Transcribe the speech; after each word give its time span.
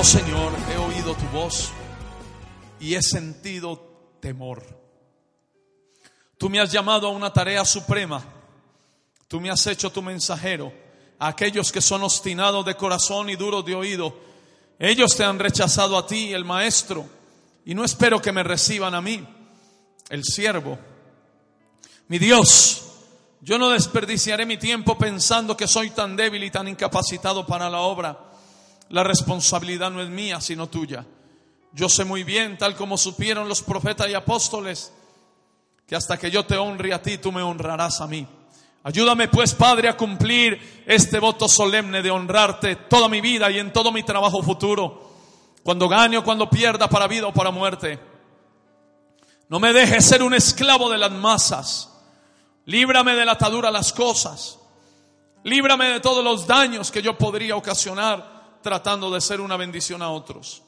Oh 0.00 0.04
Señor, 0.04 0.50
he 0.72 0.78
oído 0.78 1.14
tu 1.14 1.26
voz 1.26 1.72
y 2.80 2.94
he 2.94 3.02
sentido 3.02 4.16
temor. 4.18 4.62
Tú 6.38 6.48
me 6.48 6.58
has 6.58 6.72
llamado 6.72 7.06
a 7.06 7.10
una 7.10 7.30
tarea 7.30 7.66
suprema. 7.66 8.24
Tú 9.28 9.42
me 9.42 9.50
has 9.50 9.66
hecho 9.66 9.92
tu 9.92 10.00
mensajero 10.00 10.72
a 11.18 11.28
aquellos 11.28 11.70
que 11.70 11.82
son 11.82 12.02
obstinados 12.02 12.64
de 12.64 12.76
corazón 12.76 13.28
y 13.28 13.36
duros 13.36 13.62
de 13.66 13.74
oído. 13.74 14.18
Ellos 14.78 15.14
te 15.14 15.22
han 15.22 15.38
rechazado 15.38 15.98
a 15.98 16.06
ti, 16.06 16.32
el 16.32 16.46
maestro, 16.46 17.04
y 17.66 17.74
no 17.74 17.84
espero 17.84 18.22
que 18.22 18.32
me 18.32 18.42
reciban 18.42 18.94
a 18.94 19.02
mí, 19.02 19.28
el 20.08 20.24
siervo. 20.24 20.78
Mi 22.08 22.18
Dios, 22.18 22.84
yo 23.42 23.58
no 23.58 23.68
desperdiciaré 23.68 24.46
mi 24.46 24.56
tiempo 24.56 24.96
pensando 24.96 25.54
que 25.58 25.66
soy 25.66 25.90
tan 25.90 26.16
débil 26.16 26.42
y 26.42 26.50
tan 26.50 26.68
incapacitado 26.68 27.46
para 27.46 27.68
la 27.68 27.80
obra. 27.80 28.29
La 28.90 29.04
responsabilidad 29.04 29.90
no 29.90 30.02
es 30.02 30.08
mía, 30.08 30.40
sino 30.40 30.68
tuya. 30.68 31.06
Yo 31.72 31.88
sé 31.88 32.04
muy 32.04 32.24
bien, 32.24 32.58
tal 32.58 32.74
como 32.74 32.98
supieron 32.98 33.48
los 33.48 33.62
profetas 33.62 34.08
y 34.08 34.14
apóstoles, 34.14 34.92
que 35.86 35.94
hasta 35.94 36.18
que 36.18 36.30
yo 36.30 36.44
te 36.44 36.56
honre 36.56 36.92
a 36.92 37.00
ti, 37.00 37.18
tú 37.18 37.30
me 37.30 37.42
honrarás 37.42 38.00
a 38.00 38.08
mí. 38.08 38.26
Ayúdame 38.82 39.28
pues, 39.28 39.54
Padre, 39.54 39.88
a 39.88 39.96
cumplir 39.96 40.82
este 40.86 41.20
voto 41.20 41.48
solemne 41.48 42.02
de 42.02 42.10
honrarte 42.10 42.76
toda 42.76 43.08
mi 43.08 43.20
vida 43.20 43.48
y 43.50 43.60
en 43.60 43.72
todo 43.72 43.92
mi 43.92 44.02
trabajo 44.02 44.42
futuro, 44.42 45.10
cuando 45.62 45.88
gane 45.88 46.18
o 46.18 46.24
cuando 46.24 46.50
pierda 46.50 46.88
para 46.88 47.06
vida 47.06 47.28
o 47.28 47.32
para 47.32 47.52
muerte. 47.52 48.00
No 49.48 49.60
me 49.60 49.72
dejes 49.72 50.04
ser 50.04 50.22
un 50.22 50.34
esclavo 50.34 50.90
de 50.90 50.98
las 50.98 51.12
masas. 51.12 51.90
Líbrame 52.64 53.14
de 53.14 53.24
la 53.24 53.32
atadura 53.32 53.68
a 53.68 53.72
las 53.72 53.92
cosas. 53.92 54.58
Líbrame 55.44 55.90
de 55.90 56.00
todos 56.00 56.24
los 56.24 56.46
daños 56.46 56.90
que 56.90 57.02
yo 57.02 57.16
podría 57.16 57.54
ocasionar 57.54 58.39
tratando 58.62 59.10
de 59.10 59.20
ser 59.20 59.40
una 59.40 59.56
bendición 59.56 60.02
a 60.02 60.10
otros. 60.10 60.62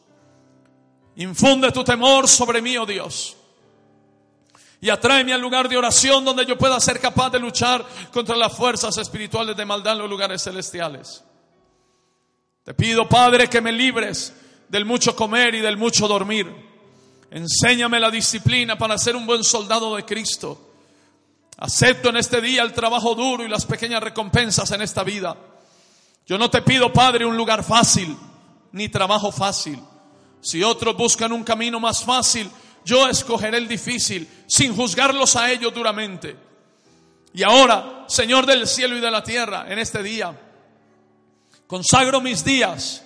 Infunde 1.17 1.71
tu 1.73 1.85
temor 1.85 2.27
sobre 2.29 2.63
mí, 2.63 2.77
oh 2.77 2.87
Dios. 2.87 3.37
Y 4.81 4.91
atráeme 4.91 5.33
al 5.33 5.41
lugar 5.41 5.69
de 5.69 5.77
oración 5.77 6.25
donde 6.25 6.45
yo 6.45 6.59
pueda 6.59 6.81
ser 6.81 6.99
capaz 6.99 7.31
de 7.31 7.39
luchar 7.39 7.87
contra 8.13 8.37
las 8.37 8.53
fuerzas 8.57 8.97
espirituales 8.99 9.57
de 9.57 9.65
maldad 9.65 9.93
en 9.93 10.01
los 10.01 10.11
lugares 10.11 10.43
celestiales. 10.43 11.23
Te 12.65 12.75
pido, 12.75 13.09
Padre, 13.09 13.49
que 13.49 13.61
me 13.61 13.71
libres 13.71 14.35
del 14.69 14.85
mucho 14.85 15.15
comer 15.15 15.55
y 15.55 15.61
del 15.61 15.77
mucho 15.77 16.09
dormir. 16.09 16.51
Enséñame 17.31 18.01
la 18.01 18.11
disciplina 18.11 18.77
para 18.77 18.99
ser 18.99 19.15
un 19.15 19.27
buen 19.27 19.45
soldado 19.45 19.95
de 19.95 20.05
Cristo. 20.05 20.73
Acepto 21.59 22.09
en 22.09 22.17
este 22.17 22.41
día 22.41 22.63
el 22.63 22.73
trabajo 22.73 23.15
duro 23.15 23.45
y 23.45 23.49
las 23.49 23.67
pequeñas 23.67 24.03
recompensas 24.03 24.71
en 24.73 24.83
esta 24.83 25.05
vida. 25.05 25.37
Yo 26.27 26.39
no 26.39 26.51
te 26.51 26.63
pido, 26.63 26.93
Padre, 26.93 27.27
un 27.27 27.37
lugar 27.37 27.65
fácil, 27.65 28.17
ni 28.73 28.89
trabajo 28.89 29.33
fácil. 29.33 29.79
Si 30.41 30.63
otros 30.63 30.97
buscan 30.97 31.33
un 31.33 31.45
camino 31.45 31.81
más 31.81 32.05
fácil, 32.05 32.51
yo 32.85 33.09
escogeré 33.09 33.59
el 33.59 33.69
difícil, 33.69 34.29
sin 34.47 34.75
juzgarlos 34.75 35.37
a 35.37 35.51
ellos 35.51 35.73
duramente. 35.75 36.37
Y 37.35 37.43
ahora, 37.43 38.05
Señor 38.09 38.47
del 38.47 38.67
cielo 38.67 38.97
y 38.97 39.01
de 39.01 39.11
la 39.11 39.23
tierra, 39.23 39.67
en 39.69 39.79
este 39.79 40.03
día, 40.03 40.39
consagro 41.67 42.21
mis 42.21 42.45
días, 42.45 43.03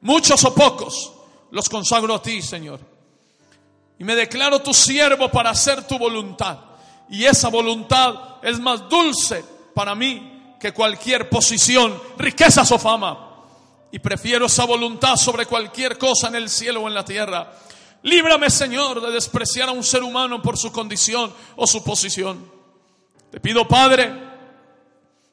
muchos 0.00 0.44
o 0.44 0.54
pocos, 0.54 1.12
los 1.50 1.68
consagro 1.68 2.14
a 2.14 2.22
ti, 2.22 2.42
Señor. 2.42 2.80
Y 3.98 4.04
me 4.04 4.14
declaro 4.14 4.60
tu 4.60 4.74
siervo 4.74 5.30
para 5.30 5.50
hacer 5.50 5.86
tu 5.86 5.98
voluntad. 5.98 6.58
Y 7.08 7.24
esa 7.24 7.48
voluntad 7.48 8.36
es 8.42 8.60
más 8.60 8.88
dulce 8.88 9.44
para 9.74 9.94
mí 9.94 10.35
que 10.58 10.72
cualquier 10.72 11.28
posición, 11.28 12.00
riquezas 12.18 12.70
o 12.72 12.78
fama. 12.78 13.22
Y 13.92 13.98
prefiero 13.98 14.46
esa 14.46 14.64
voluntad 14.64 15.16
sobre 15.16 15.46
cualquier 15.46 15.96
cosa 15.96 16.28
en 16.28 16.36
el 16.36 16.48
cielo 16.48 16.82
o 16.82 16.88
en 16.88 16.94
la 16.94 17.04
tierra. 17.04 17.52
Líbrame, 18.02 18.50
Señor, 18.50 19.00
de 19.00 19.10
despreciar 19.10 19.68
a 19.68 19.72
un 19.72 19.82
ser 19.82 20.02
humano 20.02 20.42
por 20.42 20.56
su 20.56 20.70
condición 20.70 21.32
o 21.56 21.66
su 21.66 21.82
posición. 21.82 22.50
Te 23.30 23.40
pido, 23.40 23.66
Padre, 23.66 24.12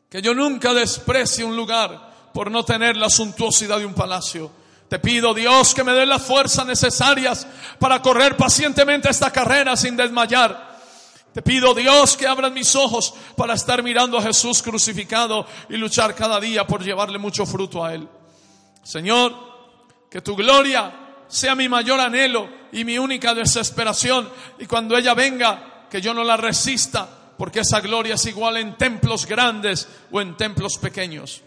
que 0.09 0.21
yo 0.21 0.33
nunca 0.33 0.73
desprecie 0.73 1.43
un 1.43 1.55
lugar 1.55 2.31
por 2.33 2.49
no 2.49 2.63
tener 2.63 2.97
la 2.97 3.09
suntuosidad 3.09 3.79
de 3.79 3.85
un 3.85 3.93
palacio. 3.93 4.51
Te 4.89 4.99
pido, 4.99 5.33
Dios, 5.33 5.73
que 5.73 5.83
me 5.83 5.93
dé 5.93 6.05
las 6.05 6.21
fuerzas 6.21 6.65
necesarias 6.65 7.47
para 7.79 8.01
correr 8.01 8.37
pacientemente 8.37 9.09
esta 9.09 9.31
carrera 9.31 9.75
sin 9.75 9.95
desmayar. 9.95 10.72
Te 11.33 11.41
pido, 11.41 11.73
Dios, 11.73 12.15
que 12.15 12.27
abran 12.27 12.53
mis 12.53 12.75
ojos 12.75 13.13
para 13.35 13.55
estar 13.55 13.81
mirando 13.81 14.17
a 14.17 14.21
Jesús 14.21 14.61
crucificado 14.61 15.47
y 15.67 15.77
luchar 15.77 16.13
cada 16.13 16.39
día 16.39 16.67
por 16.67 16.83
llevarle 16.83 17.17
mucho 17.17 17.45
fruto 17.45 17.83
a 17.83 17.93
Él. 17.95 18.07
Señor, 18.83 19.33
que 20.11 20.21
tu 20.21 20.35
gloria 20.35 20.93
sea 21.27 21.55
mi 21.55 21.67
mayor 21.67 21.99
anhelo 21.99 22.47
y 22.71 22.85
mi 22.85 22.99
única 22.99 23.33
desesperación. 23.33 24.29
Y 24.59 24.67
cuando 24.67 24.95
ella 24.95 25.15
venga, 25.15 25.87
que 25.89 26.01
yo 26.01 26.13
no 26.13 26.23
la 26.23 26.37
resista, 26.37 27.07
porque 27.37 27.61
esa 27.61 27.79
gloria 27.79 28.15
es 28.15 28.25
igual 28.27 28.57
en 28.57 28.77
templos 28.77 29.25
grandes 29.25 29.87
o 30.11 30.21
en 30.21 30.37
templos 30.37 30.77
pequeños. 30.77 31.41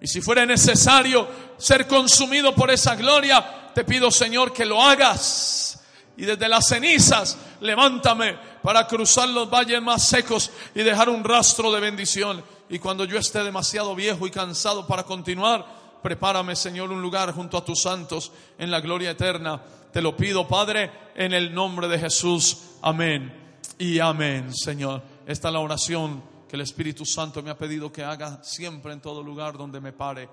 Y 0.00 0.06
si 0.06 0.22
fuera 0.22 0.46
necesario 0.46 1.28
ser 1.58 1.86
consumido 1.86 2.54
por 2.54 2.70
esa 2.70 2.94
gloria, 2.96 3.72
te 3.74 3.84
pido, 3.84 4.10
Señor, 4.10 4.52
que 4.52 4.64
lo 4.64 4.80
hagas. 4.80 5.80
Y 6.16 6.24
desde 6.24 6.48
las 6.48 6.66
cenizas, 6.68 7.36
levántame 7.60 8.36
para 8.62 8.86
cruzar 8.86 9.28
los 9.28 9.50
valles 9.50 9.82
más 9.82 10.06
secos 10.06 10.50
y 10.74 10.82
dejar 10.82 11.08
un 11.08 11.24
rastro 11.24 11.72
de 11.72 11.80
bendición. 11.80 12.42
Y 12.68 12.78
cuando 12.78 13.04
yo 13.04 13.18
esté 13.18 13.42
demasiado 13.42 13.94
viejo 13.94 14.26
y 14.26 14.30
cansado 14.30 14.86
para 14.86 15.04
continuar, 15.04 15.64
prepárame, 16.02 16.54
Señor, 16.56 16.90
un 16.90 17.02
lugar 17.02 17.32
junto 17.32 17.56
a 17.56 17.64
tus 17.64 17.82
santos 17.82 18.32
en 18.58 18.70
la 18.70 18.80
gloria 18.80 19.10
eterna. 19.10 19.60
Te 19.92 20.02
lo 20.02 20.16
pido, 20.16 20.46
Padre, 20.46 20.90
en 21.14 21.32
el 21.32 21.54
nombre 21.54 21.88
de 21.88 21.98
Jesús. 21.98 22.58
Amén. 22.82 23.32
Y 23.78 23.98
amén, 24.00 24.54
Señor. 24.54 25.02
Esta 25.26 25.48
es 25.48 25.54
la 25.54 25.60
oración 25.60 26.22
que 26.48 26.56
el 26.56 26.62
Espíritu 26.62 27.04
Santo 27.04 27.42
me 27.42 27.50
ha 27.50 27.58
pedido 27.58 27.92
que 27.92 28.02
haga 28.02 28.42
siempre 28.42 28.92
en 28.92 29.00
todo 29.00 29.22
lugar 29.22 29.56
donde 29.56 29.80
me 29.80 29.92
pare. 29.92 30.28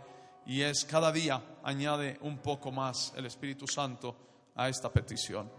Y 0.46 0.62
es 0.62 0.86
cada 0.86 1.12
día 1.12 1.42
añade 1.64 2.18
un 2.22 2.38
poco 2.38 2.72
más 2.72 3.14
el 3.16 3.26
Espíritu 3.26 3.68
Santo 3.68 4.16
a 4.56 4.70
esta 4.70 4.92
petición. 4.92 5.50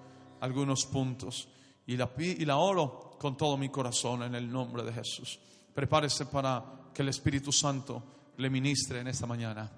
Algunos 0.40 0.86
puntos. 0.86 1.48
Y 1.86 1.96
la, 1.96 2.10
y 2.18 2.44
la 2.44 2.56
oro 2.56 3.16
con 3.18 3.36
todo 3.36 3.56
mi 3.56 3.68
corazón 3.68 4.22
en 4.22 4.34
el 4.34 4.50
nombre 4.50 4.82
de 4.82 4.92
Jesús. 4.92 5.38
Prepárese 5.74 6.26
para 6.26 6.64
que 6.92 7.02
el 7.02 7.08
Espíritu 7.08 7.52
Santo 7.52 8.02
le 8.36 8.50
ministre 8.50 9.00
en 9.00 9.08
esta 9.08 9.26
mañana. 9.26 9.70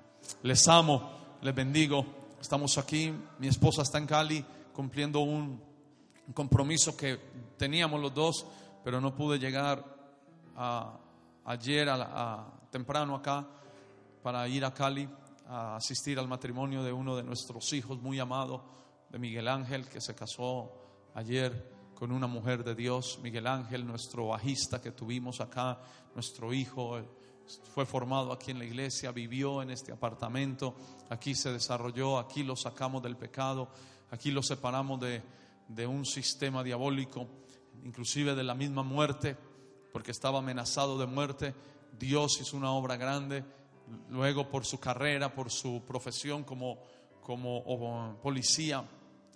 Les 0.43 0.67
amo, 0.69 1.39
les 1.43 1.55
bendigo. 1.55 2.05
Estamos 2.41 2.79
aquí, 2.79 3.13
mi 3.39 3.49
esposa 3.49 3.83
está 3.83 3.99
en 3.99 4.07
Cali 4.07 4.45
cumpliendo 4.73 5.21
un 5.21 5.61
compromiso 6.35 6.97
que 6.97 7.19
teníamos 7.57 8.01
los 8.01 8.15
dos, 8.15 8.47
pero 8.85 9.01
no 9.01 9.15
pude 9.15 9.39
llegar 9.39 9.85
ayer 11.45 11.89
a, 11.89 12.47
temprano 12.71 13.15
acá 13.15 13.47
para 14.23 14.47
ir 14.49 14.65
a 14.65 14.75
Cali 14.75 15.09
a 15.47 15.77
asistir 15.77 16.19
al 16.19 16.29
matrimonio 16.29 16.83
de 16.83 16.93
uno 16.93 17.17
de 17.17 17.23
nuestros 17.23 17.73
hijos 17.73 18.01
muy 18.01 18.19
amado, 18.19 18.63
de 19.09 19.19
Miguel 19.19 19.49
Ángel, 19.49 19.89
que 19.89 20.01
se 20.01 20.15
casó 20.15 20.71
ayer 21.15 21.78
con 21.99 22.13
una 22.13 22.29
mujer 22.29 22.63
de 22.63 22.77
Dios, 22.77 23.19
Miguel 23.25 23.49
Ángel, 23.49 23.85
nuestro 23.85 24.29
bajista 24.29 24.81
que 24.81 24.93
tuvimos 24.93 25.41
acá, 25.41 25.81
nuestro 26.15 26.55
hijo, 26.55 26.97
fue 27.75 27.85
formado 27.87 28.31
aquí 28.31 28.53
en 28.53 28.61
la 28.61 28.65
iglesia, 28.65 29.11
vivió 29.11 29.63
en 29.63 29.71
este 29.71 29.91
apartamento, 29.91 30.77
aquí 31.11 31.35
se 31.35 31.51
desarrolló, 31.51 32.21
aquí 32.21 32.45
lo 32.45 32.55
sacamos 32.55 33.03
del 33.03 33.17
pecado, 33.17 33.69
aquí 34.13 34.31
lo 34.31 34.45
separamos 34.45 35.01
de, 35.01 35.25
de 35.67 35.89
un 35.89 36.05
sistema 36.05 36.63
diabólico, 36.63 37.27
inclusive 37.83 38.37
de 38.37 38.45
la 38.45 38.55
misma 38.55 38.85
muerte, 38.85 39.37
porque 39.93 40.13
estaba 40.13 40.39
amenazado 40.39 41.01
de 41.01 41.07
muerte. 41.07 41.53
Dios 41.99 42.41
hizo 42.41 42.57
una 42.57 42.71
obra 42.71 42.97
grande, 42.97 43.45
luego 44.09 44.49
por 44.49 44.65
su 44.65 44.79
carrera, 44.79 45.35
por 45.35 45.51
su 45.51 45.83
profesión 45.85 46.45
como, 46.45 46.79
como 47.21 48.21
policía 48.23 48.85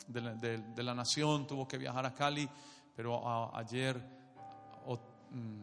de 0.08 0.82
la, 0.82 0.94
nación, 0.94 1.46
tuvo 1.46 1.66
que 1.66 1.78
viajar 1.78 2.06
a 2.06 2.14
Cali, 2.14 2.48
pero 2.94 3.54
ayer 3.54 3.96
mm, 5.30 5.62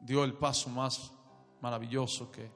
dio 0.00 0.24
el 0.24 0.34
paso 0.34 0.68
más 0.70 1.12
maravilloso 1.60 2.30
que 2.30 2.50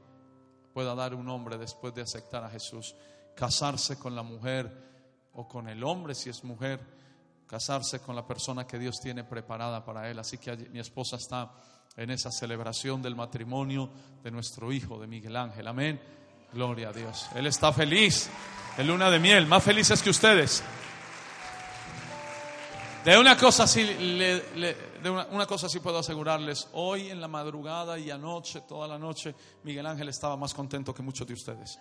pueda 0.73 0.95
dar 0.95 1.15
un 1.15 1.29
hombre 1.29 1.57
después 1.57 1.95
de 1.95 2.03
aceptar 2.03 2.45
a 2.45 2.51
Jesús. 2.51 2.95
Casarse 3.35 3.99
con 3.99 4.15
la 4.15 4.23
mujer 4.23 5.31
o 5.33 5.47
con 5.47 5.69
el 5.69 5.83
hombre 5.85 6.15
si 6.15 6.31
es 6.31 6.45
mujer, 6.45 6.81
casarse 7.47 8.01
con 8.01 8.17
la 8.17 8.27
persona 8.27 8.67
que 8.67 8.79
Dios 8.79 9.01
tiene 9.01 9.25
preparada 9.25 9.85
para 9.85 10.11
él. 10.11 10.19
Así 10.19 10.39
que 10.39 10.57
mi 10.71 10.81
esposa 10.81 11.17
está 11.17 11.53
en 11.97 12.11
esa 12.11 12.31
celebración 12.31 13.01
del 13.01 13.15
matrimonio 13.15 13.91
de 14.23 14.31
nuestro 14.31 14.73
hijo, 14.73 14.99
de 14.99 15.07
Miguel 15.07 15.37
Ángel. 15.37 15.67
Amén. 15.67 16.01
Gloria 16.53 16.91
a 16.91 16.93
Dios. 16.93 17.29
Él 17.35 17.47
está 17.47 17.73
feliz 17.73 18.29
en 18.77 18.87
luna 18.87 19.11
de 19.11 19.19
miel, 19.19 19.47
más 19.47 19.63
felices 19.63 20.03
que 20.03 20.11
ustedes. 20.11 20.63
De 23.07 23.17
una 23.17 23.37
cosa 23.37 23.69
sí, 23.69 23.85
de 23.85 24.83
una, 25.05 25.27
una, 25.27 25.47
cosa 25.47 25.69
sí 25.69 25.79
puedo 25.79 25.99
asegurarles, 25.99 26.67
hoy 26.73 27.09
en 27.09 27.21
la 27.21 27.29
madrugada 27.29 27.97
y 28.01 28.11
anoche, 28.11 28.63
toda 28.63 28.89
la 28.89 28.99
noche, 28.99 29.33
Miguel 29.63 29.87
Ángel 29.87 30.09
estaba 30.09 30.37
más 30.37 30.53
contento 30.53 30.93
que 30.93 31.05
muchos 31.05 31.25
de 31.25 31.35
ustedes. 31.35 31.79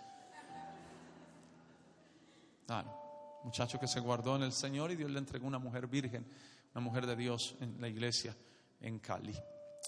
Ah, 2.67 2.85
muchacho 3.43 3.79
que 3.79 3.87
se 3.87 3.99
guardó 4.01 4.35
en 4.35 4.43
el 4.43 4.51
Señor 4.53 4.91
y 4.91 4.95
Dios 4.95 5.09
le 5.09 5.17
entregó 5.17 5.47
una 5.47 5.57
mujer 5.57 5.87
virgen, 5.87 6.27
una 6.75 6.81
mujer 6.81 7.07
de 7.07 7.15
Dios 7.15 7.55
en 7.59 7.81
la 7.81 7.87
iglesia 7.87 8.37
en 8.81 8.99
Cali. 8.99 9.35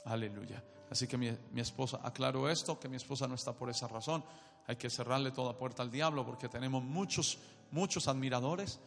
Aleluya. 0.05 0.63
Así 0.89 1.05
que 1.05 1.19
mi, 1.19 1.29
mi, 1.51 1.61
esposa, 1.61 1.99
aclaro 2.01 2.49
esto, 2.49 2.79
que 2.79 2.89
mi 2.89 2.95
esposa 2.95 3.27
no 3.27 3.35
está 3.35 3.53
por 3.53 3.69
esa 3.69 3.87
razón. 3.87 4.23
Hay 4.65 4.77
que 4.77 4.89
cerrarle 4.89 5.29
toda 5.29 5.55
puerta 5.55 5.83
al 5.83 5.91
diablo 5.91 6.25
porque 6.25 6.49
tenemos 6.49 6.83
muchos, 6.83 7.37
muchos 7.69 8.07
admiradores, 8.07 8.79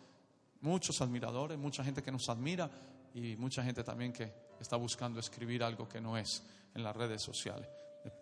muchos 0.60 1.00
admiradores, 1.00 1.58
mucha 1.58 1.82
gente 1.84 2.02
que 2.02 2.12
nos 2.12 2.28
admira 2.28 2.70
y 3.14 3.36
mucha 3.36 3.62
gente 3.62 3.82
también 3.82 4.12
que 4.12 4.32
está 4.60 4.76
buscando 4.76 5.20
escribir 5.20 5.62
algo 5.62 5.88
que 5.88 6.00
no 6.00 6.16
es 6.16 6.42
en 6.74 6.82
las 6.82 6.94
redes 6.94 7.22
sociales. 7.22 7.68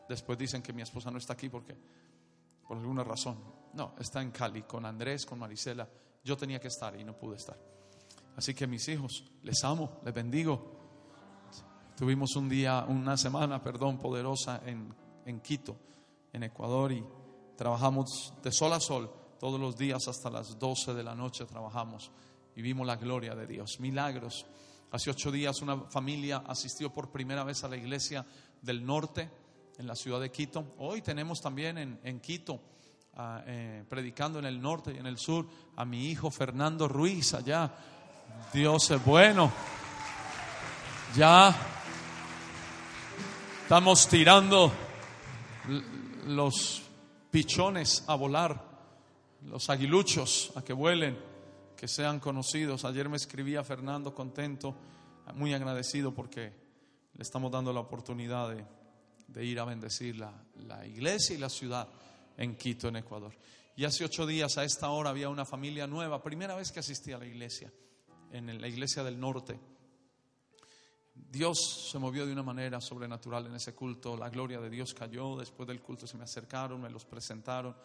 Después 0.08 0.38
dicen 0.38 0.62
que 0.62 0.72
mi 0.72 0.82
esposa 0.82 1.10
no 1.10 1.18
está 1.18 1.34
aquí 1.34 1.48
porque, 1.48 1.76
por 2.66 2.76
alguna 2.76 3.04
razón, 3.04 3.38
no, 3.74 3.94
está 3.98 4.22
en 4.22 4.30
Cali 4.30 4.62
con 4.62 4.84
Andrés, 4.86 5.26
con 5.26 5.38
Marisela. 5.38 5.88
Yo 6.24 6.36
tenía 6.36 6.60
que 6.60 6.68
estar 6.68 6.98
y 6.98 7.04
no 7.04 7.16
pude 7.16 7.36
estar. 7.36 7.58
Así 8.36 8.54
que 8.54 8.66
mis 8.66 8.86
hijos, 8.88 9.24
les 9.42 9.62
amo, 9.64 10.00
les 10.04 10.14
bendigo. 10.14 10.76
Tuvimos 11.96 12.36
un 12.36 12.48
día, 12.48 12.84
una 12.88 13.16
semana, 13.16 13.62
perdón, 13.62 13.98
poderosa 13.98 14.62
en, 14.64 14.94
en 15.26 15.40
Quito, 15.40 15.76
en 16.32 16.44
Ecuador, 16.44 16.92
y 16.92 17.04
trabajamos 17.56 18.32
de 18.42 18.52
sol 18.52 18.72
a 18.72 18.80
sol, 18.80 19.12
todos 19.38 19.60
los 19.60 19.76
días 19.76 20.06
hasta 20.06 20.30
las 20.30 20.58
12 20.58 20.94
de 20.94 21.02
la 21.02 21.14
noche 21.14 21.44
trabajamos 21.44 22.10
y 22.58 22.62
vimos 22.62 22.84
la 22.84 22.96
gloria 22.96 23.36
de 23.36 23.46
Dios, 23.46 23.78
milagros. 23.78 24.44
Hace 24.90 25.10
ocho 25.10 25.30
días 25.30 25.62
una 25.62 25.82
familia 25.82 26.42
asistió 26.44 26.92
por 26.92 27.12
primera 27.12 27.44
vez 27.44 27.62
a 27.62 27.68
la 27.68 27.76
iglesia 27.76 28.26
del 28.60 28.84
norte, 28.84 29.30
en 29.78 29.86
la 29.86 29.94
ciudad 29.94 30.20
de 30.20 30.32
Quito. 30.32 30.74
Hoy 30.78 31.00
tenemos 31.00 31.40
también 31.40 31.78
en, 31.78 32.00
en 32.02 32.18
Quito, 32.18 32.54
uh, 32.54 33.20
eh, 33.46 33.84
predicando 33.88 34.40
en 34.40 34.44
el 34.44 34.60
norte 34.60 34.92
y 34.92 34.98
en 34.98 35.06
el 35.06 35.18
sur, 35.18 35.46
a 35.76 35.84
mi 35.84 36.10
hijo 36.10 36.32
Fernando 36.32 36.88
Ruiz 36.88 37.32
allá. 37.32 37.72
Dios 38.52 38.90
es 38.90 39.04
bueno. 39.04 39.52
Ya 41.14 41.54
Estamos 43.62 44.08
tirando 44.08 44.72
los 46.26 46.82
pichones 47.30 48.02
a 48.08 48.16
volar, 48.16 48.64
los 49.42 49.70
aguiluchos 49.70 50.50
a 50.56 50.62
que 50.62 50.72
vuelen, 50.72 51.27
que 51.78 51.86
sean 51.86 52.18
conocidos. 52.18 52.84
Ayer 52.84 53.08
me 53.08 53.16
escribía 53.16 53.62
Fernando 53.62 54.12
contento, 54.12 54.74
muy 55.34 55.54
agradecido 55.54 56.12
porque 56.12 56.52
le 57.14 57.22
estamos 57.22 57.52
dando 57.52 57.72
la 57.72 57.78
oportunidad 57.80 58.54
de, 59.28 59.44
ir 59.44 59.60
a 59.60 59.64
bendecir 59.64 60.16
la, 60.16 60.32
la, 60.56 60.84
iglesia 60.84 61.36
y 61.36 61.38
la 61.38 61.48
ciudad 61.48 61.86
en 62.36 62.56
Quito, 62.56 62.88
en 62.88 62.96
Ecuador. 62.96 63.32
Y 63.76 63.84
hace 63.84 64.04
ocho 64.04 64.26
días 64.26 64.58
a 64.58 64.64
esta 64.64 64.90
hora 64.90 65.10
había 65.10 65.28
una 65.28 65.44
familia 65.44 65.86
nueva, 65.86 66.20
primera 66.20 66.56
vez 66.56 66.72
que 66.72 66.80
asistía 66.80 67.14
a 67.14 67.20
la 67.20 67.26
iglesia, 67.26 67.72
en 68.32 68.60
la 68.60 68.66
iglesia 68.66 69.04
del 69.04 69.20
norte 69.20 69.56
Dios 71.30 71.90
se 71.90 71.98
movió 71.98 72.26
de 72.26 72.32
una 72.32 72.42
manera 72.42 72.80
sobrenatural 72.80 73.46
en 73.46 73.54
ese 73.54 73.74
culto, 73.74 74.16
la 74.16 74.30
gloria 74.30 74.60
de 74.60 74.70
Dios 74.70 74.94
cayó, 74.94 75.36
después 75.36 75.66
del 75.66 75.80
culto 75.82 76.06
se 76.06 76.16
me 76.16 76.24
acercaron, 76.24 76.80
me 76.80 76.88
los 76.88 77.04
presentaron. 77.04 77.76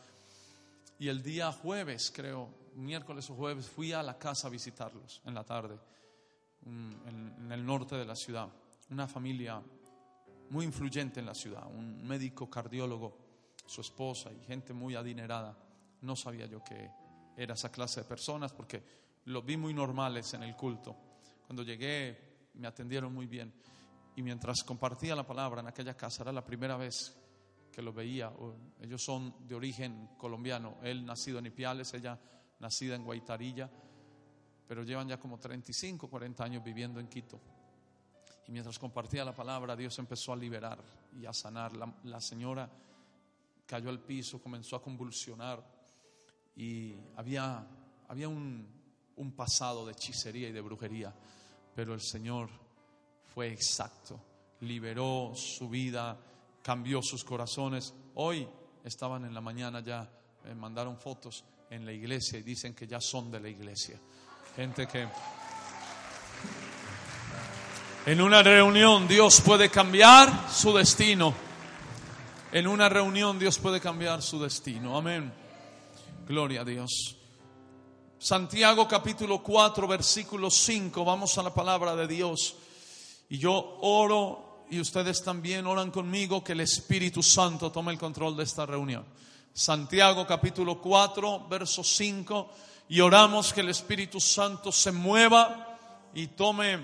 Y 1.00 1.10
el 1.10 1.22
día 1.22 1.52
jueves, 1.52 2.12
creo, 2.16 2.63
miércoles 2.76 3.30
o 3.30 3.36
jueves, 3.36 3.70
fui 3.70 3.92
a 3.94 4.04
la 4.04 4.18
casa 4.18 4.48
a 4.48 4.52
visitarlos 4.52 5.22
en 5.26 5.34
la 5.34 5.44
tarde, 5.44 5.78
en, 6.66 7.52
el 7.52 7.66
norte 7.66 7.96
de 7.96 8.06
la 8.06 8.16
ciudad. 8.16 8.50
Una 8.90 9.08
familia 9.08 9.62
muy 10.50 10.66
influyente 10.66 11.20
en 11.20 11.26
la 11.26 11.34
ciudad, 11.34 11.68
un 11.68 12.06
médico 12.06 12.50
cardiólogo, 12.50 13.18
su 13.66 13.82
esposa 13.82 14.32
y 14.32 14.44
gente 14.44 14.74
muy 14.74 14.96
adinerada. 14.96 15.58
No 16.02 16.16
sabía 16.16 16.46
yo 16.46 16.64
que 16.64 16.90
era 17.38 17.54
esa 17.54 17.72
clase 17.72 18.02
de 18.02 18.08
personas 18.08 18.52
porque 18.52 18.84
los 19.26 19.46
vi 19.46 19.58
muy 19.58 19.74
normales 19.74 20.34
en 20.34 20.44
el 20.44 20.56
culto. 20.56 20.96
Cuando 21.46 21.64
llegué 21.64 22.34
me 22.56 22.68
atendieron 22.68 23.14
muy 23.14 23.26
bien. 23.26 23.54
Y 24.16 24.22
mientras 24.22 24.64
compartía 24.64 25.16
la 25.16 25.26
palabra 25.26 25.62
en 25.62 25.68
aquella 25.68 25.96
casa, 25.96 26.24
era 26.24 26.32
la 26.32 26.46
primera 26.46 26.78
vez 26.78 27.16
que 27.72 27.82
lo 27.82 27.92
veía. 27.92 28.32
Ellos 28.82 29.04
son 29.04 29.48
de 29.48 29.56
origen 29.56 30.10
colombiano. 30.18 30.78
Él 30.84 31.06
nacido 31.06 31.40
en 31.40 31.48
Ipiales, 31.48 31.94
ella 31.94 32.20
nacida 32.64 32.96
en 32.96 33.04
Guaitarilla, 33.04 33.70
pero 34.68 34.84
llevan 34.84 35.10
ya 35.10 35.20
como 35.20 35.38
35, 35.38 36.10
40 36.10 36.44
años 36.44 36.64
viviendo 36.64 37.00
en 37.00 37.08
Quito. 37.08 37.40
Y 38.48 38.52
mientras 38.52 38.80
compartía 38.80 39.24
la 39.24 39.36
palabra, 39.36 39.76
Dios 39.76 40.00
empezó 40.00 40.34
a 40.34 40.36
liberar 40.36 40.80
y 41.20 41.26
a 41.26 41.34
sanar. 41.34 41.74
La, 41.76 42.22
señora 42.22 42.70
cayó 43.68 43.90
al 43.90 44.00
piso, 44.00 44.42
comenzó 44.42 44.76
a 44.76 44.82
convulsionar 44.82 45.64
y 46.56 46.96
había, 47.16 47.68
había 48.08 48.28
un, 48.28 48.82
pasado 49.36 49.86
de 49.86 49.94
hechicería 49.94 50.50
y 50.50 50.52
de 50.52 50.62
brujería 50.62 51.14
pero 51.76 51.94
el 51.94 52.02
Señor 52.02 52.50
fue 53.34 53.52
exacto, 53.52 54.20
liberó 54.62 55.34
su 55.36 55.70
vida, 55.70 56.20
cambió 56.62 57.02
sus 57.02 57.24
corazones. 57.24 57.96
Hoy 58.14 58.48
estaban 58.84 59.26
en 59.26 59.34
la 59.34 59.42
mañana 59.42 59.80
ya, 59.80 60.08
mandaron 60.56 60.98
fotos 60.98 61.44
en 61.74 61.88
la 61.88 61.92
iglesia 61.92 62.38
y 62.38 62.44
dicen 62.44 62.76
que 62.76 62.86
ya 62.86 63.02
son 63.02 63.32
de 63.32 63.40
la 63.40 63.50
iglesia. 63.50 64.00
Gente 64.56 64.88
que 64.88 65.08
en 68.06 68.22
una 68.22 68.44
reunión 68.44 69.08
Dios 69.08 69.42
puede 69.42 69.70
cambiar 69.70 70.52
su 70.52 70.72
destino. 70.72 71.34
En 72.52 72.68
una 72.68 72.90
reunión 72.90 73.40
Dios 73.40 73.58
puede 73.58 73.82
cambiar 73.82 74.22
su 74.22 74.40
destino. 74.40 74.96
Amén. 74.96 75.34
Gloria 76.28 76.62
a 76.62 76.66
Dios. 76.66 77.18
Santiago 78.20 78.88
capítulo 78.88 79.42
4, 79.42 79.88
versículo 79.88 80.52
5, 80.52 81.04
vamos 81.04 81.38
a 81.40 81.44
la 81.44 81.54
palabra 81.54 81.96
de 81.96 82.08
Dios. 82.08 82.56
Y 83.30 83.40
yo 83.40 83.80
oro 83.82 84.66
y 84.70 84.80
ustedes 84.80 85.24
también 85.24 85.66
oran 85.66 85.90
conmigo 85.90 86.44
que 86.44 86.52
el 86.52 86.62
Espíritu 86.62 87.24
Santo 87.24 87.72
tome 87.72 87.92
el 87.92 87.98
control 87.98 88.38
de 88.38 88.44
esta 88.44 88.68
reunión. 88.68 89.04
Santiago 89.56 90.26
capítulo 90.26 90.82
4, 90.82 91.48
verso 91.48 91.84
5, 91.84 92.50
y 92.90 93.02
oramos 93.02 93.54
que 93.54 93.62
el 93.62 93.70
Espíritu 93.70 94.20
Santo 94.20 94.72
se 94.72 94.92
mueva 94.92 95.78
y 96.16 96.28
tome 96.28 96.80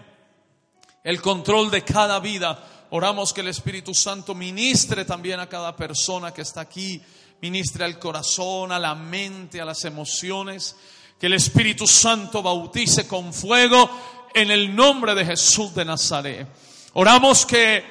el 1.03 1.19
control 1.19 1.71
de 1.71 1.83
cada 1.83 2.19
vida. 2.19 2.87
Oramos 2.91 3.33
que 3.33 3.41
el 3.41 3.47
Espíritu 3.47 3.95
Santo 3.95 4.35
ministre 4.35 5.03
también 5.03 5.39
a 5.39 5.49
cada 5.49 5.75
persona 5.75 6.31
que 6.31 6.43
está 6.43 6.61
aquí, 6.61 7.01
ministre 7.41 7.85
al 7.85 7.97
corazón, 7.97 8.71
a 8.71 8.77
la 8.77 8.93
mente, 8.93 9.59
a 9.59 9.65
las 9.65 9.83
emociones 9.85 10.75
que 11.19 11.25
el 11.25 11.33
Espíritu 11.33 11.87
Santo 11.87 12.43
bautice 12.43 13.07
con 13.07 13.33
fuego 13.33 13.89
en 14.31 14.51
el 14.51 14.75
nombre 14.75 15.15
de 15.15 15.25
Jesús 15.25 15.73
de 15.73 15.85
Nazaret. 15.85 16.47
Oramos 16.93 17.47
que 17.47 17.83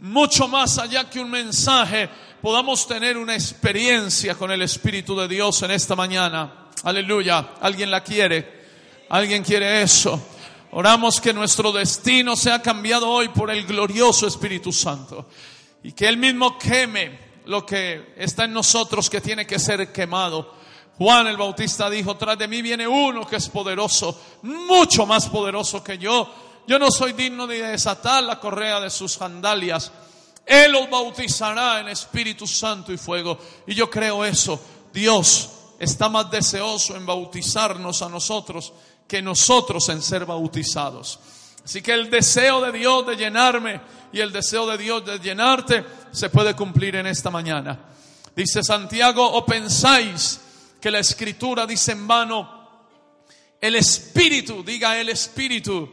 mucho 0.00 0.48
más 0.48 0.78
allá 0.78 1.08
que 1.08 1.20
un 1.20 1.30
mensaje, 1.30 2.08
podamos 2.42 2.86
tener 2.86 3.16
una 3.16 3.34
experiencia 3.34 4.34
con 4.34 4.50
el 4.50 4.62
Espíritu 4.62 5.16
de 5.16 5.28
Dios 5.28 5.62
en 5.62 5.70
esta 5.70 5.96
mañana. 5.96 6.68
Aleluya. 6.84 7.50
¿Alguien 7.60 7.90
la 7.90 8.02
quiere? 8.02 8.60
¿Alguien 9.08 9.42
quiere 9.42 9.82
eso? 9.82 10.20
Oramos 10.72 11.20
que 11.20 11.32
nuestro 11.32 11.72
destino 11.72 12.36
sea 12.36 12.62
cambiado 12.62 13.08
hoy 13.08 13.28
por 13.28 13.50
el 13.50 13.66
glorioso 13.66 14.26
Espíritu 14.26 14.72
Santo 14.72 15.28
y 15.82 15.92
que 15.92 16.06
Él 16.06 16.16
mismo 16.16 16.58
queme 16.58 17.18
lo 17.46 17.66
que 17.66 18.14
está 18.16 18.44
en 18.44 18.52
nosotros 18.52 19.10
que 19.10 19.20
tiene 19.20 19.46
que 19.46 19.58
ser 19.58 19.92
quemado 19.92 20.60
Juan 21.00 21.28
el 21.28 21.38
Bautista 21.38 21.88
dijo, 21.88 22.18
tras 22.18 22.36
de 22.36 22.46
mí 22.46 22.60
viene 22.60 22.86
uno 22.86 23.26
que 23.26 23.36
es 23.36 23.48
poderoso, 23.48 24.20
mucho 24.42 25.06
más 25.06 25.30
poderoso 25.30 25.82
que 25.82 25.96
yo. 25.96 26.30
Yo 26.66 26.78
no 26.78 26.90
soy 26.90 27.14
digno 27.14 27.46
de 27.46 27.62
desatar 27.62 28.22
la 28.22 28.38
correa 28.38 28.80
de 28.80 28.90
sus 28.90 29.12
sandalias. 29.12 29.90
Él 30.46 30.72
los 30.72 30.90
bautizará 30.90 31.80
en 31.80 31.88
Espíritu 31.88 32.46
Santo 32.46 32.92
y 32.92 32.96
fuego. 32.96 33.38
Y 33.66 33.74
yo 33.74 33.88
creo 33.88 34.24
eso. 34.24 34.60
Dios 34.92 35.50
está 35.78 36.08
más 36.08 36.30
deseoso 36.30 36.96
en 36.96 37.06
bautizarnos 37.06 38.02
a 38.02 38.08
nosotros 38.08 38.72
que 39.06 39.22
nosotros 39.22 39.88
en 39.88 40.02
ser 40.02 40.26
bautizados. 40.26 41.18
Así 41.64 41.82
que 41.82 41.92
el 41.92 42.10
deseo 42.10 42.60
de 42.60 42.72
Dios 42.72 43.06
de 43.06 43.16
llenarme 43.16 43.80
y 44.12 44.20
el 44.20 44.32
deseo 44.32 44.66
de 44.66 44.78
Dios 44.78 45.04
de 45.04 45.18
llenarte 45.18 45.84
se 46.10 46.30
puede 46.30 46.54
cumplir 46.54 46.96
en 46.96 47.06
esta 47.06 47.30
mañana. 47.30 47.78
Dice 48.34 48.62
Santiago, 48.62 49.26
o 49.26 49.44
pensáis 49.44 50.40
que 50.80 50.90
la 50.90 50.98
escritura 50.98 51.66
dice 51.66 51.92
en 51.92 52.06
vano, 52.06 52.60
el 53.60 53.76
espíritu, 53.76 54.62
diga 54.64 54.98
el 54.98 55.10
espíritu, 55.10 55.88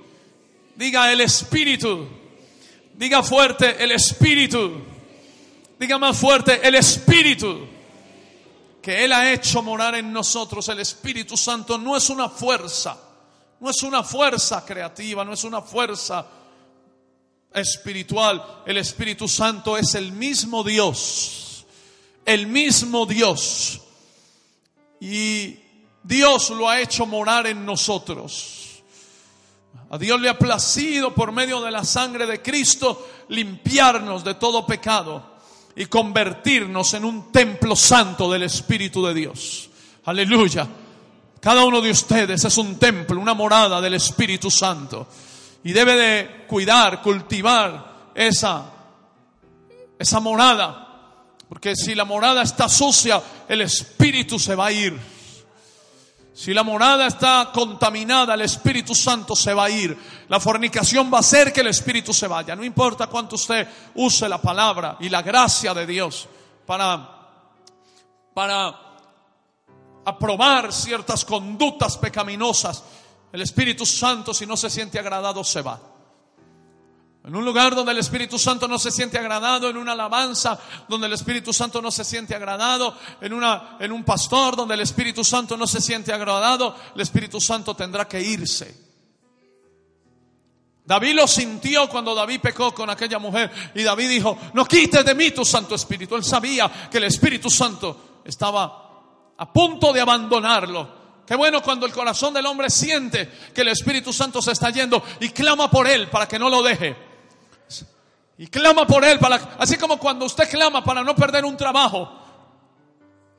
diga 0.75 1.12
el 1.12 1.22
espíritu, 1.22 2.08
diga 2.98 3.24
fuerte 3.24 3.82
el 3.82 3.94
espíritu, 3.94 4.82
diga 5.80 5.98
más 5.98 6.18
fuerte 6.18 6.68
el 6.68 6.75
espíritu 6.75 7.68
que 8.82 9.04
Él 9.04 9.12
ha 9.12 9.34
hecho 9.34 9.62
morar 9.62 9.96
en 9.96 10.13
nosotros, 10.13 10.70
el 10.70 10.80
Espíritu 10.80 11.36
Santo, 11.36 11.77
no 11.77 11.98
es 11.98 12.10
una 12.10 12.30
fuerza, 12.30 12.98
no 13.60 13.70
es 13.70 13.84
una 13.84 14.01
fuerza 14.01 14.66
creativa, 14.66 15.25
no 15.25 15.34
es 15.34 15.44
una 15.44 15.62
fuerza 15.62 16.25
espiritual. 17.54 18.62
El 18.66 18.77
Espíritu 18.77 19.27
Santo 19.27 19.77
es 19.77 19.94
el 19.96 20.13
mismo 20.13 20.63
Dios, 20.63 21.66
el 22.24 22.48
mismo 22.48 23.06
Dios. 23.06 23.82
Y 25.01 25.60
Dios 26.01 26.50
lo 26.51 26.70
ha 26.70 26.80
hecho 26.80 27.06
morar 27.06 27.46
en 27.46 27.66
nosotros. 27.66 28.57
A 29.90 29.98
Dios 29.98 30.20
le 30.20 30.30
ha 30.30 30.38
placido 30.38 31.14
por 31.14 31.32
medio 31.32 31.62
de 31.62 31.72
la 31.72 31.84
sangre 31.84 32.26
de 32.26 32.42
Cristo 32.42 33.08
limpiarnos 33.30 34.24
de 34.24 34.34
todo 34.34 34.66
pecado 34.66 35.38
y 35.76 35.86
convertirnos 35.86 36.94
en 36.94 37.06
un 37.06 37.32
templo 37.32 37.76
santo 37.76 38.32
del 38.32 38.44
Espíritu 38.44 39.06
de 39.06 39.14
Dios. 39.14 39.70
Aleluya. 40.06 40.68
Cada 41.40 41.64
uno 41.64 41.82
de 41.82 41.92
ustedes 41.92 42.44
es 42.44 42.58
un 42.58 42.78
templo, 42.78 43.22
una 43.22 43.34
morada 43.34 43.80
del 43.80 43.94
Espíritu 43.94 44.50
Santo. 44.50 45.08
Y 45.64 45.72
debe 45.72 45.96
de 45.96 46.46
cuidar, 46.48 47.02
cultivar 47.02 48.12
esa, 48.16 48.72
esa 49.98 50.20
morada. 50.20 50.88
Porque 51.48 51.76
si 51.76 51.96
la 51.96 52.06
morada 52.06 52.42
está 52.42 52.68
sucia, 52.68 53.22
el 53.48 53.62
Espíritu 53.62 54.40
se 54.40 54.56
va 54.56 54.68
a 54.68 54.72
ir. 54.72 55.17
Si 56.38 56.53
la 56.53 56.62
morada 56.62 57.08
está 57.08 57.50
contaminada, 57.51 58.36
el 58.36 58.41
Espíritu 58.41 58.94
Santo 58.94 59.36
se 59.36 59.56
va 59.56 59.63
a 59.63 59.70
ir. 59.72 59.98
La 60.27 60.39
fornicación 60.39 61.12
va 61.12 61.17
a 61.17 61.22
hacer 61.22 61.51
que 61.51 61.62
el 61.62 61.67
Espíritu 61.67 62.13
se 62.13 62.27
vaya. 62.27 62.56
No 62.56 62.63
importa 62.63 63.08
cuánto 63.08 63.38
usted 63.38 63.67
use 63.96 64.29
la 64.29 64.39
palabra 64.39 64.98
y 65.00 65.10
la 65.10 65.24
gracia 65.24 65.74
de 65.74 65.88
Dios 65.88 66.29
para, 66.63 67.10
para 68.36 68.79
aprobar 70.06 70.72
ciertas 70.72 71.25
conductas 71.25 71.98
pecaminosas. 71.98 72.84
El 73.32 73.41
Espíritu 73.41 73.84
Santo, 73.84 74.32
si 74.32 74.46
no 74.46 74.56
se 74.56 74.70
siente 74.70 75.00
agradado, 75.00 75.44
se 75.44 75.63
va. 75.63 75.82
En 77.28 77.36
un 77.36 77.44
lugar 77.44 77.76
donde 77.76 77.92
el 77.92 77.98
Espíritu 77.98 78.40
Santo 78.40 78.70
no 78.70 78.80
se 78.80 78.90
siente 78.90 79.18
agradado, 79.20 79.70
en 79.70 79.76
una 79.76 79.92
alabanza 79.92 80.58
donde 80.88 81.08
el 81.08 81.14
Espíritu 81.14 81.52
Santo 81.52 81.82
no 81.82 81.92
se 81.92 82.06
siente 82.06 82.34
agradado, 82.34 82.96
en, 83.20 83.34
una, 83.34 83.76
en 83.82 83.92
un 83.92 84.06
pastor 84.06 84.56
donde 84.56 84.76
el 84.76 84.80
Espíritu 84.80 85.26
Santo 85.26 85.58
no 85.58 85.68
se 85.68 85.82
siente 85.82 86.14
agradado, 86.14 86.74
el 86.96 87.02
Espíritu 87.02 87.42
Santo 87.42 87.76
tendrá 87.76 88.08
que 88.08 88.22
irse. 88.22 88.74
David 90.86 91.16
lo 91.16 91.28
sintió 91.28 91.90
cuando 91.90 92.16
David 92.16 92.40
pecó 92.40 92.74
con 92.74 92.90
aquella 92.90 93.20
mujer 93.20 93.52
y 93.76 93.84
David 93.84 94.08
dijo, 94.08 94.38
no 94.54 94.64
quites 94.66 95.04
de 95.04 95.14
mí 95.14 95.32
tu 95.32 95.44
Santo 95.44 95.76
Espíritu. 95.76 96.16
Él 96.16 96.24
sabía 96.24 96.88
que 96.90 96.98
el 96.98 97.04
Espíritu 97.04 97.50
Santo 97.50 98.22
estaba 98.24 99.34
a 99.38 99.52
punto 99.52 99.92
de 99.92 100.00
abandonarlo. 100.00 100.96
Qué 101.28 101.36
bueno 101.36 101.62
cuando 101.62 101.86
el 101.86 101.92
corazón 101.92 102.34
del 102.34 102.46
hombre 102.46 102.70
siente 102.70 103.30
que 103.54 103.64
el 103.64 103.68
Espíritu 103.68 104.14
Santo 104.14 104.42
se 104.42 104.54
está 104.54 104.70
yendo 104.70 105.04
y 105.20 105.28
clama 105.32 105.70
por 105.70 105.90
él 105.90 106.08
para 106.08 106.26
que 106.26 106.40
no 106.40 106.50
lo 106.50 106.64
deje. 106.64 107.07
Y 108.38 108.48
clama 108.48 108.86
por 108.86 109.03
él, 109.03 109.17
para, 109.20 109.56
así 109.58 109.77
como 109.77 109.98
cuando 109.98 110.25
usted 110.25 110.50
clama 110.50 110.84
para 110.84 111.03
no 111.03 111.15
perder 111.15 111.44
un 111.46 111.58
trabajo, 111.58 112.12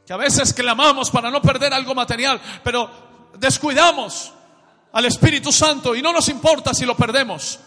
que 0.04 0.12
a 0.12 0.16
veces 0.16 0.52
clamamos 0.52 1.10
para 1.10 1.30
no 1.30 1.40
perder 1.40 1.72
algo 1.72 1.94
material, 1.94 2.40
pero 2.64 2.90
descuidamos 3.38 4.32
al 4.92 5.04
Espíritu 5.04 5.52
Santo 5.52 5.94
y 5.94 6.02
no 6.02 6.12
nos 6.12 6.28
importa 6.28 6.74
si 6.74 6.84
lo 6.84 6.96
perdemos. 6.96 7.60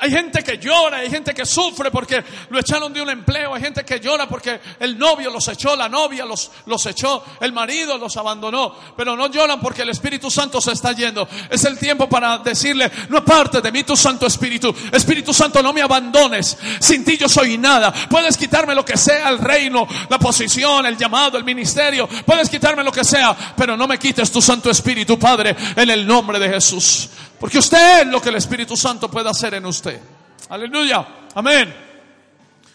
Hay 0.00 0.10
gente 0.10 0.42
que 0.42 0.58
llora, 0.58 0.98
hay 0.98 1.10
gente 1.10 1.32
que 1.34 1.46
sufre 1.46 1.90
porque 1.90 2.22
lo 2.50 2.58
echaron 2.58 2.92
de 2.92 3.00
un 3.00 3.10
empleo, 3.10 3.54
hay 3.54 3.62
gente 3.62 3.84
que 3.84 4.00
llora 4.00 4.28
porque 4.28 4.60
el 4.80 4.98
novio 4.98 5.30
los 5.30 5.46
echó, 5.48 5.76
la 5.76 5.88
novia 5.88 6.24
los, 6.24 6.50
los 6.66 6.84
echó, 6.86 7.24
el 7.40 7.52
marido 7.52 7.96
los 7.98 8.16
abandonó, 8.16 8.74
pero 8.96 9.16
no 9.16 9.28
lloran 9.28 9.60
porque 9.60 9.82
el 9.82 9.90
Espíritu 9.90 10.30
Santo 10.30 10.60
se 10.60 10.72
está 10.72 10.92
yendo. 10.92 11.28
Es 11.50 11.64
el 11.64 11.78
tiempo 11.78 12.08
para 12.08 12.38
decirle, 12.38 12.90
no 13.08 13.18
aparte 13.18 13.60
de 13.60 13.72
mí 13.72 13.84
tu 13.84 13.96
Santo 13.96 14.26
Espíritu, 14.26 14.74
Espíritu 14.92 15.32
Santo 15.32 15.62
no 15.62 15.72
me 15.72 15.82
abandones, 15.82 16.56
sin 16.80 17.04
ti 17.04 17.16
yo 17.16 17.28
soy 17.28 17.58
nada. 17.58 17.92
Puedes 18.08 18.36
quitarme 18.36 18.74
lo 18.74 18.84
que 18.84 18.96
sea, 18.96 19.28
el 19.30 19.38
reino, 19.38 19.86
la 20.08 20.18
posición, 20.18 20.86
el 20.86 20.96
llamado, 20.96 21.38
el 21.38 21.44
ministerio, 21.44 22.08
puedes 22.24 22.48
quitarme 22.48 22.84
lo 22.84 22.92
que 22.92 23.04
sea, 23.04 23.36
pero 23.56 23.76
no 23.76 23.86
me 23.86 23.98
quites 23.98 24.30
tu 24.30 24.42
Santo 24.42 24.70
Espíritu, 24.70 25.18
Padre, 25.18 25.56
en 25.74 25.90
el 25.90 26.06
nombre 26.06 26.38
de 26.38 26.48
Jesús. 26.48 27.08
Porque 27.38 27.58
usted 27.58 28.02
es 28.02 28.06
lo 28.06 28.20
que 28.20 28.30
el 28.30 28.36
Espíritu 28.36 28.76
Santo 28.76 29.10
puede 29.10 29.28
hacer 29.28 29.54
en 29.54 29.66
usted. 29.66 30.00
Aleluya. 30.48 31.26
Amén. 31.34 31.74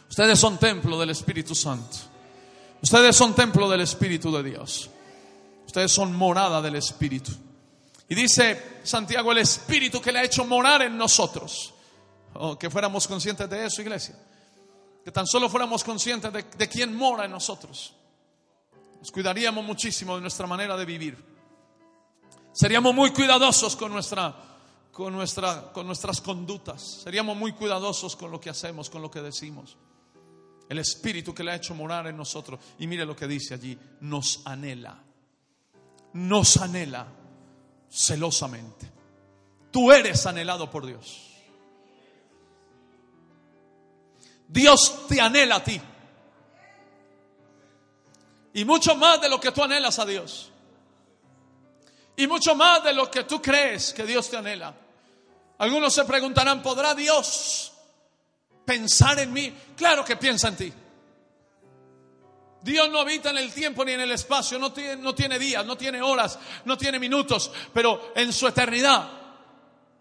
Ustedes 0.09 0.39
son 0.39 0.57
templo 0.57 0.99
del 0.99 1.09
Espíritu 1.09 1.55
Santo. 1.55 1.97
Ustedes 2.81 3.15
son 3.15 3.33
templo 3.33 3.69
del 3.69 3.81
Espíritu 3.81 4.31
de 4.31 4.43
Dios. 4.43 4.89
Ustedes 5.65 5.91
son 5.91 6.15
morada 6.15 6.61
del 6.61 6.75
Espíritu. 6.75 7.31
Y 8.09 8.15
dice 8.15 8.81
Santiago, 8.83 9.31
el 9.31 9.37
Espíritu 9.37 10.01
que 10.01 10.11
le 10.11 10.19
ha 10.19 10.23
hecho 10.23 10.43
morar 10.43 10.81
en 10.81 10.97
nosotros. 10.97 11.73
Oh, 12.33 12.57
que 12.57 12.69
fuéramos 12.69 13.07
conscientes 13.07 13.49
de 13.49 13.65
eso, 13.65 13.81
iglesia. 13.81 14.15
Que 15.03 15.11
tan 15.11 15.25
solo 15.25 15.49
fuéramos 15.49 15.83
conscientes 15.83 16.31
de, 16.31 16.43
de 16.43 16.67
quién 16.67 16.95
mora 16.95 17.25
en 17.25 17.31
nosotros. 17.31 17.93
Nos 18.99 19.11
cuidaríamos 19.11 19.63
muchísimo 19.63 20.15
de 20.15 20.21
nuestra 20.21 20.45
manera 20.45 20.75
de 20.75 20.85
vivir. 20.85 21.31
Seríamos 22.51 22.93
muy 22.93 23.11
cuidadosos 23.11 23.75
con 23.75 23.93
nuestra 23.93 24.50
con, 24.91 25.13
nuestra, 25.13 25.71
con 25.71 25.87
nuestras 25.87 26.21
conductas. 26.21 27.01
Seríamos 27.03 27.37
muy 27.37 27.53
cuidadosos 27.53 28.15
con 28.15 28.31
lo 28.31 28.39
que 28.39 28.49
hacemos, 28.49 28.89
con 28.89 29.01
lo 29.01 29.09
que 29.09 29.21
decimos. 29.21 29.77
El 30.69 30.79
Espíritu 30.79 31.33
que 31.33 31.43
le 31.43 31.51
ha 31.51 31.55
hecho 31.55 31.75
morar 31.75 32.07
en 32.07 32.17
nosotros. 32.17 32.59
Y 32.79 32.87
mire 32.87 33.05
lo 33.05 33.15
que 33.15 33.27
dice 33.27 33.53
allí, 33.53 33.77
nos 34.01 34.41
anhela. 34.45 35.01
Nos 36.13 36.57
anhela 36.57 37.07
celosamente. 37.89 38.91
Tú 39.71 39.91
eres 39.91 40.25
anhelado 40.25 40.69
por 40.69 40.85
Dios. 40.85 41.27
Dios 44.47 45.07
te 45.07 45.21
anhela 45.21 45.55
a 45.55 45.63
ti. 45.63 45.81
Y 48.53 48.65
mucho 48.65 48.95
más 48.95 49.21
de 49.21 49.29
lo 49.29 49.39
que 49.39 49.51
tú 49.51 49.63
anhelas 49.63 49.97
a 49.99 50.05
Dios. 50.05 50.50
Y 52.21 52.27
mucho 52.27 52.53
más 52.53 52.83
de 52.83 52.93
lo 52.93 53.09
que 53.09 53.23
tú 53.23 53.41
crees 53.41 53.93
que 53.93 54.05
Dios 54.05 54.29
te 54.29 54.37
anhela. 54.37 54.71
Algunos 55.57 55.91
se 55.91 56.05
preguntarán, 56.05 56.61
¿podrá 56.61 56.93
Dios 56.93 57.71
pensar 58.63 59.17
en 59.17 59.33
mí? 59.33 59.51
Claro 59.75 60.05
que 60.05 60.17
piensa 60.17 60.49
en 60.49 60.55
ti. 60.55 60.71
Dios 62.61 62.91
no 62.91 62.99
habita 62.99 63.31
en 63.31 63.39
el 63.39 63.51
tiempo 63.51 63.83
ni 63.83 63.93
en 63.93 64.01
el 64.01 64.11
espacio, 64.11 64.59
no 64.59 64.71
tiene, 64.71 64.97
no 64.97 65.15
tiene 65.15 65.39
días, 65.39 65.65
no 65.65 65.75
tiene 65.75 65.99
horas, 65.99 66.37
no 66.65 66.77
tiene 66.77 66.99
minutos, 66.99 67.51
pero 67.73 68.13
en 68.15 68.31
su 68.31 68.47
eternidad 68.47 69.09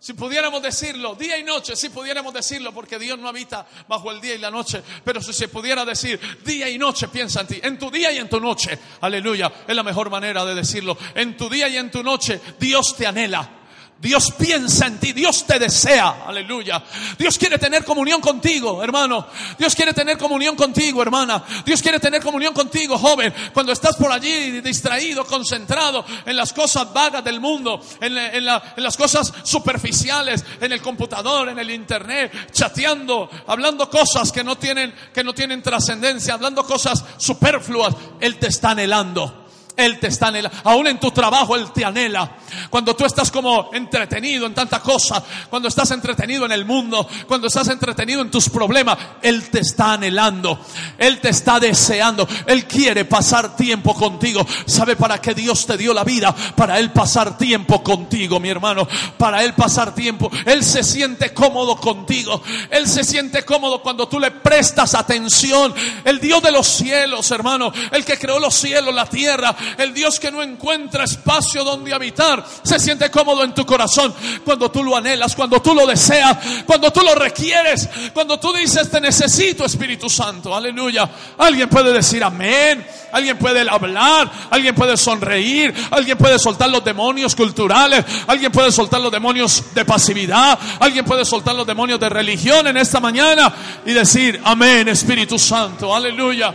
si 0.01 0.15
pudiéramos 0.15 0.63
decirlo, 0.63 1.15
día 1.15 1.37
y 1.37 1.45
noche, 1.45 1.77
si 1.77 1.91
pudiéramos 1.91 2.33
decirlo, 2.33 2.73
porque 2.73 2.99
Dios 2.99 3.19
no 3.19 3.29
habita 3.29 3.67
bajo 3.87 4.11
el 4.11 4.19
día 4.19 4.35
y 4.35 4.39
la 4.39 4.51
noche, 4.51 4.83
pero 5.05 5.21
si 5.21 5.35
se 5.35 5.49
pudiera 5.49 5.85
decir 5.85 6.19
día 6.43 6.71
y 6.71 6.79
noche, 6.79 7.09
piensa 7.09 7.43
en 7.43 7.47
ti, 7.47 7.61
en 7.63 7.79
tu 7.79 7.91
día 7.91 8.11
y 8.11 8.17
en 8.17 8.29
tu 8.29 8.41
noche, 8.41 8.79
aleluya, 9.03 9.53
es 9.69 9.77
la 9.77 9.83
mejor 9.83 10.09
manera 10.09 10.43
de 10.47 10.55
decirlo, 10.55 10.97
en 11.15 11.37
tu 11.37 11.51
día 11.51 11.69
y 11.69 11.77
en 11.77 11.91
tu 11.91 12.03
noche, 12.03 12.41
Dios 12.59 12.97
te 12.97 13.07
anhela. 13.07 13.60
Dios 14.01 14.33
piensa 14.33 14.87
en 14.87 14.99
ti, 14.99 15.13
Dios 15.13 15.47
te 15.47 15.59
desea, 15.59 16.25
aleluya. 16.27 16.83
Dios 17.19 17.37
quiere 17.37 17.59
tener 17.59 17.85
comunión 17.85 18.23
contigo, 18.23 18.83
hermano. 18.83 19.27
Dios 19.59 19.75
quiere 19.75 19.93
tener 19.93 20.17
comunión 20.17 20.57
contigo, 20.57 21.03
hermana. 21.03 21.45
Dios 21.67 21.83
quiere 21.83 22.01
tener 22.01 22.23
comunión 22.23 22.55
contigo, 22.55 22.97
joven. 22.97 23.35
Cuando 23.53 23.73
estás 23.73 23.97
por 23.97 24.11
allí 24.11 24.63
distraído, 24.63 25.27
concentrado 25.27 26.03
en 26.25 26.35
las 26.35 26.55
cosas 26.55 26.91
vagas 26.95 27.23
del 27.23 27.41
mundo, 27.41 27.79
en, 28.01 28.45
las 28.47 28.97
cosas 28.97 29.35
superficiales, 29.43 30.47
en 30.63 30.73
el 30.73 30.81
computador, 30.81 31.51
en 31.51 31.59
el 31.59 31.71
internet, 31.71 32.51
chateando, 32.53 33.29
hablando 33.49 33.91
cosas 33.91 34.33
que 34.33 34.43
no 34.43 34.57
tienen, 34.57 34.95
que 35.13 35.23
no 35.23 35.35
tienen 35.35 35.61
trascendencia, 35.61 36.33
hablando 36.33 36.65
cosas 36.65 37.05
superfluas, 37.19 37.95
Él 38.19 38.39
te 38.39 38.47
está 38.47 38.71
anhelando. 38.71 39.50
Él 39.77 39.99
te 39.99 40.09
está 40.09 40.29
anhelando. 40.29 40.57
Aún 40.65 40.87
en 40.87 40.99
tu 40.99 41.11
trabajo 41.11 41.57
Él 41.57 41.71
te 41.73 41.85
anhela. 41.85 42.37
Cuando 42.69 42.95
tú 42.95 43.05
estás 43.05 43.31
como 43.31 43.71
entretenido 43.73 44.47
en 44.47 44.55
tanta 44.55 44.81
cosa, 44.81 45.23
cuando 45.49 45.69
estás 45.69 45.91
entretenido 45.91 46.45
en 46.45 46.53
el 46.53 46.65
mundo, 46.65 47.09
cuando 47.27 47.47
estás 47.47 47.69
entretenido 47.69 48.23
en 48.23 48.31
tus 48.31 48.49
problemas, 48.49 48.99
Él 49.23 49.49
te 49.51 49.61
está 49.61 49.95
anhelando. 49.95 50.59
Él 50.99 51.21
te 51.21 51.31
está 51.31 51.61
deseando. 51.61 52.29
Él 52.47 52.67
quiere 52.67 53.05
pasar 53.05 53.57
tiempo 53.57 53.95
contigo. 53.95 54.47
¿Sabe 54.67 54.97
para 54.97 55.21
qué 55.21 55.35
Dios 55.35 55.67
te 55.67 55.77
dio 55.77 55.95
la 55.95 56.05
vida? 56.05 56.35
Para 56.57 56.79
Él 56.79 56.91
pasar 56.93 57.39
tiempo 57.39 57.83
contigo, 57.83 58.41
mi 58.41 58.49
hermano. 58.49 58.87
Para 59.17 59.45
Él 59.45 59.55
pasar 59.55 59.95
tiempo. 59.95 60.31
Él 60.45 60.65
se 60.65 60.83
siente 60.83 61.33
cómodo 61.33 61.77
contigo. 61.77 62.43
Él 62.71 62.87
se 62.87 63.05
siente 63.05 63.45
cómodo 63.45 63.83
cuando 63.83 64.09
tú 64.09 64.19
le 64.19 64.31
prestas 64.31 64.95
atención. 64.95 65.75
El 66.05 66.21
Dios 66.21 66.43
de 66.43 66.53
los 66.53 66.67
cielos, 66.67 67.31
hermano. 67.31 67.73
El 67.91 68.05
que 68.05 68.19
creó 68.19 68.39
los 68.39 68.55
cielos, 68.55 68.95
la 68.95 69.07
tierra 69.07 69.57
el 69.79 69.95
Dios 69.95 70.19
que 70.21 70.31
no 70.31 70.43
encuentra 70.43 71.05
espacio 71.05 71.65
donde 71.65 71.93
habitar, 71.93 72.45
se 72.63 72.79
siente 72.79 73.11
cómodo 73.11 73.45
en 73.45 73.55
tu 73.55 73.65
corazón 73.67 74.15
cuando 74.45 74.71
tú 74.71 74.83
lo 74.83 74.97
anhelas, 74.97 75.35
cuando 75.35 75.61
tú 75.61 75.75
lo 75.75 75.87
deseas, 75.87 76.37
cuando 76.67 76.93
tú 76.93 77.01
lo 77.01 77.15
requieres, 77.15 77.89
cuando 78.13 78.39
tú 78.39 78.53
dices, 78.53 78.91
te 78.91 79.01
necesito 79.01 79.65
Espíritu 79.65 80.09
Santo. 80.09 80.55
Aleluya. 80.55 81.09
Alguien 81.39 81.69
puede 81.69 81.93
decir 81.93 82.23
amén. 82.23 82.87
Alguien 83.13 83.37
puede 83.39 83.69
hablar, 83.69 84.31
alguien 84.51 84.75
puede 84.75 84.97
sonreír, 84.97 85.75
alguien 85.91 86.17
puede 86.17 86.39
soltar 86.39 86.71
los 86.71 86.85
demonios 86.85 87.35
culturales, 87.35 88.05
alguien 88.27 88.53
puede 88.53 88.71
soltar 88.71 89.01
los 89.01 89.11
demonios 89.11 89.65
de 89.75 89.85
pasividad, 89.85 90.59
alguien 90.79 91.05
puede 91.05 91.25
soltar 91.25 91.55
los 91.55 91.67
demonios 91.67 91.99
de 91.99 92.09
religión 92.09 92.67
en 92.67 92.77
esta 92.77 93.01
mañana 93.01 93.53
y 93.85 93.93
decir, 93.93 94.41
amén, 94.45 94.89
Espíritu 94.89 95.39
Santo, 95.39 95.95
aleluya. 95.95 96.55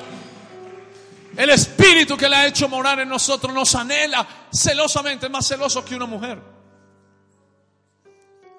El 1.37 1.49
espíritu 1.49 2.15
que 2.15 2.29
le 2.29 2.35
ha 2.35 2.47
hecho 2.47 2.69
morar 2.69 2.99
en 2.99 3.09
nosotros 3.09 3.53
nos 3.53 3.75
anhela 3.75 4.25
celosamente, 4.51 5.27
más 5.27 5.47
celoso 5.47 5.83
que 5.83 5.95
una 5.95 6.05
mujer. 6.05 6.41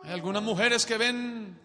Hay 0.05 0.13
algunas 0.13 0.43
mujeres 0.43 0.85
que 0.85 0.99
ven 0.99 1.59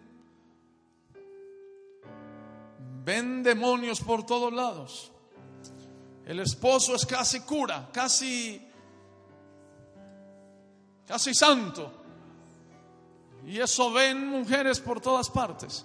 ven 3.04 3.42
demonios 3.42 4.00
por 4.00 4.24
todos 4.24 4.52
lados. 4.52 5.12
El 6.24 6.40
esposo 6.40 6.94
es 6.94 7.04
casi 7.04 7.40
cura, 7.40 7.90
casi 7.92 8.60
casi 11.06 11.34
santo. 11.34 11.92
Y 13.46 13.58
eso 13.58 13.92
ven 13.92 14.28
mujeres 14.28 14.80
por 14.80 15.00
todas 15.00 15.28
partes. 15.28 15.84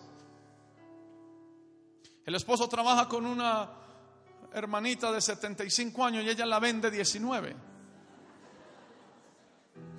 El 2.25 2.35
esposo 2.35 2.69
trabaja 2.69 3.09
con 3.09 3.25
una 3.25 3.86
hermanita 4.53 5.11
de 5.11 5.21
75 5.21 6.05
años 6.05 6.23
y 6.23 6.29
ella 6.29 6.45
la 6.45 6.59
vende 6.59 6.91
19. 6.91 7.55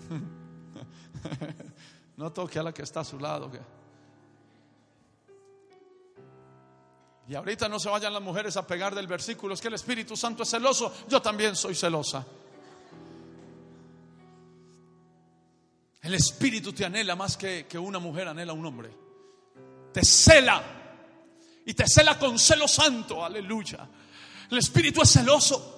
No 2.17 2.33
toque 2.33 2.59
a 2.59 2.65
la 2.65 2.75
que 2.75 2.83
está 2.83 3.01
a 3.01 3.05
su 3.05 3.17
lado. 3.17 3.49
Y 7.29 7.35
ahorita 7.37 7.69
no 7.69 7.79
se 7.79 7.89
vayan 7.89 8.13
las 8.13 8.23
mujeres 8.23 8.57
a 8.57 8.67
pegar 8.67 8.93
del 8.93 9.07
versículo, 9.07 9.55
es 9.55 9.61
que 9.61 9.69
el 9.69 9.75
Espíritu 9.75 10.17
Santo 10.17 10.43
es 10.43 10.51
celoso, 10.51 10.93
yo 11.09 11.23
también 11.23 11.55
soy 11.55 11.77
celosa. 11.77 12.27
El 16.03 16.15
Espíritu 16.15 16.73
te 16.73 16.85
anhela 16.85 17.15
más 17.15 17.37
que, 17.37 17.67
que 17.69 17.79
una 17.79 18.01
mujer 18.01 18.27
anhela 18.27 18.51
a 18.51 18.57
un 18.57 18.67
hombre. 18.67 18.91
Te 19.93 20.05
cela 20.05 20.61
y 21.67 21.75
te 21.75 21.85
cela 21.87 22.19
con 22.19 22.37
celo 22.37 22.67
santo, 22.67 23.25
aleluya. 23.25 23.89
El 24.51 24.59
Espíritu 24.59 25.03
es 25.03 25.13
celoso. 25.13 25.75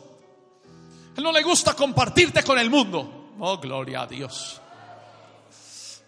Él 1.17 1.25
no 1.25 1.33
le 1.33 1.43
gusta 1.43 1.75
compartirte 1.75 2.43
con 2.43 2.59
el 2.59 2.71
mundo. 2.71 3.35
Oh, 3.41 3.59
gloria 3.59 4.03
a 4.03 4.07
Dios. 4.07 4.61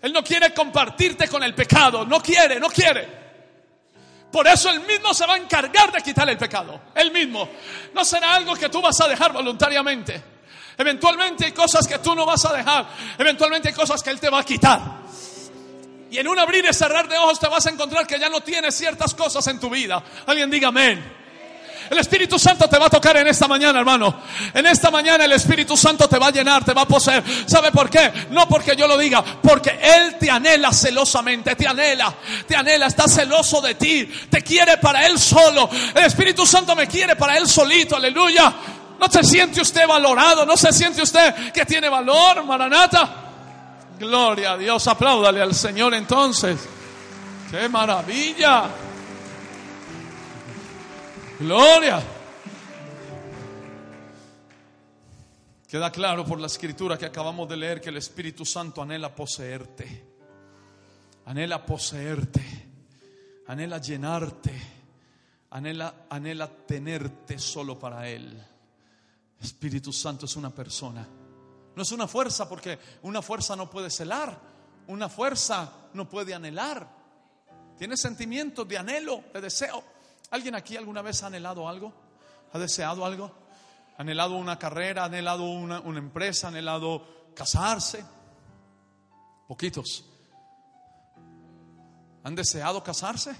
Él 0.01 0.13
no 0.13 0.23
quiere 0.23 0.53
compartirte 0.53 1.29
con 1.29 1.43
el 1.43 1.55
pecado. 1.55 2.05
No 2.05 2.21
quiere, 2.21 2.59
no 2.61 2.69
quiere. 2.69 3.23
Por 4.31 4.47
eso 4.47 4.71
Él 4.71 4.81
mismo 4.81 5.13
se 5.13 5.27
va 5.27 5.35
a 5.35 5.37
encargar 5.37 5.93
de 5.93 6.01
quitar 6.01 6.29
el 6.29 6.39
pecado. 6.39 6.81
Él 6.95 7.13
mismo. 7.13 7.49
No 7.95 8.05
será 8.05 8.35
algo 8.35 8.55
que 8.55 8.69
tú 8.69 8.81
vas 8.81 9.01
a 9.01 9.09
dejar 9.09 9.33
voluntariamente. 9.33 10.23
Eventualmente 10.79 11.45
hay 11.47 11.53
cosas 11.53 11.87
que 11.87 11.99
tú 11.99 12.15
no 12.15 12.25
vas 12.25 12.45
a 12.47 12.53
dejar. 12.53 12.89
Eventualmente 13.19 13.69
hay 13.69 13.75
cosas 13.75 14.03
que 14.03 14.11
Él 14.11 14.19
te 14.19 14.31
va 14.31 14.41
a 14.41 14.45
quitar. 14.45 14.81
Y 16.11 16.19
en 16.19 16.29
un 16.29 16.39
abrir 16.39 16.65
y 16.69 16.73
cerrar 16.75 17.09
de 17.09 17.17
ojos 17.17 17.39
te 17.39 17.49
vas 17.49 17.67
a 17.67 17.71
encontrar 17.71 18.07
que 18.07 18.19
ya 18.19 18.29
no 18.29 18.41
tienes 18.41 18.75
ciertas 18.75 19.15
cosas 19.15 19.47
en 19.49 19.61
tu 19.61 19.71
vida. 19.71 20.03
Alguien 20.27 20.51
diga 20.51 20.69
amén. 20.69 21.22
El 21.91 21.99
Espíritu 21.99 22.39
Santo 22.39 22.69
te 22.69 22.79
va 22.79 22.87
a 22.87 22.91
tocar 22.91 23.17
en 23.17 23.27
esta 23.27 23.47
mañana, 23.49 23.79
hermano. 23.79 24.23
En 24.55 24.67
esta 24.67 24.91
mañana 24.91 25.25
el 25.25 25.33
Espíritu 25.33 25.77
Santo 25.77 26.09
te 26.09 26.19
va 26.19 26.29
a 26.29 26.31
llenar, 26.31 26.65
te 26.65 26.73
va 26.73 26.83
a 26.83 26.89
poseer. 26.89 27.23
¿Sabe 27.47 27.71
por 27.71 27.91
qué? 27.91 28.13
No 28.31 28.49
porque 28.49 28.75
yo 28.77 28.87
lo 28.87 28.97
diga, 28.97 29.23
porque 29.23 29.79
Él 29.83 30.17
te 30.19 30.31
anhela 30.31 30.73
celosamente, 30.73 31.55
te 31.57 31.67
anhela, 31.67 32.15
te 32.47 32.57
anhela, 32.57 32.87
está 32.87 33.09
celoso 33.09 33.61
de 33.61 33.75
ti, 33.75 34.05
te 34.31 34.43
quiere 34.43 34.79
para 34.79 35.07
Él 35.07 35.19
solo. 35.19 35.69
El 35.95 36.05
Espíritu 36.05 36.47
Santo 36.47 36.75
me 36.75 36.87
quiere 36.87 37.17
para 37.17 37.37
Él 37.37 37.47
solito, 37.47 37.97
aleluya. 37.97 38.53
¿No 38.99 39.09
se 39.09 39.25
siente 39.25 39.61
usted 39.61 39.87
valorado? 39.87 40.47
¿No 40.47 40.57
se 40.57 40.73
siente 40.73 41.03
usted 41.03 41.53
que 41.53 41.67
tiene 41.67 41.89
valor, 41.89 42.45
Maranata? 42.45 43.09
Gloria 43.99 44.53
a 44.53 44.57
Dios, 44.57 44.87
apláudale 44.87 45.43
al 45.43 45.55
Señor 45.55 45.95
entonces. 45.95 46.59
¡Qué 47.51 47.69
maravilla! 47.69 48.65
Gloria. 51.43 52.01
Queda 55.67 55.91
claro 55.91 56.25
por 56.25 56.39
la 56.39 56.47
escritura 56.47 56.97
que 56.97 57.05
acabamos 57.05 57.49
de 57.49 57.57
leer 57.57 57.81
que 57.81 57.89
el 57.89 57.97
Espíritu 57.97 58.45
Santo 58.45 58.81
anhela 58.81 59.13
poseerte. 59.13 60.05
Anhela 61.27 61.67
poseerte. 61.67 62.45
Anhela 63.49 63.79
llenarte. 63.79 64.53
Anhela, 65.51 66.07
anhela 66.11 66.47
tenerte 66.49 67.41
solo 67.41 67.77
para 67.77 68.09
Él. 68.09 68.41
Espíritu 69.41 69.93
Santo 69.93 70.27
es 70.27 70.37
una 70.37 70.51
persona. 70.51 71.05
No 71.75 71.83
es 71.83 71.91
una 71.91 72.07
fuerza 72.07 72.49
porque 72.49 72.79
una 73.03 73.21
fuerza 73.21 73.57
no 73.57 73.69
puede 73.69 73.91
celar. 73.91 74.39
Una 74.87 75.09
fuerza 75.09 75.89
no 75.95 76.09
puede 76.09 76.35
anhelar. 76.35 76.89
Tiene 77.77 77.97
sentimientos 77.97 78.69
de 78.69 78.79
anhelo, 78.79 79.25
de 79.35 79.41
deseo. 79.41 79.83
¿Alguien 80.33 80.55
aquí 80.55 80.79
alguna 80.79 81.03
vez 81.03 81.23
ha 81.23 81.27
anhelado 81.27 81.69
algo? 81.69 81.93
¿Ha 82.55 82.59
deseado 82.59 83.05
algo? 83.05 83.31
¿Ha 83.99 84.01
anhelado 84.01 84.35
una 84.37 84.59
carrera? 84.59 85.03
¿Ha 85.03 85.05
anhelado 85.05 85.45
una, 85.45 85.81
una 85.81 85.99
empresa? 85.99 86.47
¿Ha 86.47 86.51
anhelado 86.51 87.07
casarse? 87.35 88.03
Poquitos. 89.47 90.07
¿Han 92.25 92.35
deseado 92.35 92.83
casarse? 92.83 93.37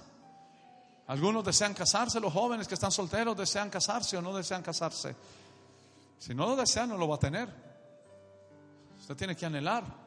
Algunos 1.07 1.43
desean 1.45 1.73
casarse, 1.73 2.21
los 2.21 2.33
jóvenes 2.33 2.69
que 2.69 2.75
están 2.75 2.93
solteros 2.93 3.37
desean 3.39 3.71
casarse 3.71 4.19
o 4.19 4.23
no 4.23 4.37
desean 4.37 4.63
casarse. 4.63 5.17
Si 6.19 6.35
no 6.35 6.47
lo 6.47 6.57
desean, 6.57 6.91
no 6.91 6.99
lo 6.99 7.09
va 7.09 7.17
a 7.17 7.19
tener. 7.19 7.49
Usted 9.01 9.17
tiene 9.17 9.35
que 9.35 9.47
anhelar. 9.47 10.02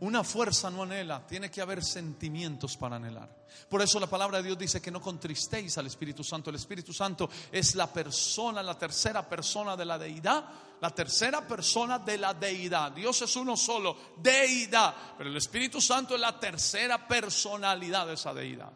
Una 0.00 0.24
fuerza 0.24 0.70
no 0.70 0.82
anhela, 0.82 1.26
tiene 1.26 1.50
que 1.50 1.60
haber 1.60 1.84
sentimientos 1.84 2.76
para 2.76 2.96
anhelar. 2.96 3.28
Por 3.68 3.82
eso 3.82 4.00
la 4.00 4.06
palabra 4.06 4.38
de 4.38 4.44
Dios 4.44 4.58
dice 4.58 4.80
que 4.80 4.90
no 4.90 5.00
contristéis 5.00 5.76
al 5.76 5.86
Espíritu 5.86 6.24
Santo. 6.24 6.48
El 6.48 6.56
Espíritu 6.56 6.92
Santo 6.94 7.28
es 7.52 7.74
la 7.74 7.86
persona, 7.86 8.62
la 8.62 8.78
tercera 8.78 9.28
persona 9.28 9.76
de 9.76 9.84
la 9.84 9.98
deidad, 9.98 10.44
la 10.80 10.90
tercera 10.90 11.46
persona 11.46 11.98
de 11.98 12.16
la 12.16 12.32
deidad. 12.32 12.92
Dios 12.92 13.20
es 13.20 13.36
uno 13.36 13.58
solo, 13.58 14.14
deidad, 14.16 14.94
pero 15.18 15.28
el 15.28 15.36
Espíritu 15.36 15.82
Santo 15.82 16.14
es 16.14 16.20
la 16.20 16.40
tercera 16.40 17.06
personalidad 17.06 18.06
de 18.06 18.14
esa 18.14 18.32
deidad. 18.32 18.72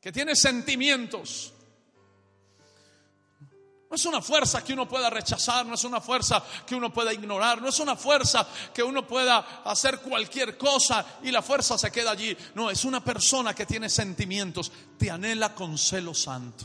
Que 0.00 0.12
tiene 0.12 0.36
sentimientos, 0.36 1.52
no 3.92 3.96
es 3.96 4.06
una 4.06 4.22
fuerza 4.22 4.64
que 4.64 4.72
uno 4.72 4.88
pueda 4.88 5.10
rechazar, 5.10 5.66
no 5.66 5.74
es 5.74 5.84
una 5.84 6.00
fuerza 6.00 6.42
que 6.66 6.74
uno 6.74 6.90
pueda 6.90 7.12
ignorar, 7.12 7.60
no 7.60 7.68
es 7.68 7.78
una 7.78 7.94
fuerza 7.94 8.48
que 8.72 8.82
uno 8.82 9.06
pueda 9.06 9.62
hacer 9.64 9.98
cualquier 9.98 10.56
cosa 10.56 11.18
y 11.22 11.30
la 11.30 11.42
fuerza 11.42 11.76
se 11.76 11.92
queda 11.92 12.12
allí. 12.12 12.34
No, 12.54 12.70
es 12.70 12.86
una 12.86 13.04
persona 13.04 13.54
que 13.54 13.66
tiene 13.66 13.90
sentimientos, 13.90 14.72
te 14.96 15.10
anhela 15.10 15.54
con 15.54 15.76
celo 15.76 16.14
santo. 16.14 16.64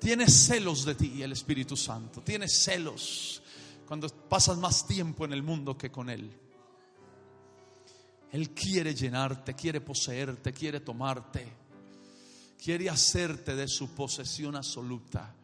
Tiene 0.00 0.28
celos 0.28 0.84
de 0.84 0.96
ti 0.96 1.22
el 1.22 1.30
Espíritu 1.30 1.76
Santo, 1.76 2.20
tiene 2.20 2.48
celos 2.48 3.40
cuando 3.86 4.08
pasas 4.08 4.58
más 4.58 4.84
tiempo 4.84 5.24
en 5.24 5.32
el 5.32 5.44
mundo 5.44 5.78
que 5.78 5.92
con 5.92 6.10
Él. 6.10 6.36
Él 8.32 8.50
quiere 8.50 8.92
llenarte, 8.92 9.54
quiere 9.54 9.80
poseerte, 9.80 10.52
quiere 10.52 10.80
tomarte, 10.80 11.46
quiere 12.60 12.90
hacerte 12.90 13.54
de 13.54 13.68
su 13.68 13.94
posesión 13.94 14.56
absoluta 14.56 15.36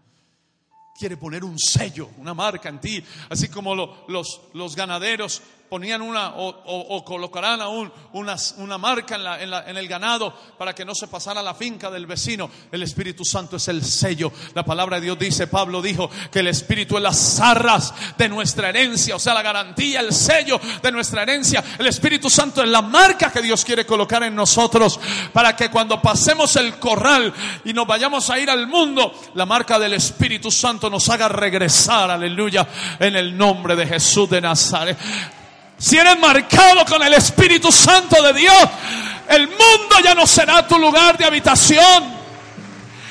quiere 0.98 1.16
poner 1.16 1.44
un 1.44 1.58
sello, 1.58 2.10
una 2.18 2.34
marca 2.34 2.68
en 2.68 2.80
ti, 2.80 3.02
así 3.30 3.48
como 3.48 3.74
los, 3.74 4.40
los 4.52 4.74
ganaderos 4.74 5.42
ponían 5.68 6.02
una 6.02 6.32
o, 6.36 7.04
colocarán 7.04 7.60
aún 7.60 7.92
una, 8.12 8.36
una 8.56 8.78
marca 8.78 9.16
en, 9.40 9.76
el 9.76 9.88
ganado 9.88 10.34
para 10.56 10.74
que 10.74 10.84
no 10.84 10.94
se 10.94 11.08
pasara 11.08 11.40
a 11.40 11.42
la 11.42 11.54
finca 11.54 11.90
del 11.90 12.06
vecino. 12.06 12.50
El 12.72 12.82
Espíritu 12.82 13.24
Santo 13.24 13.56
es 13.56 13.68
el 13.68 13.84
sello. 13.84 14.32
La 14.54 14.64
palabra 14.64 14.96
de 14.96 15.06
Dios 15.06 15.18
dice, 15.18 15.46
Pablo 15.46 15.82
dijo 15.82 16.10
que 16.30 16.40
el 16.40 16.48
Espíritu 16.48 16.96
es 16.96 17.02
las 17.02 17.40
arras 17.40 17.94
de 18.16 18.28
nuestra 18.28 18.70
herencia, 18.70 19.16
o 19.16 19.18
sea, 19.18 19.34
la 19.34 19.42
garantía, 19.42 20.00
el 20.00 20.12
sello 20.12 20.60
de 20.82 20.92
nuestra 20.92 21.22
herencia. 21.22 21.62
El 21.78 21.86
Espíritu 21.86 22.30
Santo 22.30 22.62
es 22.62 22.68
la 22.68 22.82
marca 22.82 23.30
que 23.30 23.42
Dios 23.42 23.64
quiere 23.64 23.84
colocar 23.84 24.22
en 24.22 24.34
nosotros 24.34 24.98
para 25.32 25.54
que 25.54 25.70
cuando 25.70 26.00
pasemos 26.00 26.56
el 26.56 26.78
corral 26.78 27.32
y 27.64 27.72
nos 27.72 27.86
vayamos 27.86 28.30
a 28.30 28.38
ir 28.38 28.50
al 28.50 28.66
mundo, 28.66 29.12
la 29.34 29.46
marca 29.46 29.78
del 29.78 29.94
Espíritu 29.94 30.50
Santo 30.50 30.88
nos 30.90 31.08
haga 31.08 31.28
regresar, 31.28 32.10
aleluya, 32.10 32.66
en 32.98 33.16
el 33.16 33.36
nombre 33.36 33.76
de 33.76 33.86
Jesús 33.86 34.30
de 34.30 34.40
Nazaret. 34.40 34.98
Si 35.78 35.96
eres 35.96 36.18
marcado 36.18 36.84
con 36.84 37.02
el 37.02 37.14
Espíritu 37.14 37.70
Santo 37.70 38.20
de 38.20 38.32
Dios, 38.32 38.68
el 39.28 39.46
mundo 39.46 39.96
ya 40.02 40.14
no 40.14 40.26
será 40.26 40.66
tu 40.66 40.78
lugar 40.78 41.16
de 41.16 41.24
habitación. 41.24 42.18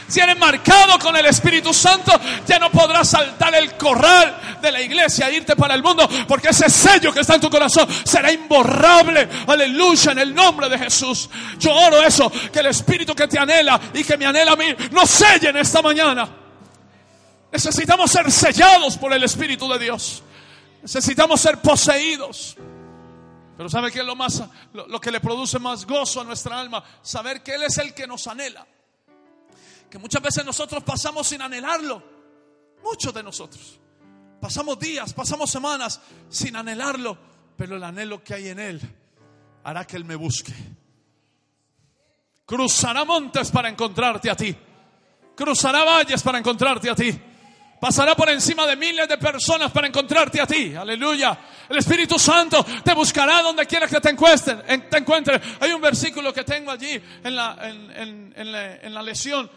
Si 0.08 0.20
eres 0.20 0.38
marcado 0.38 0.98
con 1.00 1.16
el 1.16 1.26
Espíritu 1.26 1.74
Santo, 1.74 2.12
ya 2.46 2.60
no 2.60 2.70
podrás 2.72 3.10
saltar 3.10 3.54
el 3.56 3.76
corral 3.76 4.58
de 4.62 4.72
la 4.72 4.82
iglesia 4.82 5.30
e 5.30 5.36
irte 5.36 5.56
para 5.56 5.76
el 5.76 5.84
mundo, 5.84 6.08
porque 6.28 6.50
ese 6.50 6.70
sello 6.70 7.14
que 7.14 7.22
está 7.22 7.36
en 7.36 7.42
tu 7.42 7.50
corazón 7.50 7.88
será 8.06 8.32
imborrable. 8.32 9.28
Aleluya, 9.48 10.12
en 10.12 10.20
el 10.20 10.34
nombre 10.34 10.70
de 10.70 10.78
Jesús. 10.78 11.30
Yo 11.60 11.74
oro 11.74 12.02
eso, 12.04 12.32
que 12.52 12.60
el 12.60 12.68
Espíritu 12.68 13.14
que 13.14 13.28
te 13.28 13.40
anhela 13.40 13.80
y 13.94 14.04
que 14.04 14.18
me 14.18 14.26
anhela 14.26 14.54
a 14.54 14.56
mí, 14.56 14.74
nos 14.92 15.10
sellen 15.10 15.58
esta 15.58 15.82
mañana. 15.82 16.28
Necesitamos 17.52 18.12
ser 18.12 18.32
sellados 18.32 18.98
por 18.98 19.12
el 19.14 19.24
Espíritu 19.24 19.70
de 19.70 19.80
Dios. 19.80 20.24
Necesitamos 20.82 21.40
ser 21.42 21.62
poseídos. 21.62 22.58
Pero 23.58 23.70
¿sabe 23.70 23.92
qué 23.92 24.00
es 24.00 24.06
lo 24.06 24.16
más 24.16 24.44
lo, 24.74 24.88
lo 24.88 25.02
que 25.02 25.12
le 25.12 25.20
produce 25.20 25.58
más 25.60 25.86
gozo 25.86 26.22
a 26.22 26.24
nuestra 26.24 26.60
alma? 26.60 26.84
Saber 27.02 27.42
que 27.42 27.56
él 27.56 27.64
es 27.64 27.78
el 27.80 27.94
que 27.94 28.06
nos 28.06 28.28
anhela. 28.28 28.66
Que 29.90 29.98
muchas 29.98 30.22
veces 30.22 30.46
nosotros 30.46 30.84
pasamos 30.84 31.28
sin 31.28 31.42
anhelarlo. 31.42 32.04
Muchos 32.84 33.14
de 33.14 33.24
nosotros. 33.24 33.80
Pasamos 34.40 34.78
días, 34.80 35.14
pasamos 35.14 35.50
semanas 35.50 36.00
sin 36.30 36.56
anhelarlo, 36.56 37.18
pero 37.56 37.76
el 37.76 37.84
anhelo 37.84 38.24
que 38.24 38.36
hay 38.36 38.50
en 38.50 38.60
él 38.60 38.82
hará 39.64 39.86
que 39.86 39.98
él 39.98 40.06
me 40.06 40.16
busque. 40.16 40.54
Cruzará 42.46 43.04
montes 43.04 43.52
para 43.52 43.68
encontrarte 43.68 44.30
a 44.30 44.36
ti. 44.36 44.56
Cruzará 45.36 45.84
valles 45.84 46.22
para 46.22 46.38
encontrarte 46.38 46.90
a 46.90 46.96
ti. 46.96 47.20
Pasará 47.80 48.16
por 48.16 48.28
encima 48.30 48.66
de 48.66 48.76
miles 48.76 49.08
de 49.08 49.18
personas 49.18 49.72
para 49.72 49.88
encontrarte 49.88 50.42
a 50.42 50.48
ti. 50.48 50.74
Aleluya. 50.76 51.38
El 51.70 51.78
Espíritu 51.78 52.18
Santo 52.18 52.66
te 52.84 52.94
buscará 52.94 53.42
donde 53.44 53.66
quiera 53.68 53.88
que 53.88 54.00
te 54.02 54.10
encuentres. 54.10 54.58
en- 54.68 54.90
Te 54.90 54.98
encuentres. 54.98 55.40
Hay 55.60 55.72
un 55.72 55.82
versículo 55.82 56.34
que 56.34 56.44
tengo 56.44 56.72
allí 56.72 57.00
en 57.24 57.36
la, 57.36 57.58
en, 57.62 57.92
en- 57.92 58.34
en 58.36 58.52
la, 58.52 58.76
en 58.78 58.94
la 58.94 59.04
lesión. 59.04 59.50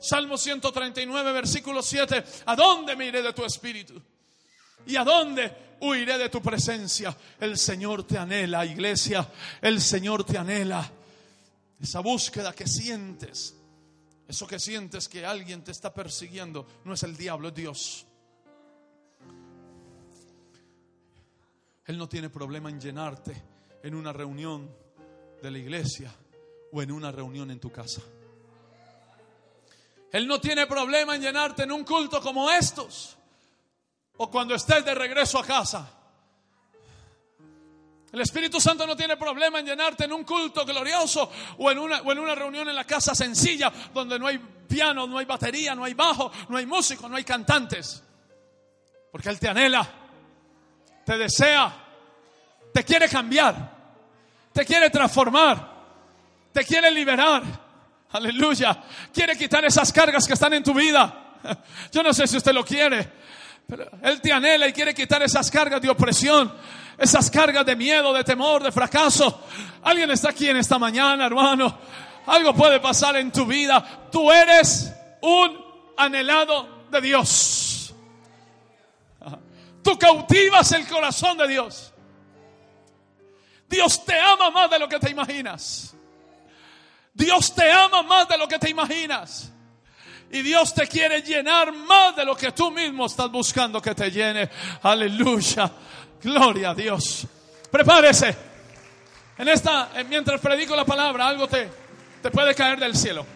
Salmo 0.00 0.36
139, 0.36 1.32
versículo 1.32 1.82
7. 1.82 2.24
¿A 2.46 2.56
dónde 2.56 2.96
me 2.96 3.06
iré 3.06 3.22
de 3.22 3.32
tu 3.32 3.44
espíritu? 3.44 4.02
¿Y 4.86 4.96
a 4.96 5.04
dónde 5.04 5.76
huiré 5.80 6.18
de 6.18 6.28
tu 6.28 6.42
presencia? 6.42 7.16
El 7.40 7.56
Señor 7.56 8.04
te 8.04 8.18
anhela, 8.18 8.66
iglesia. 8.66 9.26
El 9.62 9.80
Señor 9.80 10.24
te 10.24 10.36
anhela. 10.36 10.90
Esa 11.80 12.00
búsqueda 12.00 12.52
que 12.52 12.66
sientes. 12.66 13.54
Eso 14.26 14.46
que 14.46 14.58
sientes 14.58 15.08
que 15.08 15.26
alguien 15.26 15.62
te 15.62 15.70
está 15.70 15.92
persiguiendo 15.92 16.66
no 16.84 16.94
es 16.94 17.02
el 17.02 17.16
diablo, 17.16 17.48
es 17.48 17.54
Dios. 17.54 18.06
Él 21.86 21.98
no 21.98 22.08
tiene 22.08 22.30
problema 22.30 22.70
en 22.70 22.80
llenarte 22.80 23.34
en 23.82 23.94
una 23.94 24.12
reunión 24.12 24.74
de 25.42 25.50
la 25.50 25.58
iglesia 25.58 26.14
o 26.72 26.80
en 26.80 26.90
una 26.90 27.12
reunión 27.12 27.50
en 27.50 27.60
tu 27.60 27.70
casa. 27.70 28.00
Él 30.10 30.26
no 30.26 30.40
tiene 30.40 30.66
problema 30.66 31.16
en 31.16 31.22
llenarte 31.22 31.64
en 31.64 31.72
un 31.72 31.84
culto 31.84 32.22
como 32.22 32.50
estos 32.50 33.16
o 34.16 34.30
cuando 34.30 34.54
estés 34.54 34.84
de 34.84 34.94
regreso 34.94 35.38
a 35.38 35.44
casa. 35.44 36.03
El 38.14 38.20
Espíritu 38.20 38.60
Santo 38.60 38.86
no 38.86 38.94
tiene 38.94 39.16
problema 39.16 39.58
en 39.58 39.66
llenarte 39.66 40.04
en 40.04 40.12
un 40.12 40.22
culto 40.22 40.64
glorioso 40.64 41.32
o 41.58 41.68
en, 41.68 41.78
una, 41.80 42.34
reunión 42.36 42.68
en 42.68 42.76
la 42.76 42.84
casa 42.84 43.12
sencilla 43.12 43.72
donde 43.92 44.20
no 44.20 44.28
hay 44.28 44.38
piano, 44.38 45.04
no 45.04 45.18
hay 45.18 45.24
batería, 45.24 45.74
no 45.74 45.82
hay 45.82 45.94
bajo, 45.94 46.30
no 46.48 46.56
hay 46.56 46.64
músico, 46.64 47.08
no 47.08 47.16
hay 47.16 47.24
cantantes. 47.24 48.04
Porque 49.10 49.30
Él 49.30 49.40
te 49.40 49.48
anhela, 49.48 49.84
te 51.04 51.18
desea, 51.18 51.74
te 52.72 52.84
quiere 52.84 53.08
cambiar, 53.08 53.56
te 54.52 54.64
quiere 54.64 54.90
transformar, 54.90 55.72
te 56.52 56.64
quiere 56.64 56.92
liberar. 56.92 57.42
Aleluya. 58.12 58.80
Quiere 59.12 59.36
quitar 59.36 59.64
esas 59.64 59.92
cargas 59.92 60.24
que 60.24 60.34
están 60.34 60.52
en 60.52 60.62
tu 60.62 60.72
vida. 60.72 61.40
Yo 61.90 62.00
no 62.00 62.14
sé 62.14 62.28
si 62.28 62.36
usted 62.36 62.52
lo 62.52 62.64
quiere, 62.64 63.10
pero 63.66 63.90
Él 64.02 64.20
te 64.20 64.32
anhela 64.32 64.68
y 64.68 64.72
quiere 64.72 64.94
quitar 64.94 65.20
esas 65.24 65.50
cargas 65.50 65.82
de 65.82 65.90
opresión, 65.90 66.54
esas 66.98 67.30
cargas 67.30 67.66
de 67.66 67.76
miedo, 67.76 68.12
de 68.12 68.24
temor, 68.24 68.62
de 68.62 68.72
fracaso. 68.72 69.42
Alguien 69.82 70.10
está 70.10 70.30
aquí 70.30 70.48
en 70.48 70.56
esta 70.56 70.78
mañana, 70.78 71.26
hermano. 71.26 71.78
Algo 72.26 72.54
puede 72.54 72.80
pasar 72.80 73.16
en 73.16 73.30
tu 73.30 73.46
vida. 73.46 74.08
Tú 74.10 74.30
eres 74.30 74.94
un 75.20 75.64
anhelado 75.96 76.86
de 76.90 77.00
Dios. 77.00 77.94
Tú 79.82 79.98
cautivas 79.98 80.72
el 80.72 80.88
corazón 80.88 81.36
de 81.36 81.48
Dios. 81.48 81.92
Dios 83.68 84.04
te 84.04 84.18
ama 84.18 84.50
más 84.50 84.70
de 84.70 84.78
lo 84.78 84.88
que 84.88 84.98
te 84.98 85.10
imaginas. 85.10 85.94
Dios 87.12 87.54
te 87.54 87.70
ama 87.70 88.02
más 88.02 88.28
de 88.28 88.38
lo 88.38 88.48
que 88.48 88.58
te 88.58 88.70
imaginas. 88.70 89.52
Y 90.30 90.42
Dios 90.42 90.74
te 90.74 90.86
quiere 90.88 91.22
llenar 91.22 91.72
más 91.72 92.16
de 92.16 92.24
lo 92.24 92.34
que 92.34 92.52
tú 92.52 92.70
mismo 92.70 93.06
estás 93.06 93.30
buscando 93.30 93.80
que 93.80 93.94
te 93.94 94.10
llene. 94.10 94.50
Aleluya. 94.82 95.70
Gloria 96.24 96.70
a 96.70 96.74
Dios. 96.74 97.26
Prepárese. 97.70 98.34
En 99.36 99.46
esta, 99.46 99.90
eh, 99.94 100.04
mientras 100.04 100.40
predico 100.40 100.74
la 100.74 100.86
palabra, 100.86 101.28
algo 101.28 101.46
te, 101.46 101.68
te 102.22 102.30
puede 102.30 102.54
caer 102.54 102.80
del 102.80 102.96
cielo. 102.96 103.26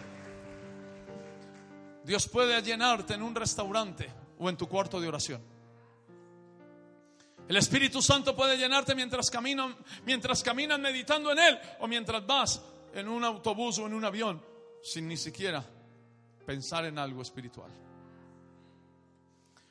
Dios 2.03 2.27
puede 2.27 2.59
llenarte 2.63 3.13
en 3.13 3.21
un 3.21 3.35
restaurante 3.35 4.09
o 4.39 4.49
en 4.49 4.57
tu 4.57 4.67
cuarto 4.67 4.99
de 4.99 5.07
oración. 5.07 5.41
El 7.47 7.57
Espíritu 7.57 8.01
Santo 8.01 8.35
puede 8.35 8.57
llenarte 8.57 8.95
mientras 8.95 9.29
caminan, 9.29 9.75
mientras 10.05 10.41
caminas 10.41 10.79
meditando 10.79 11.31
en 11.31 11.39
Él 11.39 11.59
o 11.79 11.87
mientras 11.87 12.25
vas 12.25 12.59
en 12.95 13.07
un 13.07 13.23
autobús 13.23 13.77
o 13.77 13.85
en 13.85 13.93
un 13.93 14.05
avión 14.05 14.41
sin 14.81 15.07
ni 15.07 15.17
siquiera 15.17 15.63
pensar 16.43 16.85
en 16.85 16.97
algo 16.97 17.21
espiritual. 17.21 17.69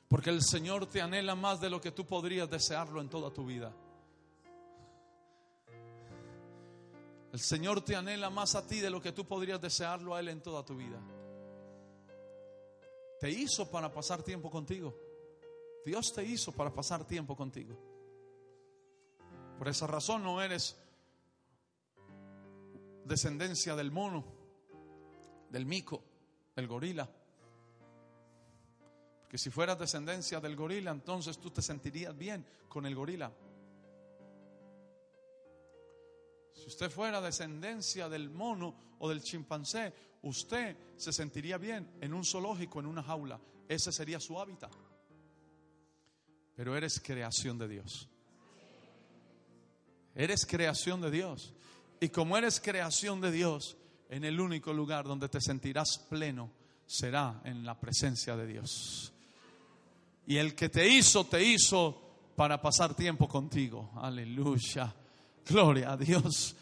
Porque 0.09 0.31
el 0.31 0.43
Señor 0.43 0.87
te 0.87 1.03
anhela 1.03 1.35
más 1.35 1.61
de 1.61 1.69
lo 1.69 1.81
que 1.81 1.93
tú 1.93 2.07
podrías 2.07 2.49
desearlo 2.49 3.01
en 3.01 3.09
toda 3.09 3.31
tu 3.31 3.45
vida. 3.45 3.73
El 7.33 7.41
Señor 7.41 7.83
te 7.85 7.95
anhela 7.95 8.31
más 8.31 8.55
a 8.55 8.67
ti 8.67 8.81
de 8.81 8.89
lo 8.89 9.03
que 9.03 9.13
tú 9.13 9.27
podrías 9.27 9.61
desearlo 9.61 10.15
a 10.15 10.21
Él 10.21 10.29
en 10.29 10.43
toda 10.43 10.65
tu 10.65 10.77
vida. 10.77 10.99
Te 13.21 13.31
hizo 13.31 13.71
para 13.71 13.93
pasar 13.93 14.23
tiempo 14.23 14.51
contigo. 14.51 14.95
Dios 15.85 16.13
te 16.15 16.25
hizo 16.25 16.53
para 16.53 16.73
pasar 16.73 17.05
tiempo 17.07 17.37
contigo. 17.37 17.77
Por 19.59 19.69
esa 19.69 19.87
razón 19.87 20.23
no 20.23 20.41
eres 20.41 20.77
descendencia 23.05 23.75
del 23.75 23.91
mono, 23.91 24.25
del 25.51 25.67
mico, 25.67 26.03
del 26.55 26.67
gorila. 26.67 27.11
Porque 29.29 29.37
si 29.37 29.51
fueras 29.51 29.79
descendencia 29.79 30.41
del 30.41 30.57
gorila, 30.57 30.91
entonces 30.91 31.37
tú 31.37 31.51
te 31.51 31.61
sentirías 31.61 32.17
bien 32.17 32.47
con 32.67 32.87
el 32.87 32.95
gorila. 32.95 33.31
Si 36.55 36.67
usted 36.67 36.91
fuera 36.91 37.21
descendencia 37.21 38.09
del 38.09 38.31
mono 38.31 38.75
o 38.99 39.07
del 39.07 39.23
chimpancé, 39.23 39.93
usted 40.23 40.75
se 40.97 41.13
sentiría 41.13 41.59
bien 41.59 41.91
en 42.01 42.15
un 42.15 42.25
zoológico, 42.25 42.81
en 42.81 42.87
una 42.87 43.03
jaula. 43.03 43.39
Ese 43.69 43.93
sería 43.93 44.19
su 44.19 44.41
hábitat. 44.41 44.73
Pero 46.57 46.75
eres 46.75 46.99
creación 46.99 47.59
de 47.59 47.69
Dios. 47.69 48.09
Eres 50.15 50.47
creación 50.47 51.03
de 51.03 51.11
Dios. 51.11 51.53
Y 52.01 52.09
como 52.09 52.39
eres 52.39 52.61
creación 52.61 53.21
de 53.21 53.31
Dios, 53.31 53.77
en 54.09 54.25
el 54.25 54.41
único 54.41 54.73
lugar 54.73 55.05
donde 55.05 55.29
te 55.29 55.43
sentirás 55.43 55.99
pleno 55.99 56.51
será 56.87 57.43
en 57.45 57.67
la 57.67 57.79
presencia 57.79 58.35
de 58.35 58.47
Dios. 58.47 59.13
Y 60.29 60.37
el 60.37 60.55
que 60.55 60.69
te 60.69 60.87
hizo, 60.87 61.25
te 61.25 61.43
hizo 61.43 61.99
para 62.37 62.61
pasar 62.61 62.95
tiempo 62.95 63.27
contigo. 63.27 63.93
Aleluya. 63.95 64.95
Gloria 65.47 65.93
a 65.93 65.97
Dios. 65.97 66.55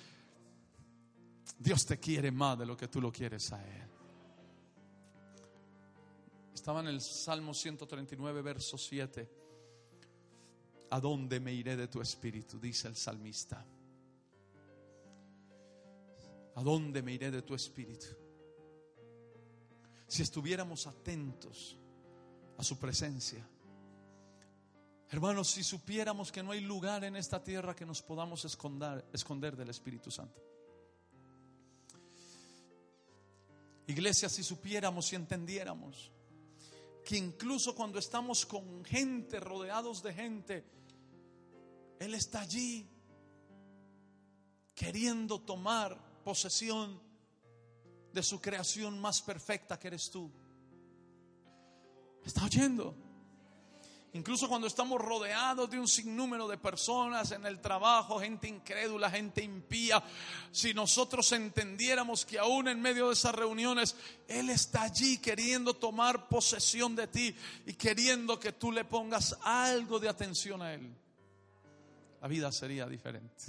Dios 1.58 1.84
te 1.84 1.98
quiere 1.98 2.30
más 2.30 2.56
de 2.60 2.64
lo 2.64 2.76
que 2.76 2.86
tú 2.86 3.00
lo 3.00 3.10
quieres 3.10 3.52
a 3.52 3.60
Él. 3.66 3.90
Estaba 6.54 6.78
en 6.78 6.86
el 6.86 7.00
Salmo 7.00 7.52
139, 7.52 8.40
verso 8.40 8.78
7. 8.78 9.28
¿A 10.90 11.00
dónde 11.00 11.40
me 11.40 11.52
iré 11.52 11.76
de 11.76 11.88
tu 11.88 12.00
espíritu? 12.00 12.60
Dice 12.60 12.86
el 12.86 12.94
salmista. 12.94 13.66
¿A 16.54 16.62
dónde 16.62 17.02
me 17.02 17.14
iré 17.14 17.32
de 17.32 17.42
tu 17.42 17.52
espíritu? 17.52 18.06
Si 20.06 20.22
estuviéramos 20.22 20.86
atentos 20.86 21.76
a 22.58 22.62
su 22.62 22.78
presencia. 22.78 23.44
Hermanos, 25.08 25.48
si 25.50 25.62
supiéramos 25.62 26.32
que 26.32 26.42
no 26.42 26.50
hay 26.50 26.60
lugar 26.60 27.04
en 27.04 27.14
esta 27.14 27.42
tierra 27.42 27.76
que 27.76 27.86
nos 27.86 28.02
podamos 28.02 28.44
esconder, 28.44 29.56
del 29.56 29.70
Espíritu 29.70 30.10
Santo. 30.10 30.42
Iglesia, 33.86 34.28
si 34.28 34.42
supiéramos 34.42 35.12
y 35.12 35.16
entendiéramos 35.16 36.10
que 37.04 37.16
incluso 37.16 37.72
cuando 37.76 38.00
estamos 38.00 38.44
con 38.44 38.84
gente, 38.84 39.38
rodeados 39.38 40.02
de 40.02 40.12
gente, 40.12 40.64
Él 42.00 42.14
está 42.14 42.40
allí 42.40 42.90
queriendo 44.74 45.40
tomar 45.40 45.96
posesión 46.24 47.00
de 48.12 48.22
su 48.24 48.40
creación 48.40 48.98
más 49.00 49.22
perfecta 49.22 49.78
que 49.78 49.86
eres 49.86 50.10
tú. 50.10 50.32
¿Está 52.24 52.44
oyendo? 52.44 53.05
Incluso 54.16 54.48
cuando 54.48 54.66
estamos 54.66 54.98
rodeados 54.98 55.68
de 55.68 55.78
un 55.78 55.86
sinnúmero 55.86 56.48
de 56.48 56.56
personas 56.56 57.32
en 57.32 57.44
el 57.44 57.60
trabajo, 57.60 58.18
gente 58.18 58.48
incrédula, 58.48 59.10
gente 59.10 59.42
impía, 59.42 60.02
si 60.50 60.72
nosotros 60.72 61.30
entendiéramos 61.32 62.24
que 62.24 62.38
aún 62.38 62.66
en 62.68 62.80
medio 62.80 63.08
de 63.08 63.12
esas 63.12 63.34
reuniones 63.34 63.94
Él 64.26 64.48
está 64.48 64.84
allí 64.84 65.18
queriendo 65.18 65.74
tomar 65.74 66.28
posesión 66.28 66.96
de 66.96 67.08
ti 67.08 67.36
y 67.66 67.74
queriendo 67.74 68.40
que 68.40 68.52
tú 68.52 68.72
le 68.72 68.86
pongas 68.86 69.36
algo 69.42 69.98
de 69.98 70.08
atención 70.08 70.62
a 70.62 70.72
Él, 70.72 70.96
la 72.22 72.26
vida 72.26 72.50
sería 72.50 72.86
diferente. 72.86 73.44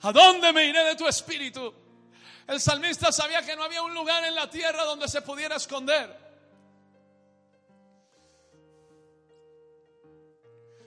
¿A 0.00 0.12
dónde 0.12 0.50
me 0.54 0.64
iré 0.64 0.82
de 0.82 0.96
tu 0.96 1.06
espíritu? 1.06 1.74
El 2.46 2.58
salmista 2.58 3.12
sabía 3.12 3.44
que 3.44 3.54
no 3.54 3.64
había 3.64 3.82
un 3.82 3.92
lugar 3.92 4.24
en 4.24 4.34
la 4.34 4.48
tierra 4.48 4.84
donde 4.84 5.08
se 5.08 5.20
pudiera 5.20 5.56
esconder. 5.56 6.19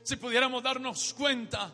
Si 0.04 0.18
pudiéramos 0.18 0.62
darnos 0.62 1.14
cuenta 1.14 1.72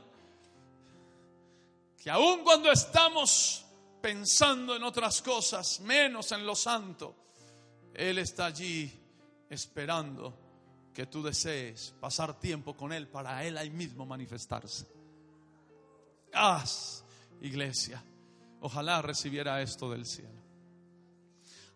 que 1.98 2.10
aun 2.10 2.44
cuando 2.44 2.72
estamos 2.72 3.66
pensando 4.02 4.76
en 4.76 4.84
otras 4.84 5.22
cosas, 5.22 5.82
menos 5.82 6.32
en 6.32 6.46
lo 6.46 6.56
santo, 6.56 7.16
Él 7.94 8.20
está 8.20 8.46
allí 8.46 8.92
esperando 9.50 10.50
que 10.94 11.08
tú 11.08 11.24
desees 11.24 11.94
pasar 12.00 12.40
tiempo 12.40 12.76
con 12.76 12.94
Él 12.94 13.08
para 13.08 13.44
Él 13.44 13.58
ahí 13.58 13.70
mismo 13.70 14.06
manifestarse. 14.06 14.88
Haz, 16.34 17.04
iglesia, 17.42 18.04
ojalá 18.62 19.02
recibiera 19.02 19.62
esto 19.62 19.90
del 19.90 20.06
cielo. 20.06 20.40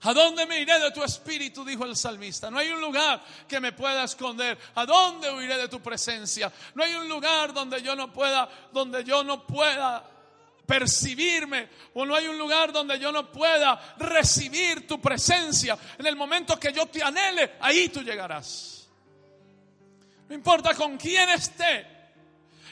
¿A 0.03 0.13
dónde 0.13 0.45
me 0.45 0.59
iré 0.59 0.79
de 0.79 0.91
tu 0.91 1.03
espíritu? 1.03 1.63
Dijo 1.63 1.85
el 1.85 1.95
salmista. 1.95 2.51
No 2.51 2.57
hay 2.57 2.69
un 2.69 2.81
lugar 2.81 3.23
que 3.47 3.59
me 3.59 3.71
pueda 3.71 4.03
esconder. 4.03 4.57
¿A 4.75 4.85
dónde 4.85 5.31
huiré 5.33 5.57
de 5.57 5.69
tu 5.69 5.81
presencia? 5.81 6.51
No 6.75 6.83
hay 6.83 6.93
un 6.93 7.07
lugar 7.07 7.53
donde 7.53 7.81
yo 7.81 7.95
no 7.95 8.11
pueda, 8.11 8.49
donde 8.73 9.03
yo 9.05 9.23
no 9.23 9.47
pueda 9.47 10.03
percibirme 10.65 11.69
o 11.93 12.05
no 12.05 12.15
hay 12.15 12.27
un 12.27 12.37
lugar 12.37 12.71
donde 12.71 12.99
yo 12.99 13.11
no 13.11 13.31
pueda 13.31 13.95
recibir 13.97 14.85
tu 14.87 14.99
presencia. 14.99 15.77
En 15.97 16.05
el 16.05 16.17
momento 16.17 16.59
que 16.59 16.73
yo 16.73 16.85
te 16.87 17.01
anhele, 17.01 17.55
ahí 17.61 17.87
tú 17.87 18.01
llegarás. 18.01 18.89
No 20.27 20.35
importa 20.35 20.73
con 20.73 20.97
quién 20.97 21.29
esté. 21.29 21.87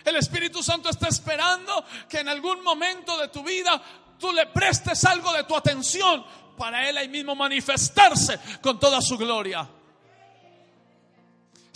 El 0.03 0.17
Espíritu 0.17 0.61
Santo 0.61 0.89
está 0.89 1.07
esperando 1.07 1.85
que 2.09 2.19
en 2.19 2.27
algún 2.27 2.61
momento 2.63 3.17
de 3.17 3.29
tu 3.29 3.43
vida 3.43 3.81
tú 4.19 4.33
le 4.33 4.47
prestes 4.47 5.05
algo 5.05 5.31
de 5.31 5.43
tu 5.43 5.55
atención 5.55 6.25
para 6.61 6.87
Él 6.87 6.95
ahí 6.95 7.09
mismo 7.09 7.33
manifestarse 7.33 8.39
con 8.61 8.79
toda 8.79 9.01
su 9.01 9.17
gloria. 9.17 9.67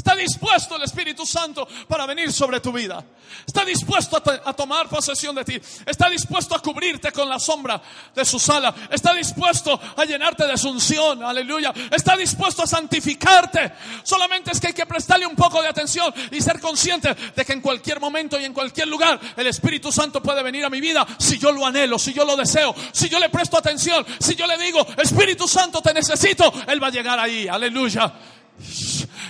Está 0.06 0.16
dispuesto 0.16 0.76
el 0.76 0.84
Espíritu 0.84 1.26
Santo 1.26 1.68
para 1.88 2.06
venir 2.06 2.32
sobre 2.32 2.60
tu 2.60 2.72
vida. 2.72 3.04
Está 3.44 3.66
dispuesto 3.66 4.18
a, 4.18 4.54
tomar 4.54 4.88
posesión 4.88 5.34
de 5.34 5.44
ti. 5.44 5.60
Está 5.84 6.12
dispuesto 6.12 6.54
a 6.54 6.60
cubrirte 6.62 7.12
con 7.12 7.28
la 7.28 7.40
sombra 7.40 7.82
de 8.14 8.24
su 8.24 8.40
sala. 8.40 8.72
Está 8.92 9.16
dispuesto 9.16 9.82
a 9.98 10.06
llenarte 10.06 10.46
de 10.46 10.60
su 10.60 10.70
unción. 10.70 11.24
Aleluya. 11.24 11.74
Está 11.90 12.16
dispuesto 12.16 12.62
a 12.62 12.68
santificarte. 12.68 13.74
Solamente 14.04 14.52
es 14.52 14.60
que 14.60 14.68
hay 14.68 14.74
que 14.74 14.86
prestarle 14.86 15.26
un 15.26 15.36
poco 15.36 15.60
de 15.60 15.70
atención 15.70 16.14
y 16.30 16.40
ser 16.40 16.60
consciente 16.60 17.12
de 17.36 17.44
que 17.44 17.54
en 17.54 17.62
cualquier 17.62 18.00
momento 18.00 18.40
y 18.40 18.46
en 18.46 18.54
cualquier 18.54 18.88
lugar 18.88 19.20
el 19.36 19.48
Espíritu 19.48 19.92
Santo 19.92 20.22
puede 20.22 20.44
venir 20.44 20.66
a 20.66 20.70
mi 20.70 20.82
vida 20.82 21.04
si 21.18 21.40
yo 21.40 21.52
lo 21.52 21.66
anhelo, 21.66 21.98
si 21.98 22.14
yo 22.14 22.26
lo 22.26 22.38
deseo, 22.38 22.76
si 22.92 23.10
yo 23.10 23.18
le 23.18 23.30
presto 23.30 23.58
atención, 23.58 24.06
si 24.20 24.36
yo 24.36 24.46
le 24.46 24.60
digo, 24.60 24.86
Espíritu 24.98 25.48
Santo, 25.48 25.82
te 25.82 25.96
necesito, 25.96 26.54
Él 26.68 26.82
va 26.82 26.90
a 26.90 26.92
llegar 26.92 27.18
ahí. 27.18 27.48
Aleluya. 27.48 28.35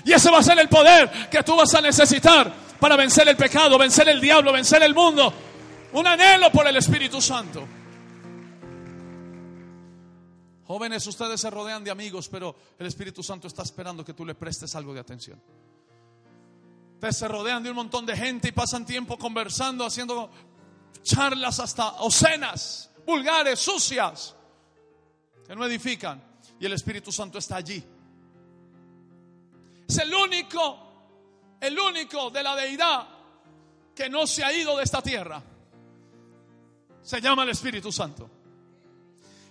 Y 0.06 0.14
ese 0.14 0.30
va 0.30 0.40
a 0.40 0.44
ser 0.44 0.60
el 0.60 0.70
poder 0.70 1.30
que 1.30 1.44
tú 1.44 1.56
vas 1.56 1.74
a 1.74 1.82
necesitar 1.82 2.54
para 2.80 2.96
vencer 2.96 3.28
el 3.28 3.36
pecado, 3.36 3.78
vencer 3.78 4.08
el 4.10 4.22
diablo, 4.22 4.52
vencer 4.54 4.84
el 4.84 4.94
mundo. 4.94 5.34
Un 5.94 6.08
anhelo 6.08 6.52
por 6.52 6.68
el 6.68 6.76
Espíritu 6.78 7.22
Santo. 7.22 7.68
Jóvenes, 10.68 11.06
ustedes 11.08 11.40
se 11.40 11.50
rodean 11.50 11.84
de 11.84 11.92
amigos, 11.92 12.28
pero 12.28 12.56
el 12.78 12.88
Espíritu 12.88 13.24
Santo 13.24 13.48
está 13.48 13.64
esperando 13.64 14.04
que 14.04 14.14
tú 14.14 14.26
le 14.26 14.36
prestes 14.36 14.76
algo 14.76 14.94
de 14.94 15.00
atención. 15.00 15.42
Ustedes 16.96 17.18
se 17.18 17.28
rodean 17.28 17.64
de 17.64 17.70
un 17.70 17.76
montón 17.76 18.06
de 18.06 18.16
gente 18.16 18.50
y 18.50 18.52
pasan 18.52 18.86
tiempo 18.86 19.18
conversando, 19.18 19.86
haciendo 19.86 20.30
charlas 21.04 21.60
hasta 21.60 21.94
ocenas, 22.02 22.90
vulgares, 23.06 23.60
sucias, 23.60 24.36
que 25.48 25.56
no 25.56 25.66
edifican. 25.66 26.24
Y 26.60 26.66
el 26.66 26.74
Espíritu 26.74 27.12
Santo 27.12 27.38
está 27.38 27.58
allí 27.58 27.84
es 29.88 29.98
el 29.98 30.14
único, 30.14 31.58
el 31.60 31.80
único 31.80 32.30
de 32.30 32.44
la 32.44 32.56
deidad 32.56 33.08
que 33.96 34.10
no 34.10 34.28
se 34.28 34.44
ha 34.44 34.52
ido 34.52 34.78
de 34.78 34.84
esta 34.84 35.02
tierra. 35.02 35.42
Se 37.02 37.22
llama 37.22 37.44
el 37.44 37.50
Espíritu 37.50 37.92
Santo. 37.92 38.30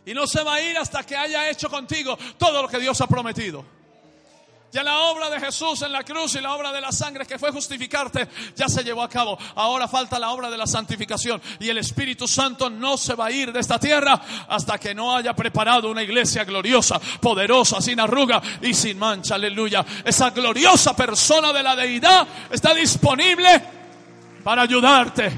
Y 0.06 0.12
no 0.12 0.26
se 0.26 0.42
va 0.42 0.54
a 0.54 0.60
ir 0.60 0.76
hasta 0.76 1.04
que 1.04 1.16
haya 1.16 1.48
hecho 1.48 1.70
contigo 1.70 2.18
todo 2.36 2.62
lo 2.62 2.68
que 2.68 2.78
Dios 2.78 3.00
ha 3.00 3.06
prometido. 3.06 3.64
Ya 4.74 4.82
la 4.82 4.98
obra 5.02 5.30
de 5.30 5.38
Jesús 5.38 5.82
en 5.82 5.92
la 5.92 6.02
cruz 6.02 6.34
y 6.34 6.40
la 6.40 6.52
obra 6.52 6.72
de 6.72 6.80
la 6.80 6.90
sangre 6.90 7.24
que 7.24 7.38
fue 7.38 7.52
justificarte 7.52 8.26
ya 8.56 8.68
se 8.68 8.82
llevó 8.82 9.04
a 9.04 9.08
cabo. 9.08 9.38
Ahora 9.54 9.86
falta 9.86 10.18
la 10.18 10.30
obra 10.30 10.50
de 10.50 10.58
la 10.58 10.66
santificación. 10.66 11.40
Y 11.60 11.68
el 11.68 11.78
Espíritu 11.78 12.26
Santo 12.26 12.68
no 12.68 12.96
se 12.96 13.14
va 13.14 13.26
a 13.26 13.30
ir 13.30 13.52
de 13.52 13.60
esta 13.60 13.78
tierra 13.78 14.20
hasta 14.48 14.76
que 14.76 14.92
no 14.92 15.14
haya 15.14 15.32
preparado 15.32 15.88
una 15.92 16.02
iglesia 16.02 16.42
gloriosa, 16.42 16.98
poderosa, 17.20 17.80
sin 17.80 18.00
arruga 18.00 18.42
y 18.62 18.74
sin 18.74 18.98
mancha. 18.98 19.36
Aleluya. 19.36 19.86
Esa 20.04 20.30
gloriosa 20.30 20.96
persona 20.96 21.52
de 21.52 21.62
la 21.62 21.76
deidad 21.76 22.26
está 22.50 22.74
disponible 22.74 23.62
para 24.42 24.62
ayudarte, 24.62 25.30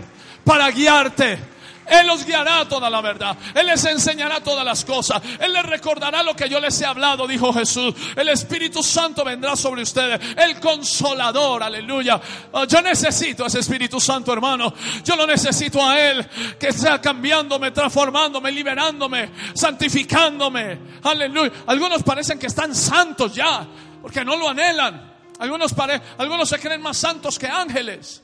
para 0.47 0.71
guiarte 0.71 1.56
él 1.89 2.07
los 2.07 2.25
guiará 2.25 2.61
a 2.61 2.69
toda 2.69 2.91
la 2.91 3.01
verdad. 3.01 3.37
Él 3.55 3.67
les 3.67 3.85
enseñará 3.85 4.41
todas 4.41 4.65
las 4.65 4.85
cosas. 4.85 5.23
Él 5.39 5.53
les 5.53 5.65
recordará 5.65 6.23
lo 6.23 6.35
que 6.35 6.49
yo 6.49 6.61
les 6.61 6.81
he 6.81 6.87
hablado, 6.87 7.27
dijo 7.27 7.53
Jesús. 7.53 7.95
El 8.17 8.29
Espíritu 8.29 8.83
Santo 8.83 9.25
vendrá 9.25 9.57
sobre 9.57 9.83
ustedes. 9.83 10.21
El 10.37 10.59
consolador, 10.61 11.63
aleluya. 11.63 12.21
Oh, 12.53 12.65
yo 12.65 12.83
necesito 12.83 13.47
ese 13.47 13.61
Espíritu 13.61 14.01
Santo, 14.01 14.33
hermano. 14.33 14.73
Yo 15.05 15.17
lo 15.17 15.27
necesito 15.27 15.87
a 15.87 16.01
Él, 16.01 16.27
que 16.59 16.73
sea 16.73 17.01
cambiándome, 17.01 17.71
transformándome, 17.71 18.51
liberándome, 18.51 19.31
santificándome. 19.55 20.79
Aleluya. 21.03 21.53
Algunos 21.67 22.03
parecen 22.03 22.39
que 22.39 22.49
están 22.49 22.75
santos 22.75 23.35
ya, 23.35 23.67
porque 24.03 24.25
no 24.25 24.37
lo 24.37 24.49
anhelan. 24.49 25.15
Algunos, 25.39 25.75
algunos 26.19 26.49
se 26.49 26.59
creen 26.59 26.81
más 26.81 26.97
santos 26.97 27.39
que 27.39 27.47
ángeles. 27.47 28.23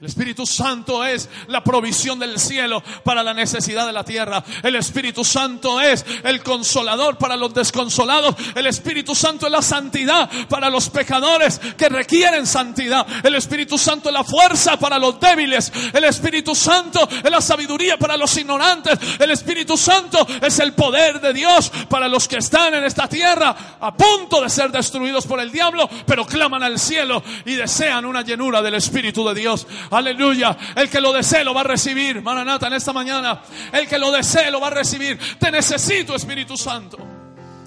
El 0.00 0.06
Espíritu 0.06 0.46
Santo 0.46 1.04
es 1.04 1.28
la 1.48 1.62
provisión 1.62 2.18
del 2.18 2.40
cielo 2.40 2.82
para 3.04 3.22
la 3.22 3.34
necesidad 3.34 3.86
de 3.86 3.92
la 3.92 4.02
tierra. 4.02 4.42
El 4.62 4.76
Espíritu 4.76 5.26
Santo 5.26 5.78
es 5.78 6.06
el 6.24 6.42
consolador 6.42 7.18
para 7.18 7.36
los 7.36 7.52
desconsolados. 7.52 8.34
El 8.54 8.64
Espíritu 8.66 9.14
Santo 9.14 9.44
es 9.44 9.52
la 9.52 9.60
santidad 9.60 10.30
para 10.48 10.70
los 10.70 10.88
pecadores 10.88 11.58
que 11.76 11.90
requieren 11.90 12.46
santidad. 12.46 13.06
El 13.22 13.34
Espíritu 13.34 13.76
Santo 13.76 14.08
es 14.08 14.14
la 14.14 14.24
fuerza 14.24 14.78
para 14.78 14.98
los 14.98 15.20
débiles. 15.20 15.70
El 15.92 16.04
Espíritu 16.04 16.54
Santo 16.54 17.06
es 17.22 17.30
la 17.30 17.42
sabiduría 17.42 17.98
para 17.98 18.16
los 18.16 18.34
ignorantes. 18.38 18.98
El 19.18 19.32
Espíritu 19.32 19.76
Santo 19.76 20.26
es 20.40 20.58
el 20.60 20.72
poder 20.72 21.20
de 21.20 21.34
Dios 21.34 21.70
para 21.90 22.08
los 22.08 22.26
que 22.26 22.38
están 22.38 22.72
en 22.72 22.84
esta 22.84 23.06
tierra 23.06 23.76
a 23.78 23.94
punto 23.94 24.40
de 24.40 24.48
ser 24.48 24.72
destruidos 24.72 25.26
por 25.26 25.40
el 25.40 25.52
diablo, 25.52 25.90
pero 26.06 26.24
claman 26.24 26.62
al 26.62 26.78
cielo 26.78 27.22
y 27.44 27.52
desean 27.52 28.06
una 28.06 28.22
llenura 28.22 28.62
del 28.62 28.76
Espíritu 28.76 29.28
de 29.28 29.34
Dios. 29.34 29.66
Aleluya. 29.90 30.56
El 30.76 30.88
que 30.88 31.00
lo 31.00 31.12
desee 31.12 31.44
lo 31.44 31.54
va 31.54 31.62
a 31.62 31.64
recibir. 31.64 32.22
Maranata, 32.22 32.68
en 32.68 32.74
esta 32.74 32.92
mañana. 32.92 33.42
El 33.72 33.88
que 33.88 33.98
lo 33.98 34.10
desee 34.10 34.50
lo 34.50 34.60
va 34.60 34.68
a 34.68 34.70
recibir. 34.70 35.18
Te 35.38 35.50
necesito, 35.50 36.14
Espíritu 36.14 36.56
Santo. 36.56 36.98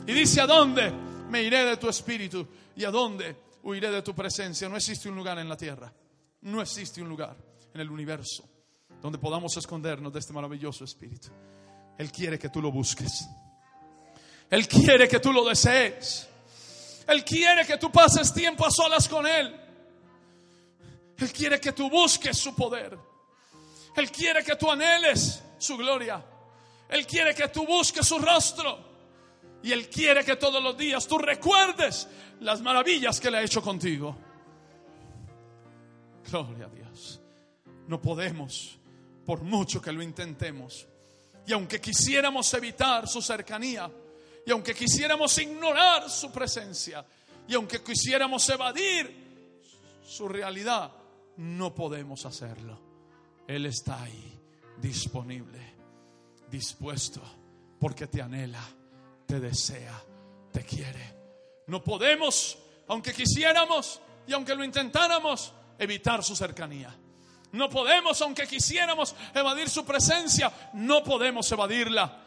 Y 0.08 0.14
dice, 0.14 0.42
¿a 0.42 0.48
dónde 0.48 0.92
me 1.30 1.42
iré 1.42 1.66
de 1.66 1.78
tu 1.78 1.90
Espíritu? 1.90 2.48
¿Y 2.76 2.86
a 2.86 2.92
dónde 2.92 3.44
huiré 3.64 3.90
de 3.90 4.02
tu 4.02 4.14
presencia. 4.14 4.70
No 4.70 4.76
existe 4.76 5.10
un 5.10 5.16
lugar 5.16 5.40
en 5.40 5.50
la 5.50 5.58
tierra, 5.58 5.92
no 6.42 6.62
existe 6.62 7.02
un 7.02 7.10
lugar 7.10 7.36
en 7.74 7.82
el 7.82 7.90
universo 7.90 8.48
donde 9.02 9.18
podamos 9.18 9.58
escondernos 9.58 10.14
de 10.14 10.20
este 10.20 10.32
maravilloso 10.34 10.84
Espíritu. 10.84 11.30
Él 11.98 12.12
quiere 12.12 12.40
que 12.40 12.50
tú 12.50 12.62
lo 12.62 12.72
busques. 12.72 13.28
Él 14.50 14.68
quiere 14.68 15.08
que 15.08 15.20
tú 15.20 15.34
lo 15.34 15.44
desees. 15.44 16.28
Él 17.08 17.26
quiere 17.26 17.66
que 17.66 17.78
tú 17.78 17.92
pases 17.92 18.34
tiempo 18.34 18.66
a 18.66 18.72
solas 18.72 19.10
con 19.10 19.28
Él. 19.28 19.54
Él 21.24 21.32
quiere 21.32 21.62
que 21.62 21.72
tú 21.72 21.90
busques 21.90 22.38
su 22.38 22.54
poder. 22.54 23.00
Él 23.96 24.12
quiere 24.12 24.44
que 24.44 24.58
tú 24.58 24.70
anheles 24.70 25.42
su 25.58 25.78
gloria. 25.78 26.22
Él 26.90 27.08
quiere 27.08 27.34
que 27.34 27.48
tú 27.48 27.66
busques 27.66 28.06
su 28.06 28.20
rostro. 28.20 28.78
Y 29.64 29.72
Él 29.72 29.88
quiere 29.88 30.26
que 30.26 30.36
todos 30.36 30.62
los 30.62 30.78
días 30.78 31.08
tú 31.08 31.18
recuerdes 31.18 32.10
las 32.42 32.60
maravillas 32.60 33.22
que 33.22 33.30
Él 33.30 33.36
ha 33.36 33.42
hecho 33.42 33.62
contigo. 33.62 34.18
Gloria 36.30 36.66
a 36.66 36.70
Dios. 36.70 37.22
No 37.88 38.02
podemos, 38.02 38.78
por 39.26 39.44
mucho 39.44 39.82
que 39.82 39.94
lo 39.94 40.04
intentemos. 40.04 40.86
Y 41.48 41.54
aunque 41.54 41.80
quisiéramos 41.80 42.54
evitar 42.54 43.08
su 43.08 43.22
cercanía, 43.22 43.90
y 44.46 44.52
aunque 44.52 44.76
quisiéramos 44.76 45.38
ignorar 45.38 46.10
su 46.10 46.34
presencia, 46.34 47.06
y 47.48 47.54
aunque 47.54 47.82
quisiéramos 47.82 48.50
evadir 48.50 49.62
su 50.06 50.28
realidad, 50.28 50.92
no 51.38 51.74
podemos 51.74 52.26
hacerlo. 52.26 52.80
Él 53.48 53.66
está 53.66 54.02
ahí, 54.02 54.40
disponible, 54.78 55.60
dispuesto, 56.50 57.22
porque 57.80 58.08
te 58.08 58.22
anhela, 58.22 58.64
te 59.26 59.40
desea, 59.40 60.02
te 60.52 60.64
quiere. 60.64 61.16
No 61.68 61.84
podemos, 61.84 62.58
aunque 62.88 63.14
quisiéramos 63.14 64.02
y 64.28 64.34
aunque 64.34 64.56
lo 64.56 64.64
intentáramos, 64.64 65.54
evitar 65.78 66.24
su 66.24 66.36
cercanía. 66.36 66.96
No 67.52 67.70
podemos, 67.70 68.20
aunque 68.22 68.48
quisiéramos 68.48 69.16
evadir 69.34 69.70
su 69.70 69.86
presencia, 69.86 70.52
no 70.74 71.04
podemos 71.04 71.52
evadirla. 71.52 72.22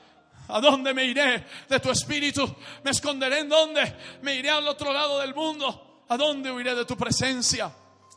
¿A 0.48 0.60
dónde 0.60 0.94
me 0.94 1.04
iré 1.04 1.44
de 1.68 1.80
tu 1.80 1.90
espíritu? 1.90 2.54
¿Me 2.84 2.92
esconderé 2.92 3.40
en 3.40 3.48
dónde? 3.48 3.96
¿Me 4.22 4.36
iré 4.36 4.50
al 4.50 4.66
otro 4.68 4.92
lado 4.92 5.18
del 5.18 5.34
mundo? 5.34 6.04
¿A 6.08 6.16
dónde 6.16 6.52
huiré 6.52 6.74
de 6.74 6.84
tu 6.84 6.96
presencia? 6.96 7.72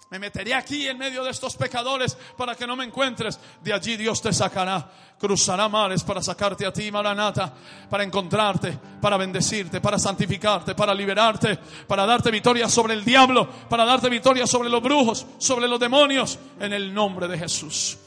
Me 0.10 0.18
meteré 0.18 0.56
aquí 0.56 0.88
en 0.88 0.98
medio 0.98 1.24
de 1.24 1.30
estos 1.30 1.56
pecadores 1.56 2.18
para 2.36 2.56
que 2.56 2.66
no 2.66 2.76
me 2.76 2.84
encuentres. 2.84 3.40
De 3.62 3.72
allí 3.72 3.96
Dios 3.96 4.20
te 4.22 4.34
sacará. 4.34 4.90
Cruzará 5.20 5.70
mares 5.70 6.04
para 6.04 6.24
sacarte 6.24 6.66
a 6.66 6.74
ti, 6.74 6.92
Maranata, 6.92 7.54
para 7.90 8.04
encontrarte, 8.04 8.76
para 9.02 9.18
bendecirte, 9.18 9.82
para 9.82 10.00
santificarte, 10.00 10.74
para 10.74 10.96
liberarte, 10.96 11.58
para 11.88 12.08
darte 12.08 12.32
victoria 12.32 12.68
sobre 12.70 12.96
el 12.96 13.06
diablo, 13.06 13.48
para 13.70 13.86
darte 13.86 14.10
victoria 14.10 14.48
sobre 14.48 14.70
los 14.70 14.82
brujos, 14.82 15.28
sobre 15.38 15.68
los 15.68 15.80
demonios, 15.80 16.40
en 16.60 16.74
el 16.74 16.92
nombre 16.92 17.28
de 17.28 17.38
Jesús. 17.38 17.98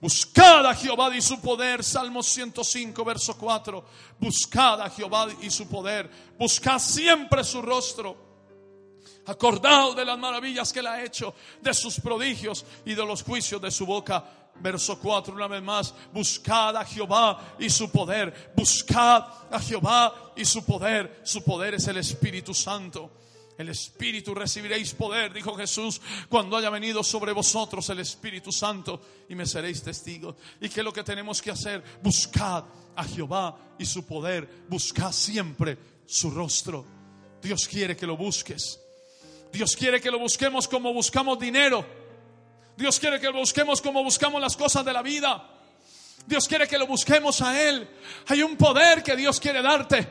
Buscad 0.00 0.66
a 0.66 0.74
Jehová 0.74 1.14
y 1.14 1.20
su 1.20 1.40
poder. 1.40 1.84
Salmo 1.84 2.22
105, 2.22 3.04
verso 3.04 3.36
4. 3.36 3.84
Buscad 4.18 4.80
a 4.80 4.90
Jehová 4.90 5.28
y 5.42 5.50
su 5.50 5.68
poder. 5.68 6.10
Buscad 6.38 6.78
siempre 6.78 7.44
su 7.44 7.60
rostro. 7.62 8.29
Acordado 9.30 9.94
de 9.94 10.04
las 10.04 10.18
maravillas 10.18 10.72
que 10.72 10.80
él 10.80 10.88
ha 10.88 11.04
hecho, 11.04 11.32
de 11.62 11.72
sus 11.72 12.00
prodigios 12.00 12.66
y 12.84 12.94
de 12.94 13.06
los 13.06 13.22
juicios 13.22 13.62
de 13.62 13.70
su 13.70 13.86
boca. 13.86 14.24
Verso 14.56 14.98
4, 14.98 15.32
una 15.32 15.46
vez 15.46 15.62
más, 15.62 15.94
buscad 16.12 16.76
a 16.76 16.84
Jehová 16.84 17.54
y 17.58 17.70
su 17.70 17.90
poder. 17.90 18.52
Buscad 18.56 19.24
a 19.50 19.60
Jehová 19.60 20.32
y 20.36 20.44
su 20.44 20.64
poder. 20.64 21.20
Su 21.22 21.44
poder 21.44 21.74
es 21.74 21.86
el 21.86 21.98
Espíritu 21.98 22.52
Santo. 22.52 23.12
El 23.56 23.68
Espíritu 23.68 24.34
recibiréis 24.34 24.94
poder, 24.94 25.32
dijo 25.32 25.54
Jesús, 25.54 26.00
cuando 26.28 26.56
haya 26.56 26.70
venido 26.70 27.04
sobre 27.04 27.32
vosotros 27.32 27.88
el 27.90 28.00
Espíritu 28.00 28.50
Santo 28.50 29.00
y 29.28 29.36
me 29.36 29.46
seréis 29.46 29.80
testigos. 29.80 30.34
¿Y 30.60 30.68
qué 30.68 30.82
lo 30.82 30.92
que 30.92 31.04
tenemos 31.04 31.40
que 31.40 31.52
hacer? 31.52 31.84
Buscad 32.02 32.64
a 32.96 33.04
Jehová 33.04 33.76
y 33.78 33.86
su 33.86 34.04
poder. 34.04 34.64
Buscad 34.68 35.12
siempre 35.12 35.78
su 36.04 36.32
rostro. 36.32 36.84
Dios 37.40 37.68
quiere 37.68 37.96
que 37.96 38.08
lo 38.08 38.16
busques. 38.16 38.79
Dios 39.52 39.76
quiere 39.76 40.00
que 40.00 40.10
lo 40.10 40.18
busquemos 40.18 40.68
como 40.68 40.92
buscamos 40.92 41.38
dinero. 41.38 41.84
Dios 42.76 42.98
quiere 42.98 43.20
que 43.20 43.26
lo 43.26 43.38
busquemos 43.40 43.82
como 43.82 44.02
buscamos 44.02 44.40
las 44.40 44.56
cosas 44.56 44.84
de 44.84 44.92
la 44.92 45.02
vida. 45.02 45.42
Dios 46.26 46.46
quiere 46.46 46.68
que 46.68 46.78
lo 46.78 46.86
busquemos 46.86 47.42
a 47.42 47.60
Él. 47.60 47.88
Hay 48.28 48.42
un 48.42 48.56
poder 48.56 49.02
que 49.02 49.16
Dios 49.16 49.40
quiere 49.40 49.62
darte. 49.62 50.06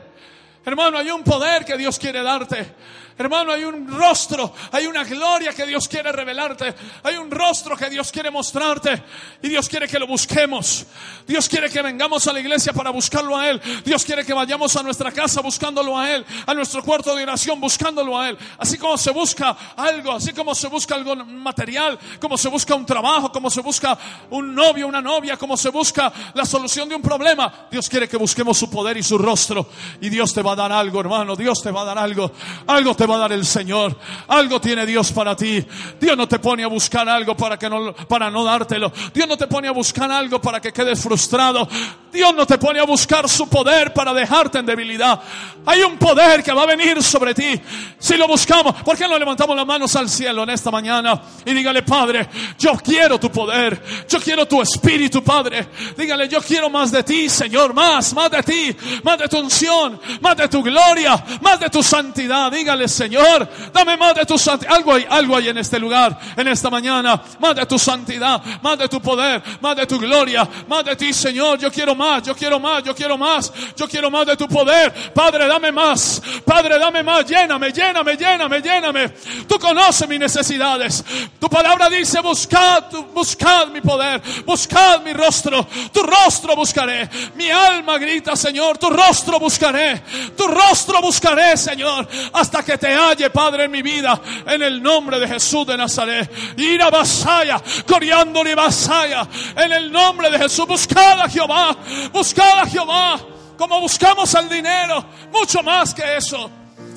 Hermano, 0.64 0.98
hay 0.98 1.10
un 1.10 1.24
poder 1.24 1.64
que 1.64 1.76
Dios 1.78 1.98
quiere 1.98 2.22
darte. 2.22 2.74
Hermano, 3.20 3.52
hay 3.52 3.64
un 3.64 3.86
rostro, 3.86 4.54
hay 4.72 4.86
una 4.86 5.04
gloria 5.04 5.52
que 5.52 5.66
Dios 5.66 5.86
quiere 5.86 6.10
revelarte, 6.10 6.74
hay 7.02 7.18
un 7.18 7.30
rostro 7.30 7.76
que 7.76 7.90
Dios 7.90 8.10
quiere 8.10 8.30
mostrarte 8.30 9.02
y 9.42 9.50
Dios 9.50 9.68
quiere 9.68 9.86
que 9.86 9.98
lo 9.98 10.06
busquemos. 10.06 10.86
Dios 11.26 11.46
quiere 11.46 11.68
que 11.68 11.82
vengamos 11.82 12.26
a 12.26 12.32
la 12.32 12.40
iglesia 12.40 12.72
para 12.72 12.88
buscarlo 12.88 13.36
a 13.36 13.50
Él. 13.50 13.60
Dios 13.84 14.06
quiere 14.06 14.24
que 14.24 14.32
vayamos 14.32 14.74
a 14.74 14.82
nuestra 14.82 15.12
casa 15.12 15.42
buscándolo 15.42 15.98
a 15.98 16.10
Él, 16.10 16.24
a 16.46 16.54
nuestro 16.54 16.82
cuarto 16.82 17.14
de 17.14 17.22
oración 17.24 17.60
buscándolo 17.60 18.18
a 18.18 18.30
Él. 18.30 18.38
Así 18.56 18.78
como 18.78 18.96
se 18.96 19.10
busca 19.10 19.54
algo, 19.76 20.12
así 20.12 20.32
como 20.32 20.54
se 20.54 20.68
busca 20.68 20.94
algo 20.94 21.14
material, 21.16 21.98
como 22.18 22.38
se 22.38 22.48
busca 22.48 22.74
un 22.74 22.86
trabajo, 22.86 23.30
como 23.30 23.50
se 23.50 23.60
busca 23.60 23.98
un 24.30 24.54
novio, 24.54 24.88
una 24.88 25.02
novia, 25.02 25.36
como 25.36 25.58
se 25.58 25.68
busca 25.68 26.10
la 26.32 26.46
solución 26.46 26.88
de 26.88 26.94
un 26.94 27.02
problema. 27.02 27.66
Dios 27.70 27.86
quiere 27.86 28.08
que 28.08 28.16
busquemos 28.16 28.56
su 28.56 28.70
poder 28.70 28.96
y 28.96 29.02
su 29.02 29.18
rostro 29.18 29.68
y 30.00 30.08
Dios 30.08 30.32
te 30.32 30.40
va 30.40 30.52
a 30.52 30.56
dar 30.56 30.72
algo, 30.72 31.00
hermano. 31.00 31.36
Dios 31.36 31.60
te 31.62 31.70
va 31.70 31.82
a 31.82 31.84
dar 31.84 31.98
algo. 31.98 32.32
Algo 32.66 32.96
te 32.96 33.09
va 33.10 33.16
a 33.16 33.20
dar 33.20 33.32
el 33.32 33.44
Señor. 33.44 33.96
Algo 34.28 34.60
tiene 34.60 34.86
Dios 34.86 35.12
para 35.12 35.36
ti. 35.36 35.64
Dios 36.00 36.16
no 36.16 36.28
te 36.28 36.38
pone 36.38 36.64
a 36.64 36.68
buscar 36.68 37.08
algo 37.08 37.36
para 37.36 37.58
que 37.58 37.68
no, 37.68 37.92
para 37.92 38.30
no 38.30 38.44
dártelo. 38.44 38.92
Dios 39.12 39.28
no 39.28 39.36
te 39.36 39.46
pone 39.46 39.68
a 39.68 39.72
buscar 39.72 40.10
algo 40.10 40.40
para 40.40 40.60
que 40.60 40.72
quedes 40.72 41.02
frustrado. 41.02 41.68
Dios 42.12 42.34
no 42.34 42.46
te 42.46 42.58
pone 42.58 42.80
a 42.80 42.84
buscar 42.84 43.28
su 43.28 43.48
poder 43.48 43.92
para 43.92 44.12
dejarte 44.12 44.58
en 44.58 44.66
debilidad. 44.66 45.20
Hay 45.66 45.82
un 45.82 45.96
poder 45.98 46.42
que 46.42 46.52
va 46.52 46.62
a 46.62 46.66
venir 46.66 47.02
sobre 47.02 47.34
ti. 47.34 47.60
Si 47.98 48.16
lo 48.16 48.26
buscamos, 48.26 48.74
¿por 48.82 48.96
qué 48.96 49.06
no 49.06 49.18
levantamos 49.18 49.54
las 49.54 49.66
manos 49.66 49.94
al 49.94 50.08
cielo 50.08 50.42
en 50.42 50.50
esta 50.50 50.70
mañana? 50.70 51.20
Y 51.44 51.52
dígale, 51.52 51.82
Padre, 51.82 52.28
yo 52.58 52.72
quiero 52.82 53.20
tu 53.20 53.30
poder. 53.30 53.80
Yo 54.08 54.20
quiero 54.20 54.46
tu 54.46 54.60
espíritu, 54.62 55.22
Padre. 55.22 55.68
Dígale, 55.96 56.28
yo 56.28 56.40
quiero 56.40 56.70
más 56.70 56.90
de 56.90 57.02
ti, 57.04 57.28
Señor. 57.28 57.74
Más, 57.74 58.12
más 58.14 58.30
de 58.30 58.42
ti. 58.42 58.76
Más 59.02 59.18
de 59.18 59.28
tu 59.28 59.38
unción. 59.38 60.00
Más 60.20 60.36
de 60.36 60.48
tu 60.48 60.62
gloria. 60.62 61.22
Más 61.40 61.60
de 61.60 61.68
tu 61.70 61.82
santidad. 61.82 62.50
Dígale, 62.50 62.88
Señor, 62.90 63.48
dame 63.72 63.96
más 63.96 64.14
de 64.14 64.26
tu 64.26 64.38
santidad. 64.38 64.74
Algo 64.74 64.94
hay, 64.94 65.06
algo 65.08 65.36
hay 65.36 65.48
en 65.48 65.58
este 65.58 65.78
lugar, 65.78 66.18
en 66.36 66.48
esta 66.48 66.68
mañana. 66.68 67.22
Más 67.38 67.54
de 67.54 67.66
tu 67.66 67.78
santidad. 67.78 68.42
Más 68.62 68.78
de 68.78 68.88
tu 68.88 69.00
poder. 69.00 69.42
Más 69.60 69.76
de 69.76 69.86
tu 69.86 69.98
gloria. 69.98 70.48
Más 70.68 70.84
de 70.84 70.96
ti, 70.96 71.12
Señor. 71.12 71.58
Yo 71.58 71.70
quiero 71.70 71.94
más, 71.94 72.22
yo 72.22 72.34
quiero 72.34 72.60
más, 72.60 72.82
yo 72.82 72.94
quiero 72.94 73.16
más, 73.16 73.52
yo 73.76 73.88
quiero 73.88 74.10
más 74.10 74.26
de 74.26 74.36
tu 74.36 74.46
poder. 74.48 75.12
Padre, 75.14 75.46
dame 75.46 75.72
más, 75.72 76.20
Padre, 76.44 76.78
dame 76.78 77.02
más, 77.02 77.24
lléname, 77.26 77.72
lléname, 77.72 78.16
lléname, 78.16 78.60
lléname. 78.60 79.08
Tú 79.48 79.58
conoces 79.58 80.08
mis 80.08 80.18
necesidades. 80.18 81.04
Tu 81.38 81.48
palabra 81.48 81.88
dice, 81.88 82.20
buscad, 82.20 82.84
buscad 83.14 83.68
mi 83.68 83.80
poder, 83.80 84.20
buscad 84.44 85.00
mi 85.02 85.12
rostro, 85.12 85.66
tu 85.92 86.02
rostro 86.02 86.56
buscaré. 86.56 87.08
Mi 87.36 87.50
alma 87.50 87.98
grita, 87.98 88.36
Señor, 88.36 88.78
tu 88.78 88.90
rostro 88.90 89.38
buscaré, 89.38 90.02
tu 90.36 90.46
rostro 90.46 91.00
buscaré, 91.00 91.56
Señor, 91.56 92.08
hasta 92.32 92.64
que 92.64 92.78
te 92.80 92.92
halle, 92.94 93.30
Padre, 93.30 93.64
en 93.64 93.70
mi 93.70 93.82
vida, 93.82 94.20
en 94.46 94.62
el 94.62 94.82
nombre 94.82 95.20
de 95.20 95.28
Jesús 95.28 95.66
de 95.66 95.76
Nazaret. 95.76 96.30
Ir 96.56 96.82
a 96.82 96.90
Basaya, 96.90 97.62
coriándole 97.86 98.54
Basaya, 98.54 99.28
en 99.56 99.72
el 99.72 99.92
nombre 99.92 100.30
de 100.30 100.38
Jesús, 100.38 100.66
buscad 100.66 101.20
a 101.20 101.28
Jehová, 101.28 101.76
buscad 102.12 102.60
a 102.60 102.66
Jehová 102.66 103.20
como 103.60 103.78
buscamos 103.78 104.34
el 104.36 104.48
dinero, 104.48 105.04
mucho 105.30 105.62
más 105.62 105.92
que 105.92 106.16
eso, 106.16 106.50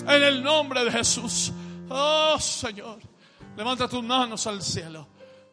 en 0.08 0.24
el 0.24 0.42
nombre 0.42 0.86
de 0.86 0.92
Jesús. 0.92 1.52
Oh 1.90 2.40
Señor, 2.40 3.00
levanta 3.58 3.86
tus 3.90 4.02
manos 4.02 4.48
al 4.48 4.62
cielo. 4.62 5.06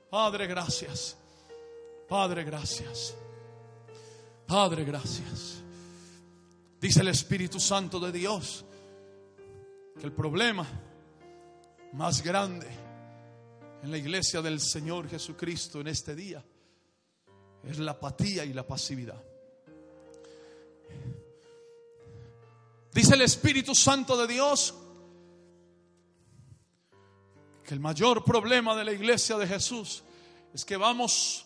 Padre, 0.08 0.46
gracias. 0.46 1.18
Padre, 2.08 2.44
gracias. 2.44 3.16
Padre, 4.46 4.84
gracias. 4.84 5.64
Dice 6.80 7.00
el 7.00 7.08
Espíritu 7.08 7.58
Santo 7.58 7.98
de 7.98 8.12
Dios 8.12 8.64
que 10.00 10.06
el 10.06 10.12
problema 10.12 10.66
más 11.92 12.22
grande 12.22 12.66
en 13.82 13.90
la 13.90 13.98
iglesia 13.98 14.40
del 14.40 14.58
Señor 14.58 15.10
Jesucristo 15.10 15.80
en 15.80 15.88
este 15.88 16.14
día 16.14 16.42
es 17.62 17.78
la 17.78 17.90
apatía 17.90 18.46
y 18.46 18.54
la 18.54 18.66
pasividad. 18.66 19.22
Dice 22.94 23.14
el 23.14 23.20
Espíritu 23.20 23.74
Santo 23.74 24.16
de 24.16 24.26
Dios 24.26 24.74
que 27.62 27.74
el 27.74 27.80
mayor 27.80 28.24
problema 28.24 28.74
de 28.74 28.84
la 28.84 28.92
iglesia 28.92 29.36
de 29.36 29.46
Jesús 29.46 30.02
es 30.54 30.64
que 30.64 30.78
vamos 30.78 31.44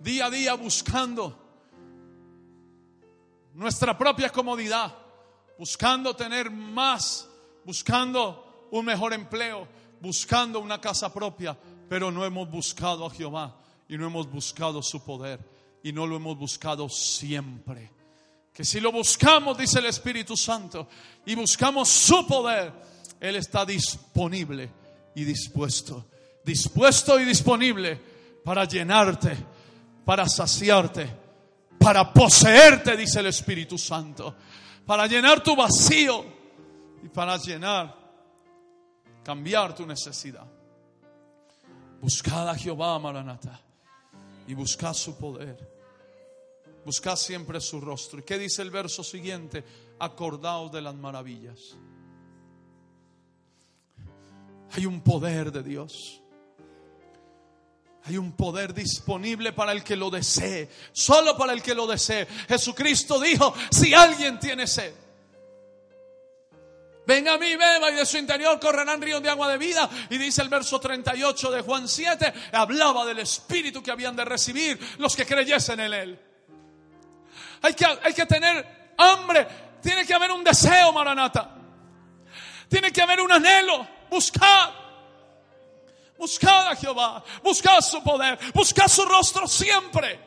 día 0.00 0.26
a 0.26 0.30
día 0.30 0.52
buscando 0.52 1.42
nuestra 3.54 3.96
propia 3.96 4.28
comodidad, 4.28 5.05
buscando 5.58 6.14
tener 6.14 6.50
más, 6.50 7.28
buscando 7.64 8.68
un 8.70 8.84
mejor 8.84 9.12
empleo, 9.12 9.66
buscando 10.00 10.60
una 10.60 10.80
casa 10.80 11.12
propia, 11.12 11.56
pero 11.88 12.10
no 12.10 12.24
hemos 12.24 12.50
buscado 12.50 13.06
a 13.06 13.10
Jehová 13.10 13.56
y 13.88 13.96
no 13.96 14.06
hemos 14.06 14.30
buscado 14.30 14.82
su 14.82 15.02
poder 15.04 15.40
y 15.82 15.92
no 15.92 16.06
lo 16.06 16.16
hemos 16.16 16.36
buscado 16.36 16.88
siempre. 16.88 17.92
Que 18.52 18.64
si 18.64 18.80
lo 18.80 18.90
buscamos, 18.90 19.56
dice 19.56 19.78
el 19.78 19.86
Espíritu 19.86 20.36
Santo, 20.36 20.88
y 21.26 21.34
buscamos 21.34 21.88
su 21.88 22.26
poder, 22.26 22.72
Él 23.20 23.36
está 23.36 23.64
disponible 23.64 24.70
y 25.14 25.24
dispuesto. 25.24 26.06
Dispuesto 26.44 27.20
y 27.20 27.24
disponible 27.24 28.00
para 28.44 28.64
llenarte, 28.64 29.36
para 30.04 30.28
saciarte, 30.28 31.08
para 31.78 32.12
poseerte, 32.12 32.96
dice 32.96 33.20
el 33.20 33.26
Espíritu 33.26 33.76
Santo, 33.76 34.34
para 34.86 35.06
llenar 35.06 35.42
tu 35.42 35.56
vacío 35.56 36.24
y 37.02 37.08
para 37.08 37.36
llenar, 37.36 37.94
cambiar 39.24 39.74
tu 39.74 39.84
necesidad. 39.84 40.46
Buscad 42.00 42.48
a 42.48 42.54
Jehová, 42.54 42.98
Maranata, 42.98 43.60
y 44.46 44.54
buscad 44.54 44.94
su 44.94 45.18
poder. 45.18 45.74
Buscad 46.84 47.16
siempre 47.16 47.60
su 47.60 47.80
rostro. 47.80 48.20
¿Y 48.20 48.22
qué 48.22 48.38
dice 48.38 48.62
el 48.62 48.70
verso 48.70 49.02
siguiente? 49.02 49.64
Acordaos 49.98 50.70
de 50.70 50.80
las 50.80 50.94
maravillas. 50.94 51.76
Hay 54.70 54.86
un 54.86 55.00
poder 55.00 55.50
de 55.50 55.64
Dios. 55.64 56.22
Hay 58.06 58.16
un 58.18 58.36
poder 58.36 58.72
disponible 58.72 59.52
para 59.52 59.72
el 59.72 59.82
que 59.82 59.96
lo 59.96 60.10
desee, 60.10 60.68
solo 60.92 61.36
para 61.36 61.52
el 61.52 61.60
que 61.60 61.74
lo 61.74 61.88
desee. 61.88 62.26
Jesucristo 62.48 63.18
dijo, 63.18 63.52
si 63.70 63.92
alguien 63.94 64.38
tiene 64.38 64.68
sed, 64.68 64.94
venga 67.04 67.34
a 67.34 67.38
mí, 67.38 67.56
beba 67.56 67.90
y 67.90 67.94
de 67.94 68.06
su 68.06 68.16
interior 68.16 68.60
correrán 68.60 69.02
ríos 69.02 69.20
de 69.20 69.28
agua 69.28 69.48
de 69.48 69.58
vida. 69.58 69.90
Y 70.08 70.18
dice 70.18 70.40
el 70.42 70.48
verso 70.48 70.78
38 70.78 71.50
de 71.50 71.62
Juan 71.62 71.88
7, 71.88 72.32
hablaba 72.52 73.04
del 73.04 73.18
Espíritu 73.18 73.82
que 73.82 73.90
habían 73.90 74.14
de 74.14 74.24
recibir 74.24 74.78
los 74.98 75.16
que 75.16 75.26
creyesen 75.26 75.80
en 75.80 75.92
Él. 75.92 76.20
Hay 77.62 77.74
que, 77.74 77.86
hay 77.86 78.14
que 78.14 78.26
tener 78.26 78.94
hambre, 78.98 79.48
tiene 79.82 80.06
que 80.06 80.14
haber 80.14 80.30
un 80.30 80.44
deseo, 80.44 80.92
Maranata. 80.92 81.56
Tiene 82.68 82.92
que 82.92 83.02
haber 83.02 83.20
un 83.20 83.32
anhelo, 83.32 83.84
buscar. 84.10 84.85
Buscad 86.18 86.68
a 86.68 86.76
Jehová, 86.76 87.22
buscad 87.42 87.80
su 87.80 88.02
poder, 88.02 88.38
buscad 88.54 88.88
su 88.88 89.04
rostro 89.04 89.46
siempre. 89.46 90.26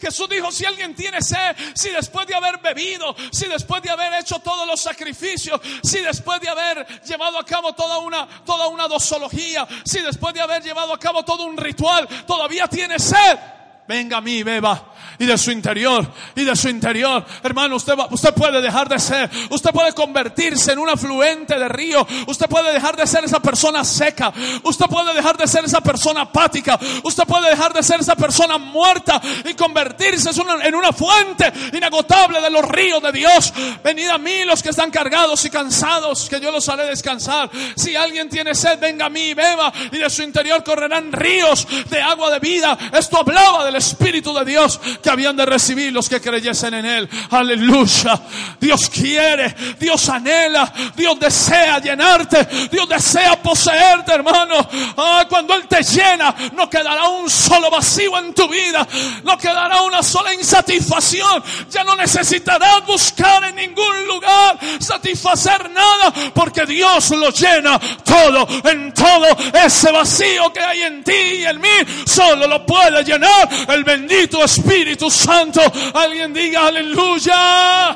Jesús 0.00 0.28
dijo, 0.28 0.50
si 0.50 0.64
alguien 0.64 0.94
tiene 0.94 1.22
sed, 1.22 1.56
si 1.74 1.90
después 1.90 2.26
de 2.26 2.34
haber 2.34 2.58
bebido, 2.58 3.14
si 3.30 3.46
después 3.46 3.80
de 3.82 3.90
haber 3.90 4.12
hecho 4.14 4.40
todos 4.40 4.66
los 4.66 4.80
sacrificios, 4.80 5.60
si 5.82 6.00
después 6.00 6.40
de 6.40 6.48
haber 6.48 6.86
llevado 7.02 7.38
a 7.38 7.46
cabo 7.46 7.72
toda 7.72 7.98
una, 7.98 8.26
toda 8.44 8.66
una 8.66 8.88
dosología, 8.88 9.66
si 9.84 10.00
después 10.00 10.34
de 10.34 10.40
haber 10.40 10.62
llevado 10.62 10.92
a 10.92 10.98
cabo 10.98 11.24
todo 11.24 11.44
un 11.44 11.56
ritual, 11.56 12.08
todavía 12.26 12.66
tiene 12.66 12.98
sed, 12.98 13.38
venga 13.86 14.16
a 14.16 14.20
mí, 14.20 14.42
beba 14.42 14.92
y 15.18 15.26
de 15.26 15.38
su 15.38 15.50
interior 15.50 16.06
y 16.34 16.44
de 16.44 16.56
su 16.56 16.68
interior. 16.68 17.24
Hermano, 17.42 17.76
usted, 17.76 17.94
usted 18.10 18.34
puede 18.34 18.60
dejar 18.60 18.88
de 18.88 18.98
ser, 18.98 19.30
usted 19.50 19.70
puede 19.70 19.92
convertirse 19.92 20.72
en 20.72 20.78
un 20.78 20.88
afluente 20.88 21.58
de 21.58 21.68
río, 21.68 22.06
usted 22.26 22.46
puede 22.48 22.72
dejar 22.72 22.96
de 22.96 23.06
ser 23.06 23.24
esa 23.24 23.40
persona 23.40 23.84
seca, 23.84 24.32
usted 24.62 24.86
puede 24.86 25.14
dejar 25.14 25.36
de 25.36 25.46
ser 25.46 25.64
esa 25.64 25.80
persona 25.80 26.22
apática, 26.22 26.78
usted 27.02 27.24
puede 27.24 27.50
dejar 27.50 27.72
de 27.72 27.82
ser 27.82 28.00
esa 28.00 28.16
persona 28.16 28.58
muerta 28.58 29.20
y 29.44 29.54
convertirse 29.54 30.30
en 30.62 30.74
una 30.74 30.92
fuente 30.92 31.52
inagotable 31.72 32.40
de 32.40 32.50
los 32.50 32.64
ríos 32.68 33.02
de 33.02 33.12
Dios. 33.12 33.52
Venid 33.82 34.08
a 34.08 34.18
mí 34.18 34.44
los 34.44 34.62
que 34.62 34.70
están 34.70 34.90
cargados 34.90 35.44
y 35.44 35.50
cansados, 35.50 36.28
que 36.28 36.40
yo 36.40 36.50
los 36.50 36.68
haré 36.68 36.84
descansar. 36.86 37.50
Si 37.76 37.94
alguien 37.96 38.28
tiene 38.28 38.54
sed, 38.54 38.78
venga 38.78 39.06
a 39.06 39.10
mí 39.10 39.30
y 39.30 39.34
beba 39.34 39.72
y 39.90 39.98
de 39.98 40.10
su 40.10 40.22
interior 40.22 40.62
correrán 40.64 41.12
ríos 41.12 41.66
de 41.88 42.00
agua 42.00 42.30
de 42.30 42.38
vida. 42.38 42.78
Esto 42.92 43.18
hablaba 43.18 43.64
del 43.64 43.76
Espíritu 43.76 44.32
de 44.34 44.44
Dios 44.44 44.80
que 45.02 45.10
habían 45.10 45.36
de 45.36 45.44
recibir 45.44 45.92
los 45.92 46.08
que 46.08 46.20
creyesen 46.20 46.74
en 46.74 46.86
Él. 46.86 47.08
Aleluya. 47.30 48.20
Dios 48.60 48.88
quiere, 48.88 49.54
Dios 49.78 50.08
anhela, 50.08 50.72
Dios 50.94 51.18
desea 51.18 51.78
llenarte, 51.80 52.44
Dios 52.70 52.88
desea 52.88 53.42
poseerte, 53.42 54.12
hermano. 54.12 54.68
Ah, 54.96 55.26
cuando 55.28 55.54
Él 55.54 55.66
te 55.66 55.82
llena, 55.82 56.34
no 56.54 56.70
quedará 56.70 57.08
un 57.08 57.28
solo 57.28 57.70
vacío 57.70 58.16
en 58.18 58.32
tu 58.32 58.48
vida, 58.48 58.86
no 59.24 59.36
quedará 59.36 59.82
una 59.82 60.02
sola 60.02 60.32
insatisfacción. 60.32 61.42
Ya 61.70 61.84
no 61.84 61.96
necesitarás 61.96 62.86
buscar 62.86 63.44
en 63.44 63.56
ningún 63.56 64.06
lugar 64.06 64.58
satisfacer 64.78 65.70
nada, 65.70 66.12
porque 66.34 66.64
Dios 66.66 67.10
lo 67.10 67.30
llena 67.30 67.78
todo, 68.04 68.46
en 68.70 68.92
todo 68.94 69.26
ese 69.64 69.90
vacío 69.90 70.52
que 70.52 70.60
hay 70.60 70.82
en 70.82 71.02
ti 71.02 71.12
y 71.12 71.44
en 71.44 71.60
mí, 71.60 71.68
solo 72.06 72.46
lo 72.46 72.64
puede 72.64 73.02
llenar 73.02 73.48
el 73.68 73.84
bendito 73.84 74.44
Espíritu 74.44 74.91
Espíritu 74.92 75.10
Santo. 75.10 75.60
Alguien 75.94 76.32
diga 76.34 76.66
aleluya. 76.66 77.90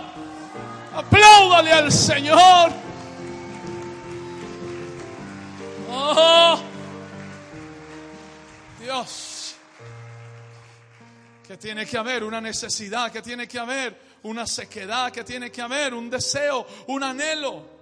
Apláudale 0.94 1.72
al 1.72 1.92
Señor. 1.92 2.72
Oh, 5.90 6.58
Dios. 8.80 9.56
Que 11.46 11.56
tiene 11.58 11.84
que 11.84 11.98
haber 11.98 12.24
una 12.24 12.40
necesidad, 12.40 13.12
que 13.12 13.20
tiene 13.20 13.46
que 13.46 13.58
haber 13.58 14.00
una 14.22 14.46
sequedad, 14.46 15.12
que 15.12 15.22
tiene 15.22 15.50
que 15.50 15.60
haber 15.60 15.92
un 15.92 16.08
deseo, 16.08 16.66
un 16.88 17.02
anhelo. 17.02 17.76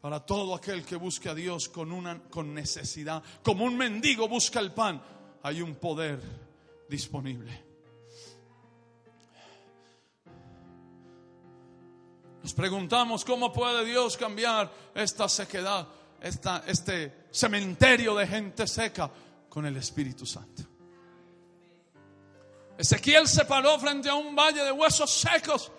Para 0.00 0.24
todo 0.24 0.54
aquel 0.54 0.84
que 0.84 0.96
busque 0.96 1.28
a 1.28 1.34
Dios 1.34 1.68
con 1.68 1.92
una 1.92 2.22
con 2.30 2.54
necesidad, 2.54 3.22
como 3.42 3.64
un 3.64 3.76
mendigo 3.76 4.28
busca 4.28 4.58
el 4.60 4.72
pan, 4.72 5.02
hay 5.42 5.62
un 5.62 5.74
poder 5.74 6.20
disponible. 6.88 7.70
Nos 12.42 12.54
preguntamos 12.54 13.24
cómo 13.24 13.52
puede 13.52 13.84
Dios 13.84 14.16
cambiar 14.16 14.70
esta 14.94 15.28
sequedad, 15.28 15.86
esta, 16.20 16.64
este 16.66 17.26
cementerio 17.30 18.14
de 18.14 18.26
gente 18.26 18.66
seca 18.66 19.10
con 19.48 19.66
el 19.66 19.76
Espíritu 19.76 20.24
Santo. 20.24 20.62
Ezequiel 22.78 23.28
se 23.28 23.44
paró 23.44 23.78
frente 23.78 24.08
a 24.08 24.14
un 24.14 24.34
valle 24.34 24.64
de 24.64 24.72
huesos 24.72 25.10
secos 25.10 25.70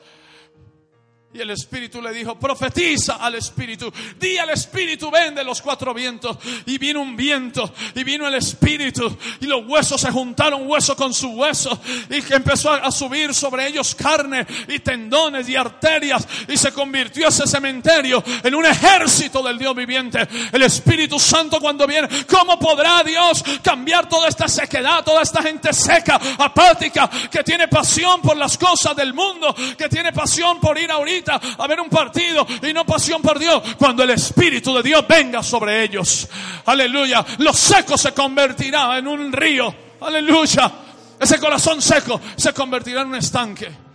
y 1.34 1.40
el 1.40 1.50
Espíritu 1.52 2.02
le 2.02 2.12
dijo, 2.12 2.38
profetiza 2.38 3.14
al 3.16 3.36
Espíritu, 3.36 3.92
di 4.20 4.38
al 4.38 4.50
Espíritu, 4.50 5.10
ven 5.10 5.34
de 5.34 5.46
los 5.46 5.62
cuatro 5.62 5.94
vientos. 5.94 6.38
Y 6.66 6.78
vino 6.78 7.02
un 7.02 7.16
viento, 7.16 7.74
y 7.96 8.04
vino 8.04 8.28
el 8.28 8.36
Espíritu, 8.36 9.18
y 9.40 9.46
los 9.46 9.66
huesos 9.66 10.02
se 10.02 10.12
juntaron 10.12 10.70
hueso 10.70 10.96
con 10.96 11.14
su 11.14 11.30
hueso, 11.30 11.80
y 12.10 12.22
que 12.22 12.36
empezó 12.36 12.72
a 12.72 12.92
subir 12.92 13.34
sobre 13.34 13.68
ellos 13.68 13.96
carne 13.96 14.46
y 14.68 14.80
tendones 14.80 15.48
y 15.48 15.56
arterias, 15.56 16.28
y 16.50 16.58
se 16.58 16.74
convirtió 16.74 17.30
ese 17.30 17.48
cementerio 17.48 18.22
en 18.44 18.54
un 18.54 18.66
ejército 18.66 19.42
del 19.42 19.58
Dios 19.58 19.74
viviente. 19.74 20.28
El 20.52 20.64
Espíritu 20.64 21.18
Santo 21.18 21.62
cuando 21.62 21.88
viene, 21.88 22.10
¿cómo 22.28 22.60
podrá 22.60 23.04
Dios 23.04 23.42
cambiar 23.64 24.10
toda 24.10 24.28
esta 24.28 24.50
sequedad, 24.50 25.02
toda 25.06 25.22
esta 25.22 25.42
gente 25.42 25.72
seca, 25.72 26.20
apática, 26.38 27.10
que 27.32 27.42
tiene 27.42 27.70
pasión 27.70 28.22
por 28.22 28.36
las 28.36 28.58
cosas 28.58 28.98
del 28.98 29.14
mundo, 29.14 29.56
que 29.78 29.88
tiene 29.88 30.12
pasión 30.12 30.60
por 30.60 30.78
ir 30.78 30.92
ahorita? 31.30 31.64
a 31.64 31.68
ver 31.68 31.80
un 31.80 31.90
partido 31.90 32.46
y 32.62 32.74
no 32.74 32.86
pasión 32.86 33.22
por 33.22 33.40
Dios. 33.40 33.62
Cuando 33.78 34.04
el 34.04 34.12
Espíritu 34.12 34.74
de 34.76 34.84
Dios 34.84 35.06
venga 35.08 35.44
sobre 35.44 35.84
ellos. 35.84 36.28
Aleluya. 36.66 37.26
Los 37.40 37.58
secos 37.58 38.02
se 38.02 38.14
convertirá 38.14 38.98
en 38.98 39.08
un 39.08 39.32
río. 39.32 39.74
Aleluya. 40.02 40.72
Ese 41.20 41.40
corazón 41.40 41.82
seco 41.82 42.20
se 42.36 42.54
convertirá 42.54 43.02
en 43.02 43.10
un 43.10 43.16
estanque 43.16 43.91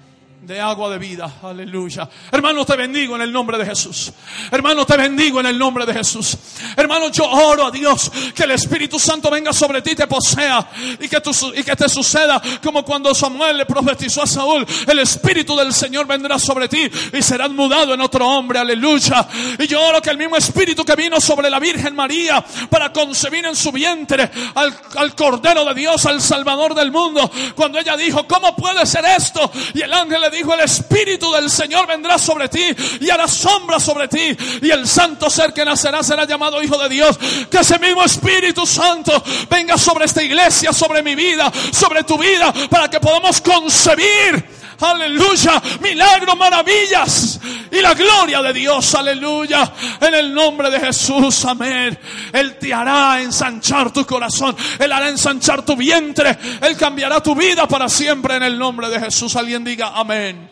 de 0.47 0.61
agua 0.61 0.90
de 0.90 0.99
vida. 0.99 1.28
Aleluya. 1.42 2.09
Hermano, 2.30 2.64
te 2.64 2.76
bendigo 2.76 3.16
en 3.16 3.22
el 3.22 3.32
nombre 3.32 3.59
de 3.59 3.66
Jesús. 3.66 4.12
Hermano, 4.53 4.86
te 4.86 4.97
bendigo 4.97 5.40
en 5.40 5.47
el 5.47 5.59
nombre 5.59 5.84
de 5.84 5.92
Jesús. 5.92 6.38
Hermano, 6.76 7.11
yo 7.11 7.28
oro 7.28 7.66
a 7.66 7.70
Dios 7.72 8.12
que 8.32 8.44
el 8.44 8.53
Espíritu 8.53 9.01
Santo 9.01 9.28
venga 9.28 9.53
sobre 9.53 9.82
ti 9.82 9.97
te 9.97 10.07
posea 10.07 10.70
y 11.01 11.09
que, 11.09 11.20
y 11.57 11.62
que 11.64 11.74
te 11.74 11.88
suceda 11.88 12.40
como 12.62 12.84
cuando 12.84 13.12
Samuel 13.12 13.57
le 13.57 13.66
profetizó 13.66 14.22
a 14.22 14.26
Saúl. 14.28 14.64
El 14.86 15.01
Espíritu 15.01 15.57
del 15.57 15.74
Señor 15.74 16.07
vendrá 16.07 16.38
sobre 16.38 16.68
ti 16.68 16.88
y 17.12 17.22
serás 17.22 17.51
mudado 17.51 17.94
en 17.94 18.01
otro 18.01 18.28
hombre. 18.28 18.61
Aleluya. 18.61 19.26
Y 19.59 19.66
yo 19.66 19.84
oro 19.84 20.01
que 20.01 20.11
el 20.11 20.18
mismo 20.18 20.36
Espíritu 20.36 20.84
que 20.84 20.94
vino 20.94 21.20
sobre 21.20 21.51
la 21.51 21.59
Virgen 21.59 21.97
María 21.97 22.44
para 22.70 22.92
concebir 22.92 23.44
en 23.47 23.57
su 23.57 23.72
vientre 23.72 24.30
al, 24.55 24.78
al 24.94 25.16
Cordero 25.16 25.64
de 25.64 25.74
Dios, 25.74 26.07
al 26.07 26.22
Salvador 26.22 26.72
del 26.72 26.92
mundo, 26.92 27.28
cuando 27.57 27.80
ella 27.80 27.97
dijo, 27.97 28.28
¿cómo 28.28 28.55
puede 28.55 28.86
ser 28.86 29.05
esto? 29.07 29.51
Y 29.74 29.82
el 29.82 29.92
ángel 29.92 30.20
le 30.20 30.30
dijo, 30.30 30.36
el 30.41 30.61
Espíritu 30.61 31.32
del 31.32 31.51
Señor 31.51 31.87
vendrá 31.87 32.18
sobre 32.18 32.49
ti 32.49 32.64
y 33.01 33.11
hará 33.11 33.28
sombra 33.28 33.80
sobre 33.80 34.09
ti 34.09 34.37
y 34.62 34.70
el 34.70 34.87
santo 34.87 35.30
ser 35.30 35.53
que 35.53 35.64
nacerá 35.64 36.03
será 36.03 36.24
llamado 36.24 36.62
Hijo 36.62 36.78
de 36.78 36.89
Dios. 36.89 37.18
Que 37.51 37.59
ese 37.59 37.78
mismo 37.78 38.03
Espíritu 38.03 38.66
Santo 38.66 39.22
venga 39.51 39.78
sobre 39.78 40.05
esta 40.05 40.22
iglesia, 40.22 40.72
sobre 40.72 41.03
mi 41.03 41.14
vida, 41.14 41.53
sobre 41.72 42.05
tu 42.05 42.18
vida, 42.18 42.53
para 42.70 42.89
que 42.89 43.01
podamos 43.01 43.41
concebir 43.41 44.55
aleluya, 44.81 45.62
milagros, 45.81 46.37
maravillas 46.37 47.41
y 47.70 47.81
la 47.81 47.95
gloria 47.95 48.43
de 48.43 48.53
Dios, 48.53 48.95
aleluya, 48.95 49.72
en 50.01 50.14
el 50.14 50.33
nombre 50.33 50.70
de 50.70 50.81
Jesús, 50.81 51.45
amén. 51.45 51.99
Él 52.33 52.59
te 52.59 52.72
hará 52.72 53.20
ensanchar 53.22 53.93
tu 53.93 54.05
corazón, 54.07 54.57
Él 54.79 54.93
hará 54.93 55.09
ensanchar 55.09 55.64
tu 55.64 55.77
vientre, 55.77 56.39
Él 56.62 56.77
cambiará 56.77 57.22
tu 57.22 57.35
vida 57.35 57.66
para 57.66 57.89
siempre 57.89 58.37
en 58.37 58.43
el 58.43 58.59
nombre 58.59 58.89
de 58.89 59.01
Jesús. 59.01 59.37
Alguien 59.37 59.64
diga 59.64 59.93
amén. 59.95 60.51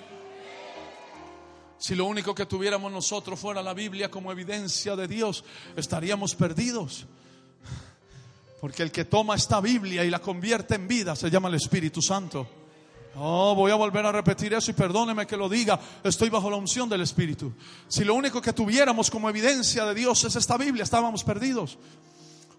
Si 1.78 1.94
lo 1.94 2.06
único 2.06 2.34
que 2.34 2.46
tuviéramos 2.46 2.90
nosotros 2.90 3.38
fuera 3.38 3.62
la 3.62 3.74
Biblia 3.74 4.10
como 4.10 4.32
evidencia 4.32 4.96
de 4.96 5.06
Dios, 5.06 5.44
estaríamos 5.76 6.34
perdidos. 6.34 7.06
Porque 8.60 8.82
el 8.82 8.90
que 8.90 9.04
toma 9.04 9.34
esta 9.34 9.60
Biblia 9.60 10.02
y 10.04 10.08
la 10.08 10.20
convierte 10.20 10.76
en 10.76 10.88
vida 10.88 11.14
se 11.14 11.28
llama 11.28 11.48
el 11.48 11.56
Espíritu 11.56 12.00
Santo. 12.00 12.63
Oh, 13.16 13.54
voy 13.54 13.70
a 13.70 13.76
volver 13.76 14.04
a 14.06 14.12
repetir 14.12 14.54
eso 14.54 14.70
y 14.70 14.74
perdóneme 14.74 15.26
que 15.26 15.36
lo 15.36 15.48
diga. 15.48 15.78
Estoy 16.02 16.30
bajo 16.30 16.50
la 16.50 16.56
unción 16.56 16.88
del 16.88 17.00
Espíritu. 17.00 17.52
Si 17.86 18.04
lo 18.04 18.14
único 18.14 18.42
que 18.42 18.52
tuviéramos 18.52 19.10
como 19.10 19.28
evidencia 19.28 19.84
de 19.84 19.94
Dios 19.94 20.24
es 20.24 20.34
esta 20.34 20.56
Biblia, 20.56 20.82
estábamos 20.82 21.22
perdidos. 21.22 21.78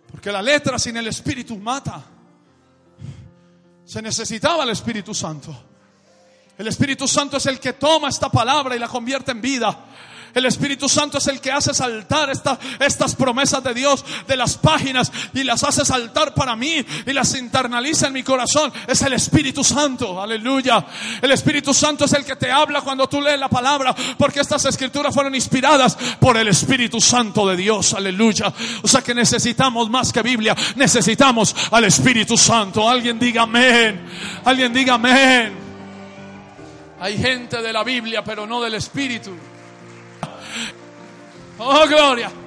Porque 0.10 0.32
la 0.32 0.42
letra 0.42 0.80
sin 0.80 0.96
el 0.96 1.08
Espíritu 1.08 1.58
mata. 1.58 2.06
Se 3.84 4.02
necesitaba 4.02 4.64
el 4.64 4.70
Espíritu 4.70 5.14
Santo. 5.14 5.56
El 6.58 6.68
Espíritu 6.68 7.06
Santo 7.08 7.36
es 7.38 7.46
el 7.48 7.60
que 7.60 7.74
toma 7.74 8.08
esta 8.08 8.30
palabra 8.30 8.76
y 8.76 8.80
la 8.80 8.88
convierte 8.88 9.32
en 9.32 9.42
vida. 9.42 9.78
El 10.36 10.46
Espíritu 10.46 10.90
Santo 10.90 11.18
es 11.18 11.28
el 11.28 11.40
que 11.40 11.50
hace 11.50 11.74
saltar 11.74 12.30
estas 12.30 13.16
promesas 13.16 13.64
de 13.64 13.74
Dios 13.74 14.04
de 14.28 14.36
las 14.36 14.58
páginas 14.58 15.10
y 15.34 15.46
las 15.46 15.64
hace 15.64 15.86
saltar 15.86 16.34
para 16.34 16.58
mí 16.58 16.86
y 17.06 17.14
las 17.14 17.34
internaliza 17.36 18.08
en 18.08 18.14
mi 18.14 18.22
corazón. 18.22 18.72
Es 18.86 19.02
el 19.02 19.14
Espíritu 19.14 19.64
Santo, 19.64 20.22
aleluya. 20.22 20.86
El 21.22 21.32
Espíritu 21.32 21.74
Santo 21.74 22.04
es 22.04 22.12
el 22.12 22.26
que 22.26 22.36
te 22.36 22.52
habla 22.52 22.82
cuando 22.82 23.08
tú 23.08 23.22
lees 23.22 23.40
la 23.40 23.48
palabra, 23.48 23.96
porque 24.18 24.42
estas 24.42 24.66
escrituras 24.66 25.14
fueron 25.14 25.34
inspiradas 25.34 25.98
por 26.20 26.36
el 26.36 26.50
Espíritu 26.50 27.00
Santo 27.00 27.48
de 27.48 27.56
Dios, 27.56 27.94
aleluya. 27.94 28.52
O 28.84 28.88
sea 28.90 29.02
que 29.02 29.16
necesitamos 29.16 29.90
más 29.90 30.12
que 30.12 30.22
Biblia, 30.22 30.54
necesitamos 30.76 31.56
al 31.72 31.86
Espíritu 31.86 32.36
Santo. 32.36 32.90
Alguien 32.90 33.18
diga 33.18 33.44
amén, 33.44 34.06
alguien 34.44 34.74
diga 34.74 34.96
amén. 34.96 35.54
Hay 37.00 37.18
gente 37.18 37.62
de 37.62 37.72
la 37.72 37.86
Biblia, 37.86 38.22
pero 38.22 38.46
no 38.46 38.62
del 38.62 38.74
Espíritu. 38.74 39.32
Oh, 41.58 41.88
gloria. 41.88 42.45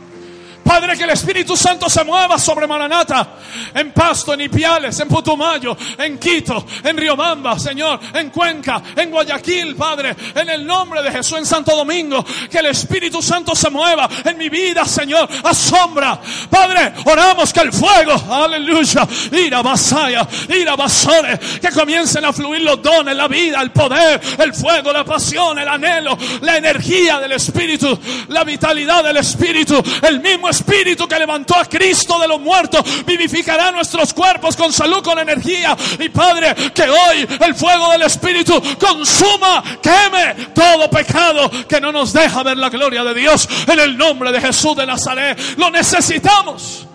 Padre, 0.68 0.98
que 0.98 1.04
el 1.04 1.10
Espíritu 1.10 1.56
Santo 1.56 1.88
se 1.88 2.04
mueva 2.04 2.38
sobre 2.38 2.66
Maranata, 2.66 3.26
en 3.72 3.90
Pasto, 3.90 4.34
en 4.34 4.42
Ipiales, 4.42 5.00
en 5.00 5.08
Putumayo, 5.08 5.74
en 5.96 6.18
Quito, 6.18 6.66
en 6.84 6.94
Riobamba, 6.94 7.58
Señor, 7.58 7.98
en 8.12 8.28
Cuenca, 8.28 8.82
en 8.94 9.10
Guayaquil, 9.10 9.74
Padre, 9.76 10.14
en 10.34 10.50
el 10.50 10.66
nombre 10.66 11.02
de 11.02 11.10
Jesús, 11.10 11.38
en 11.38 11.46
Santo 11.46 11.74
Domingo, 11.74 12.22
que 12.50 12.58
el 12.58 12.66
Espíritu 12.66 13.22
Santo 13.22 13.54
se 13.54 13.70
mueva 13.70 14.10
en 14.22 14.36
mi 14.36 14.50
vida, 14.50 14.84
Señor, 14.84 15.26
asombra. 15.42 16.20
Padre, 16.50 16.92
oramos 17.06 17.50
que 17.50 17.60
el 17.60 17.72
fuego, 17.72 18.22
aleluya, 18.30 19.08
ira 19.32 19.62
basaya, 19.62 20.28
ira 20.50 20.76
basore, 20.76 21.38
que 21.62 21.70
comiencen 21.70 22.26
a 22.26 22.32
fluir 22.34 22.60
los 22.60 22.82
dones, 22.82 23.16
la 23.16 23.26
vida, 23.26 23.62
el 23.62 23.70
poder, 23.70 24.20
el 24.38 24.52
fuego, 24.52 24.92
la 24.92 25.02
pasión, 25.02 25.58
el 25.58 25.68
anhelo, 25.68 26.18
la 26.42 26.58
energía 26.58 27.20
del 27.20 27.32
Espíritu, 27.32 27.98
la 28.28 28.44
vitalidad 28.44 29.02
del 29.02 29.16
Espíritu, 29.16 29.82
el 30.02 30.20
mismo 30.20 30.50
Espíritu 30.50 30.57
Espíritu 30.58 31.06
que 31.06 31.18
levantó 31.18 31.56
a 31.56 31.64
Cristo 31.64 32.18
de 32.18 32.28
los 32.28 32.40
muertos 32.40 33.04
vivificará 33.04 33.70
nuestros 33.70 34.12
cuerpos 34.12 34.56
con 34.56 34.72
salud, 34.72 35.02
con 35.02 35.18
energía. 35.18 35.76
Y 35.98 36.08
Padre, 36.08 36.54
que 36.74 36.82
hoy 36.82 37.28
el 37.40 37.54
fuego 37.54 37.90
del 37.92 38.02
Espíritu 38.02 38.60
consuma, 38.78 39.62
queme 39.80 40.46
todo 40.54 40.90
pecado 40.90 41.50
que 41.68 41.80
no 41.80 41.92
nos 41.92 42.12
deja 42.12 42.42
ver 42.42 42.56
la 42.56 42.70
gloria 42.70 43.04
de 43.04 43.14
Dios. 43.14 43.48
En 43.66 43.78
el 43.78 43.96
nombre 43.96 44.32
de 44.32 44.40
Jesús 44.40 44.76
de 44.76 44.86
Nazaret, 44.86 45.38
lo 45.56 45.70
necesitamos. 45.70 46.86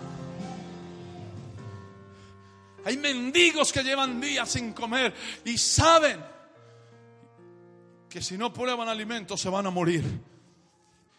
Hay 2.86 2.98
mendigos 2.98 3.72
que 3.72 3.82
llevan 3.82 4.20
días 4.20 4.50
sin 4.50 4.74
comer 4.74 5.14
y 5.46 5.58
saben 5.58 6.20
que 8.10 8.22
si 8.22 8.38
no 8.38 8.52
prueban 8.54 8.90
alimento 8.90 9.38
se 9.38 9.50
van 9.50 9.66
a 9.68 9.70
morir. 9.70 10.33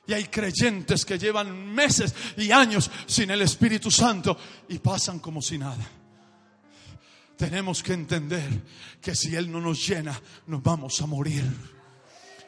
Y 0.07 0.13
hay 0.13 0.25
creyentes 0.25 1.05
que 1.05 1.19
llevan 1.19 1.75
meses 1.75 2.15
y 2.37 2.51
años 2.51 2.91
sin 3.07 3.31
el 3.31 3.43
Espíritu 3.43 3.91
Santo 3.91 4.37
y 4.69 4.79
pasan 4.79 5.19
como 5.19 5.41
si 5.41 5.57
nada. 5.57 5.87
Tenemos 7.37 7.83
que 7.83 7.95
entender 7.95 8.63
que 9.01 9.15
si 9.15 9.35
Él 9.35 9.51
no 9.51 9.61
nos 9.61 9.87
llena, 9.87 10.21
nos 10.47 10.63
vamos 10.63 11.01
a 11.01 11.07
morir. 11.07 11.74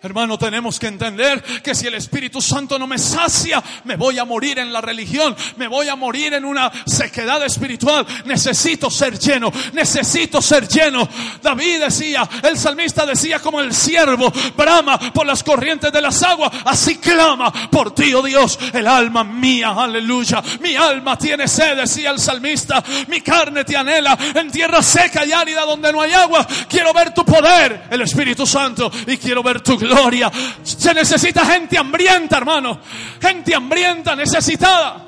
Hermano, 0.02 0.38
tenemos 0.38 0.78
que 0.78 0.88
entender 0.88 1.42
que 1.62 1.74
si 1.74 1.86
el 1.86 1.94
Espíritu 1.94 2.42
Santo 2.42 2.78
no 2.78 2.86
me 2.86 2.98
sacia, 2.98 3.62
me 3.84 3.96
voy 3.96 4.18
a 4.18 4.26
morir 4.26 4.58
en 4.58 4.70
la 4.70 4.82
religión, 4.82 5.34
me 5.56 5.68
voy 5.68 5.88
a 5.88 5.96
morir 5.96 6.34
en 6.34 6.44
una 6.44 6.70
sequedad 6.84 7.42
espiritual. 7.42 8.06
Necesito 8.26 8.90
ser 8.90 9.18
lleno, 9.18 9.50
necesito 9.72 10.42
ser 10.42 10.68
lleno. 10.68 11.08
David 11.42 11.80
decía, 11.80 12.28
el 12.42 12.58
salmista 12.58 13.06
decía 13.06 13.38
como 13.38 13.58
el 13.60 13.72
siervo 13.72 14.30
brama 14.54 14.98
por 14.98 15.26
las 15.26 15.42
corrientes 15.42 15.90
de 15.90 16.02
las 16.02 16.22
aguas, 16.22 16.52
así 16.66 16.98
clama 16.98 17.50
por 17.70 17.94
ti, 17.94 18.12
oh 18.12 18.22
Dios, 18.22 18.58
el 18.74 18.86
alma 18.86 19.24
mía, 19.24 19.70
aleluya. 19.70 20.42
Mi 20.60 20.76
alma 20.76 21.16
tiene 21.16 21.48
sed, 21.48 21.74
decía 21.74 22.10
el 22.10 22.18
salmista, 22.18 22.84
mi 23.08 23.22
carne 23.22 23.64
te 23.64 23.76
anhela 23.76 24.16
en 24.34 24.50
tierra 24.50 24.82
seca 24.82 25.24
y 25.24 25.32
árida 25.32 25.64
donde 25.64 25.90
no 25.90 26.02
hay 26.02 26.12
agua. 26.12 26.46
Quiero 26.68 26.92
ver 26.92 27.14
tu 27.14 27.24
poder, 27.24 27.84
el 27.90 28.02
Espíritu 28.02 28.46
Santo, 28.46 28.92
y 29.06 29.16
quiero 29.16 29.42
ver 29.42 29.62
tu 29.62 29.78
gloria. 29.78 29.85
Se 30.62 30.94
necesita 30.94 31.44
gente 31.46 31.78
hambrienta, 31.78 32.38
hermano. 32.38 32.80
Gente 33.20 33.54
hambrienta, 33.54 34.14
necesitada. 34.16 35.04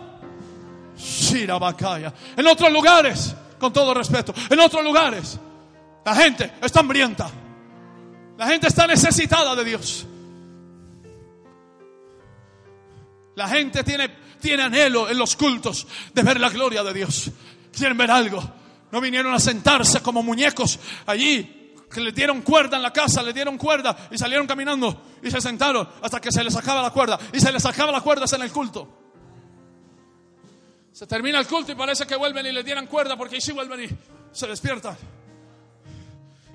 En 2.36 2.46
otros 2.46 2.72
lugares, 2.72 3.34
con 3.58 3.72
todo 3.72 3.94
respeto, 3.94 4.34
en 4.50 4.58
otros 4.60 4.82
lugares, 4.82 5.38
la 6.04 6.14
gente 6.14 6.52
está 6.60 6.80
hambrienta. 6.80 7.30
La 8.36 8.46
gente 8.46 8.68
está 8.68 8.86
necesitada 8.86 9.54
de 9.56 9.64
Dios. 9.64 10.06
La 13.34 13.48
gente 13.48 13.84
tiene, 13.84 14.08
tiene 14.40 14.64
anhelo 14.64 15.08
en 15.08 15.18
los 15.18 15.36
cultos 15.36 15.86
de 16.12 16.22
ver 16.22 16.40
la 16.40 16.48
gloria 16.50 16.82
de 16.82 16.92
Dios. 16.92 17.30
Quieren 17.76 17.96
ver 17.96 18.10
algo. 18.10 18.42
No 18.90 19.00
vinieron 19.00 19.34
a 19.34 19.38
sentarse 19.38 20.00
como 20.00 20.22
muñecos 20.22 20.78
allí 21.06 21.57
que 21.90 22.00
le 22.00 22.12
dieron 22.12 22.42
cuerda 22.42 22.76
en 22.76 22.82
la 22.82 22.92
casa, 22.92 23.22
le 23.22 23.32
dieron 23.32 23.56
cuerda 23.56 23.96
y 24.10 24.18
salieron 24.18 24.46
caminando 24.46 25.02
y 25.22 25.30
se 25.30 25.40
sentaron 25.40 25.88
hasta 26.02 26.20
que 26.20 26.30
se 26.30 26.44
les 26.44 26.52
sacaba 26.52 26.82
la 26.82 26.90
cuerda. 26.90 27.18
Y 27.32 27.40
se 27.40 27.50
les 27.50 27.62
sacaba 27.62 27.90
la 27.92 28.00
cuerda 28.00 28.24
en 28.34 28.42
el 28.42 28.52
culto. 28.52 28.88
Se 30.92 31.06
termina 31.06 31.38
el 31.38 31.46
culto 31.46 31.72
y 31.72 31.74
parece 31.74 32.06
que 32.06 32.16
vuelven 32.16 32.46
y 32.46 32.52
le 32.52 32.62
dieran 32.62 32.86
cuerda 32.86 33.16
porque 33.16 33.36
ahí 33.36 33.40
sí 33.40 33.52
vuelven 33.52 33.84
y 33.84 33.88
se 34.32 34.46
despiertan. 34.46 34.96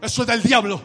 Eso 0.02 0.22
es 0.24 0.28
del 0.28 0.44
diablo. 0.44 0.82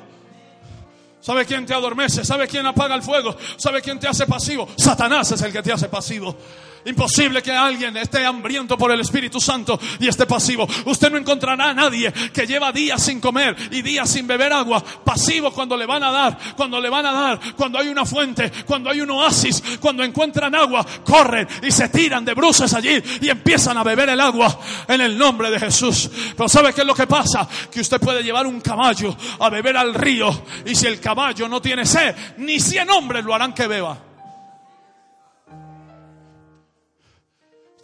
¿Sabe 1.21 1.45
quién 1.45 1.67
te 1.67 1.75
adormece? 1.75 2.25
¿Sabe 2.25 2.47
quién 2.47 2.65
apaga 2.67 2.95
el 2.95 3.03
fuego? 3.03 3.37
¿Sabe 3.57 3.83
quién 3.83 3.99
te 3.99 4.07
hace 4.07 4.27
pasivo? 4.27 4.69
Satanás 4.77 5.33
es 5.33 5.43
el 5.43 5.53
que 5.53 5.63
te 5.63 5.73
hace 5.73 5.89
pasivo. 5.89 6.37
Imposible 6.85 7.43
que 7.43 7.53
alguien 7.53 7.97
esté 7.97 8.25
hambriento 8.25 8.79
por 8.79 8.91
el 8.93 9.01
Espíritu 9.01 9.41
Santo 9.41 9.79
y 9.99 10.09
esté 10.09 10.27
pasivo. 10.27 10.67
Usted 10.87 11.11
no 11.11 11.19
encontrará 11.19 11.71
a 11.71 11.75
nadie 11.75 12.13
que 12.33 12.47
lleva 12.47 12.73
días 12.73 13.03
sin 13.03 13.21
comer 13.21 13.57
y 13.71 13.83
días 13.83 14.09
sin 14.09 14.27
beber 14.27 14.53
agua, 14.53 14.83
pasivo 15.05 15.53
cuando 15.53 15.77
le 15.77 15.87
van 15.87 16.03
a 16.03 16.11
dar, 16.11 16.39
cuando 16.57 16.81
le 16.81 16.89
van 16.89 17.07
a 17.07 17.13
dar, 17.13 17.41
cuando 17.57 17.79
hay 17.79 17.89
una 17.89 18.07
fuente, 18.07 18.51
cuando 18.65 18.91
hay 18.91 19.01
un 19.01 19.11
oasis, 19.11 19.63
cuando 19.81 20.03
encuentran 20.03 20.55
agua, 20.55 20.85
corren 21.05 21.47
y 21.63 21.71
se 21.71 21.89
tiran 21.89 22.25
de 22.25 22.35
bruces 22.35 22.73
allí 22.75 23.03
y 23.21 23.29
empiezan 23.29 23.77
a 23.77 23.83
beber 23.83 24.09
el 24.11 24.21
agua 24.21 24.59
en 24.87 25.01
el 25.01 25.19
nombre 25.19 25.51
de 25.51 25.59
Jesús. 25.59 26.11
Pero 26.37 26.49
¿sabe 26.49 26.73
qué 26.73 26.83
es 26.83 26.87
lo 26.87 26.95
que 26.95 27.07
pasa? 27.07 27.49
Que 27.71 27.81
usted 27.81 28.01
puede 28.01 28.23
llevar 28.23 28.47
un 28.47 28.61
caballo 28.61 29.17
a 29.41 29.51
beber 29.51 29.77
al 29.77 29.95
río 29.95 30.45
y 30.65 30.75
si 30.75 30.87
el 30.87 31.01
caballo 31.01 31.49
no 31.49 31.61
tiene 31.61 31.85
sed, 31.85 32.15
ni 32.39 32.61
cien 32.61 32.89
hombres 32.91 33.25
lo 33.25 33.35
harán 33.35 33.53
que 33.53 33.67
beba. 33.67 34.08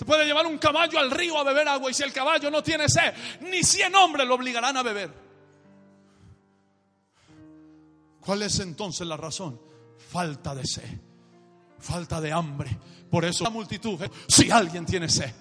Puede 0.05 0.24
llevar 0.26 0.46
un 0.46 0.59
caballo 0.59 0.98
al 0.98 1.11
río 1.11 1.38
a 1.38 1.44
beber 1.44 1.68
agua 1.68 1.90
y 1.90 1.94
si 1.94 2.02
el 2.02 2.12
caballo 2.12 2.50
no 2.50 2.62
tiene 2.62 2.88
sed, 2.88 3.14
ni 3.40 3.62
cien 3.62 3.94
hombres 3.94 4.26
lo 4.26 4.34
obligarán 4.34 4.76
a 4.76 4.82
beber. 4.82 5.11
¿Cuál 8.20 8.42
es 8.42 8.59
entonces 8.61 9.07
la 9.07 9.16
razón? 9.16 9.61
Falta 10.11 10.55
de 10.55 10.66
sed, 10.66 10.98
falta 11.78 12.20
de 12.20 12.32
hambre. 12.32 12.76
Por 13.11 13.24
eso 13.24 13.44
la 13.44 13.50
multitud, 13.50 14.00
si 14.26 14.50
alguien 14.50 14.86
tiene 14.86 15.09
sed, 15.09 15.32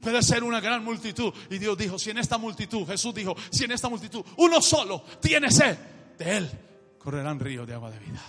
puede 0.00 0.22
ser 0.22 0.44
una 0.44 0.60
gran 0.60 0.84
multitud. 0.84 1.32
Y 1.50 1.58
Dios 1.58 1.76
dijo, 1.76 1.98
si 1.98 2.10
en 2.10 2.18
esta 2.18 2.38
multitud, 2.38 2.86
Jesús 2.86 3.14
dijo, 3.14 3.34
si 3.50 3.64
en 3.64 3.72
esta 3.72 3.88
multitud 3.88 4.24
uno 4.36 4.62
solo 4.62 5.02
tiene 5.20 5.50
sed, 5.50 5.76
de 6.16 6.36
él 6.36 6.50
correrán 6.98 7.38
ríos 7.40 7.66
de 7.66 7.74
agua 7.74 7.90
de 7.90 7.98
vida. 7.98 8.22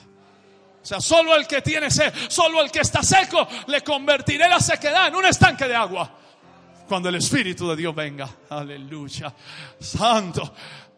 Sea, 0.87 1.01
solo 1.01 1.35
el 1.35 1.45
que 1.45 1.61
tiene 1.61 1.91
sed, 1.91 2.13
solo 2.29 2.61
el 2.61 2.71
que 2.71 2.79
está 2.79 3.03
seco, 3.03 3.45
le 3.67 3.83
convertiré 3.83 4.47
la 4.47 4.61
sequedad 4.61 5.09
en 5.09 5.15
un 5.15 5.25
estanque 5.25 5.67
de 5.67 5.75
agua. 5.75 6.09
Cuando 6.87 7.09
el 7.09 7.15
Espíritu 7.15 7.67
de 7.67 7.75
Dios 7.75 7.93
venga. 7.93 8.29
Aleluya. 8.49 9.35
Santo. 9.77 10.53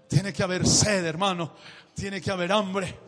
Tiene 0.07 0.31
que 0.31 0.43
haber 0.43 0.67
sed, 0.67 1.03
hermano. 1.03 1.55
Tiene 1.95 2.21
que 2.21 2.29
haber 2.29 2.51
hambre. 2.51 2.99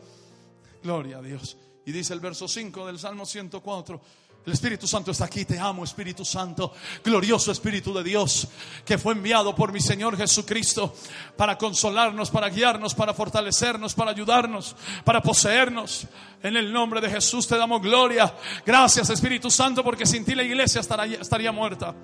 Gloria 0.82 1.18
a 1.18 1.22
Dios. 1.22 1.56
Y 1.86 1.92
dice 1.92 2.14
el 2.14 2.20
verso 2.20 2.48
5 2.48 2.84
del 2.84 2.98
Salmo 2.98 3.26
104. 3.26 4.00
El 4.44 4.52
Espíritu 4.54 4.88
Santo 4.88 5.12
está 5.12 5.26
aquí, 5.26 5.44
te 5.44 5.56
amo 5.56 5.84
Espíritu 5.84 6.24
Santo, 6.24 6.72
glorioso 7.04 7.52
Espíritu 7.52 7.94
de 7.94 8.02
Dios, 8.02 8.48
que 8.84 8.98
fue 8.98 9.12
enviado 9.12 9.54
por 9.54 9.72
mi 9.72 9.80
Señor 9.80 10.16
Jesucristo 10.16 10.94
para 11.36 11.56
consolarnos, 11.56 12.28
para 12.28 12.48
guiarnos, 12.48 12.92
para 12.92 13.14
fortalecernos, 13.14 13.94
para 13.94 14.10
ayudarnos, 14.10 14.74
para 15.04 15.22
poseernos. 15.22 16.08
En 16.42 16.56
el 16.56 16.72
nombre 16.72 17.00
de 17.00 17.08
Jesús 17.08 17.46
te 17.46 17.56
damos 17.56 17.80
gloria. 17.82 18.34
Gracias 18.66 19.10
Espíritu 19.10 19.48
Santo, 19.48 19.84
porque 19.84 20.06
sin 20.06 20.24
ti 20.24 20.34
la 20.34 20.42
iglesia 20.42 20.80
estaría, 20.80 21.52
muerta. 21.52 21.94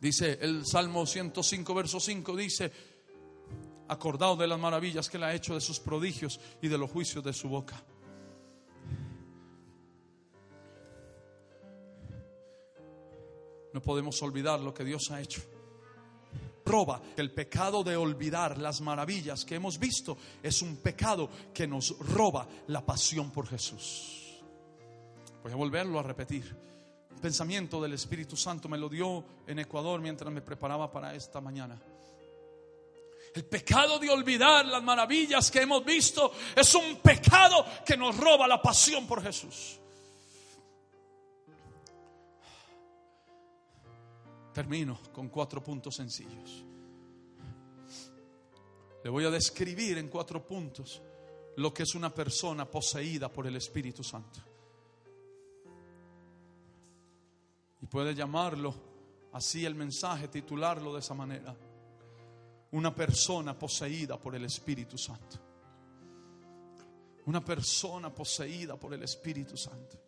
Dice 0.00 0.38
el 0.40 0.64
Salmo 0.64 1.04
105, 1.04 1.74
verso 1.74 1.98
5, 1.98 2.36
dice, 2.36 2.72
acordado 3.88 4.36
de 4.36 4.46
las 4.46 4.58
maravillas 4.58 5.10
que 5.10 5.16
él 5.16 5.24
ha 5.24 5.34
hecho, 5.34 5.54
de 5.54 5.60
sus 5.60 5.80
prodigios 5.80 6.38
y 6.60 6.68
de 6.68 6.78
los 6.78 6.90
juicios 6.92 7.24
de 7.24 7.32
su 7.32 7.48
boca. 7.48 7.82
No 13.72 13.80
podemos 13.80 14.20
olvidar 14.22 14.60
lo 14.60 14.74
que 14.74 14.84
Dios 14.84 15.10
ha 15.10 15.20
hecho. 15.20 15.42
Roba 16.64 17.02
el 17.16 17.32
pecado 17.32 17.82
de 17.82 17.96
olvidar 17.96 18.58
las 18.58 18.80
maravillas 18.80 19.44
que 19.44 19.56
hemos 19.56 19.78
visto 19.78 20.16
es 20.42 20.62
un 20.62 20.76
pecado 20.76 21.28
que 21.52 21.66
nos 21.66 21.98
roba 21.98 22.46
la 22.68 22.84
pasión 22.84 23.30
por 23.30 23.48
Jesús. 23.48 24.40
Voy 25.42 25.52
a 25.52 25.56
volverlo 25.56 25.98
a 25.98 26.02
repetir. 26.02 26.56
Un 27.10 27.18
pensamiento 27.20 27.80
del 27.82 27.94
Espíritu 27.94 28.36
Santo 28.36 28.68
me 28.68 28.78
lo 28.78 28.88
dio 28.88 29.24
en 29.46 29.58
Ecuador 29.58 30.00
mientras 30.00 30.32
me 30.32 30.40
preparaba 30.40 30.90
para 30.90 31.14
esta 31.14 31.40
mañana. 31.40 31.80
El 33.34 33.44
pecado 33.44 33.98
de 33.98 34.10
olvidar 34.10 34.64
las 34.66 34.82
maravillas 34.82 35.50
que 35.50 35.62
hemos 35.62 35.84
visto 35.84 36.32
es 36.54 36.74
un 36.74 36.96
pecado 36.96 37.64
que 37.84 37.96
nos 37.96 38.16
roba 38.16 38.46
la 38.46 38.60
pasión 38.60 39.06
por 39.06 39.22
Jesús. 39.22 39.81
Termino 44.52 44.98
con 45.12 45.28
cuatro 45.28 45.62
puntos 45.62 45.96
sencillos. 45.96 46.64
Le 49.02 49.10
voy 49.10 49.24
a 49.24 49.30
describir 49.30 49.98
en 49.98 50.08
cuatro 50.08 50.46
puntos 50.46 51.02
lo 51.56 51.72
que 51.72 51.82
es 51.82 51.94
una 51.94 52.14
persona 52.14 52.70
poseída 52.70 53.28
por 53.28 53.46
el 53.46 53.56
Espíritu 53.56 54.04
Santo. 54.04 54.40
Y 57.80 57.86
puede 57.86 58.14
llamarlo 58.14 58.74
así 59.32 59.64
el 59.64 59.74
mensaje, 59.74 60.28
titularlo 60.28 60.94
de 60.94 61.00
esa 61.00 61.14
manera. 61.14 61.54
Una 62.72 62.94
persona 62.94 63.58
poseída 63.58 64.18
por 64.18 64.34
el 64.34 64.44
Espíritu 64.44 64.96
Santo. 64.96 65.38
Una 67.26 67.44
persona 67.44 68.14
poseída 68.14 68.76
por 68.76 68.94
el 68.94 69.02
Espíritu 69.02 69.56
Santo. 69.56 69.98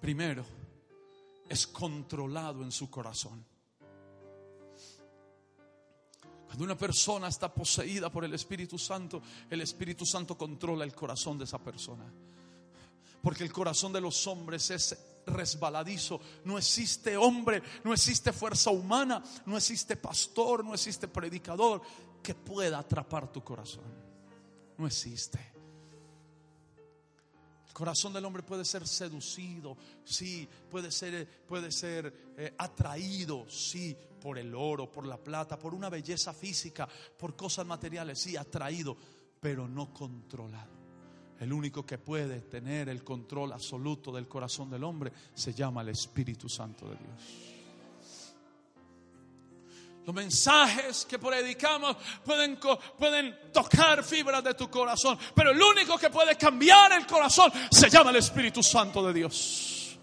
Primero, 0.00 0.44
es 1.50 1.66
controlado 1.66 2.62
en 2.62 2.70
su 2.70 2.88
corazón. 2.88 3.44
Cuando 6.46 6.64
una 6.64 6.78
persona 6.78 7.26
está 7.26 7.52
poseída 7.52 8.08
por 8.10 8.24
el 8.24 8.32
Espíritu 8.34 8.78
Santo, 8.78 9.20
el 9.50 9.60
Espíritu 9.60 10.06
Santo 10.06 10.38
controla 10.38 10.84
el 10.84 10.94
corazón 10.94 11.36
de 11.38 11.44
esa 11.44 11.58
persona. 11.58 12.04
Porque 13.20 13.42
el 13.42 13.52
corazón 13.52 13.92
de 13.92 14.00
los 14.00 14.26
hombres 14.28 14.70
es 14.70 14.96
resbaladizo. 15.26 16.20
No 16.44 16.56
existe 16.56 17.16
hombre, 17.16 17.62
no 17.82 17.92
existe 17.92 18.32
fuerza 18.32 18.70
humana, 18.70 19.22
no 19.46 19.56
existe 19.56 19.96
pastor, 19.96 20.64
no 20.64 20.74
existe 20.74 21.08
predicador 21.08 21.82
que 22.22 22.34
pueda 22.34 22.78
atrapar 22.78 23.30
tu 23.30 23.42
corazón. 23.42 23.84
No 24.78 24.86
existe 24.86 25.59
corazón 27.80 28.12
del 28.12 28.26
hombre 28.26 28.42
puede 28.42 28.62
ser 28.62 28.86
seducido, 28.86 29.74
sí, 30.04 30.46
puede 30.70 30.90
ser, 30.90 31.26
puede 31.48 31.72
ser 31.72 32.34
eh, 32.36 32.52
atraído, 32.58 33.48
sí, 33.48 33.96
por 34.20 34.36
el 34.36 34.54
oro, 34.54 34.92
por 34.92 35.06
la 35.06 35.16
plata, 35.16 35.58
por 35.58 35.74
una 35.74 35.88
belleza 35.88 36.34
física, 36.34 36.86
por 37.18 37.34
cosas 37.34 37.64
materiales, 37.64 38.18
sí, 38.18 38.36
atraído, 38.36 38.94
pero 39.40 39.66
no 39.66 39.94
controlado. 39.94 40.78
El 41.38 41.54
único 41.54 41.86
que 41.86 41.96
puede 41.96 42.42
tener 42.42 42.90
el 42.90 43.02
control 43.02 43.54
absoluto 43.54 44.12
del 44.12 44.28
corazón 44.28 44.68
del 44.68 44.84
hombre 44.84 45.10
se 45.32 45.54
llama 45.54 45.80
el 45.80 45.88
Espíritu 45.88 46.50
Santo 46.50 46.86
de 46.86 46.96
Dios. 46.96 47.59
Los 50.06 50.14
mensajes 50.14 51.04
que 51.04 51.18
predicamos 51.18 51.96
pueden, 52.24 52.58
pueden 52.98 53.52
tocar 53.52 54.02
fibras 54.02 54.42
de 54.42 54.54
tu 54.54 54.70
corazón, 54.70 55.18
pero 55.34 55.50
el 55.50 55.62
único 55.62 55.98
que 55.98 56.08
puede 56.08 56.36
cambiar 56.36 56.92
el 56.92 57.06
corazón 57.06 57.52
se 57.70 57.90
llama 57.90 58.10
el 58.10 58.16
Espíritu 58.16 58.62
Santo 58.62 59.06
de 59.06 59.12
Dios. 59.12 59.98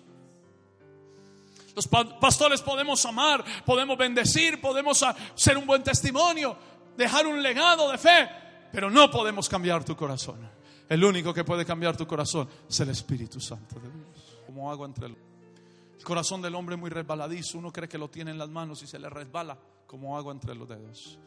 Los 1.76 1.88
pastores 1.88 2.62
podemos 2.62 3.06
amar, 3.06 3.44
podemos 3.66 3.98
bendecir, 3.98 4.62
podemos 4.62 5.04
ser 5.36 5.58
un 5.58 5.66
buen 5.66 5.84
testimonio, 5.84 6.56
dejar 6.96 7.28
un 7.28 7.42
legado 7.42 7.92
de 7.92 7.98
fe, 7.98 8.30
pero 8.72 8.90
no 8.90 9.10
podemos 9.12 9.50
cambiar 9.50 9.84
tu 9.84 9.96
corazón. 9.96 10.50
El 10.90 11.04
único 11.04 11.34
que 11.34 11.44
puede 11.44 11.66
cambiar 11.66 11.98
tu 11.98 12.08
corazón 12.08 12.48
es 12.70 12.80
el 12.80 12.90
Espíritu 12.90 13.40
Santo 13.40 13.80
de 13.80 13.90
Dios. 13.90 14.40
Como 14.46 14.72
agua 14.72 14.88
entre 14.88 15.08
el 15.08 15.16
corazón 16.04 16.42
del 16.42 16.56
hombre 16.56 16.76
muy 16.78 16.90
resbaladizo, 16.90 17.58
uno 17.58 17.72
cree 17.74 17.90
que 17.90 17.98
lo 17.98 18.10
tiene 18.10 18.32
en 18.32 18.38
las 18.38 18.50
manos 18.50 18.82
y 18.84 18.88
se 18.88 18.98
le 18.98 19.10
resbala 19.10 19.58
como 19.88 20.18
agua 20.18 20.34
entre 20.34 20.54
los 20.54 20.68
dedos. 20.68 21.18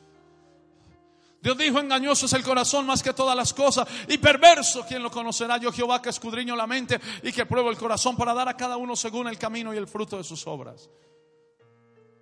Dios 1.42 1.56
dijo, 1.56 1.78
engañoso 1.78 2.26
es 2.26 2.32
el 2.34 2.42
corazón 2.42 2.84
más 2.84 3.02
que 3.02 3.14
todas 3.14 3.34
las 3.34 3.54
cosas 3.54 3.88
y 4.08 4.18
perverso, 4.18 4.84
quien 4.86 5.02
lo 5.02 5.11
conocerá? 5.11 5.56
Yo 5.56 5.72
Jehová 5.72 6.02
que 6.02 6.11
escudriño 6.11 6.54
la 6.54 6.66
mente 6.66 7.00
y 7.22 7.32
que 7.32 7.46
pruebo 7.46 7.70
el 7.70 7.78
corazón 7.78 8.14
para 8.14 8.34
dar 8.34 8.48
a 8.48 8.56
cada 8.56 8.76
uno 8.76 8.94
según 8.94 9.26
el 9.26 9.38
camino 9.38 9.72
y 9.72 9.78
el 9.78 9.88
fruto 9.88 10.18
de 10.18 10.24
sus 10.24 10.46
obras. 10.46 10.90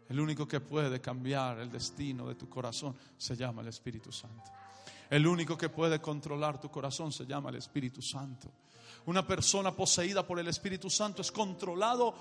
El 0.09 0.20
único 0.20 0.47
que 0.47 0.61
puede 0.61 1.01
cambiar 1.01 1.59
el 1.59 1.70
destino 1.70 2.28
de 2.28 2.36
tu 2.36 2.49
corazón 2.49 2.97
se 3.16 3.36
llama 3.36 3.62
el 3.62 3.68
Espíritu 3.68 4.12
Santo. 4.12 4.51
El 5.11 5.26
único 5.26 5.59
que 5.59 5.68
puede 5.68 6.01
controlar 6.01 6.61
tu 6.61 6.70
corazón 6.70 7.12
se 7.12 7.26
llama 7.26 7.51
el 7.51 7.57
Espíritu 7.57 8.01
Santo. 8.01 8.49
Una 9.07 9.26
persona 9.26 9.74
poseída 9.74 10.24
por 10.24 10.39
el 10.39 10.47
Espíritu 10.49 10.89
Santo 10.89 11.22
es 11.22 11.32
controlado 11.32 12.14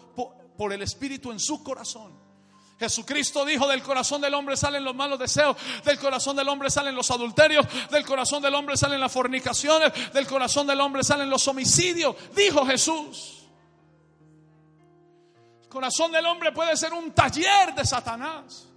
por 0.58 0.74
el 0.74 0.82
Espíritu 0.82 1.32
en 1.32 1.40
su 1.40 1.64
corazón. 1.64 2.27
Jesucristo 2.80 3.44
dijo, 3.44 3.68
del 3.68 3.82
corazón 3.82 4.22
del 4.22 4.34
hombre 4.36 4.56
salen 4.56 4.84
los 4.84 4.96
malos 4.96 5.18
deseos, 5.18 5.58
del 5.84 5.98
corazón 5.98 6.36
del 6.36 6.48
hombre 6.48 6.70
salen 6.70 6.96
los 6.96 7.10
adulterios, 7.10 7.66
del 7.90 8.06
corazón 8.06 8.42
del 8.44 8.54
hombre 8.54 8.78
salen 8.78 9.00
las 9.00 9.12
fornicaciones, 9.12 10.14
del 10.14 10.28
corazón 10.28 10.68
del 10.68 10.80
hombre 10.80 11.04
salen 11.04 11.30
los 11.30 11.48
homicidios, 11.48 12.16
dijo 12.36 12.66
Jesús. 12.66 13.46
El 15.64 15.70
corazón 15.70 16.12
del 16.12 16.26
hombre 16.26 16.52
puede 16.52 16.78
ser 16.78 16.94
un 16.94 17.12
taller 17.14 17.74
de 17.76 17.86
Satanás. 17.86 18.68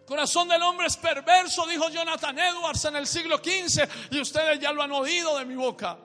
El 0.00 0.04
corazón 0.06 0.48
del 0.48 0.62
hombre 0.62 0.88
es 0.88 0.96
perverso, 0.96 1.66
dijo 1.66 1.88
Jonathan 1.90 2.38
Edwards 2.38 2.84
en 2.86 2.96
el 2.96 3.06
siglo 3.06 3.38
XV, 3.38 3.88
y 4.10 4.20
ustedes 4.20 4.58
ya 4.60 4.72
lo 4.72 4.82
han 4.82 4.92
oído 4.92 5.38
de 5.38 5.44
mi 5.44 5.54
boca. 5.54 5.96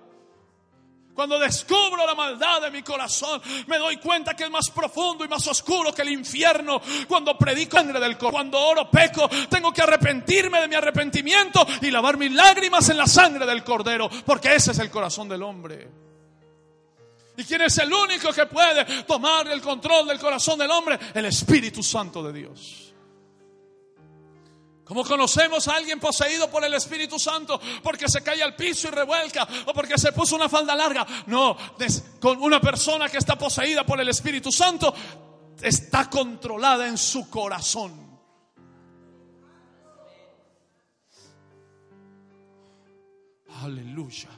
Cuando 1.14 1.38
descubro 1.38 2.06
la 2.06 2.16
maldad 2.16 2.62
de 2.62 2.72
mi 2.72 2.84
corazón, 2.84 3.42
me 3.68 3.78
doy 3.78 3.98
cuenta 3.98 4.34
que 4.34 4.46
es 4.46 4.50
más 4.50 4.70
profundo 4.70 5.26
y 5.26 5.28
más 5.28 5.46
oscuro 5.48 5.94
que 5.94 6.04
el 6.04 6.10
infierno. 6.10 6.82
Cuando 7.08 7.38
predico 7.38 7.78
sangre 7.78 8.00
del 8.00 8.18
corazón, 8.18 8.32
cuando 8.32 8.60
oro 8.60 8.90
peco, 8.90 9.30
tengo 9.50 9.74
que 9.74 9.82
arrepentirme 9.82 10.62
de 10.62 10.68
mi 10.68 10.76
arrepentimiento 10.76 11.66
y 11.82 11.90
lavar 11.90 12.18
mis 12.18 12.32
lágrimas 12.32 12.88
en 12.90 12.98
la 12.98 13.08
sangre 13.08 13.46
del 13.46 13.64
cordero, 13.64 14.10
porque 14.26 14.56
ese 14.56 14.72
es 14.72 14.80
el 14.80 14.92
corazón 14.92 15.28
del 15.28 15.42
hombre. 15.44 15.90
¿Y 17.38 17.44
quién 17.44 17.62
es 17.62 17.78
el 17.80 17.92
único 17.92 18.32
que 18.32 18.46
puede 18.46 19.04
tomar 19.04 19.48
el 19.48 19.62
control 19.62 20.08
del 20.08 20.20
corazón 20.20 20.60
del 20.60 20.70
hombre? 20.70 21.00
El 21.14 21.26
Espíritu 21.26 21.82
Santo 21.82 22.22
de 22.22 22.34
Dios. 22.34 22.91
¿Cómo 24.92 25.06
conocemos 25.06 25.70
a 25.70 25.78
alguien 25.78 26.02
poseído 26.02 26.52
por 26.52 26.66
el 26.66 26.74
Espíritu 26.74 27.18
Santo 27.18 27.62
porque 27.82 28.10
se 28.10 28.22
cae 28.22 28.44
al 28.44 28.58
piso 28.58 28.90
y 28.90 28.92
revuelca 28.92 29.48
o 29.66 29.74
porque 29.74 29.98
se 29.98 30.12
puso 30.12 30.36
una 30.36 30.50
falda 30.50 30.76
larga? 30.76 31.08
No, 31.28 31.56
con 32.20 32.44
una 32.44 32.60
persona 32.60 33.08
que 33.08 33.18
está 33.18 33.38
poseída 33.38 33.86
por 33.86 34.02
el 34.02 34.10
Espíritu 34.10 34.52
Santo 34.52 34.94
está 35.62 36.10
controlada 36.10 36.86
en 36.90 36.98
su 36.98 37.30
corazón. 37.30 38.20
Aleluya. 43.64 44.30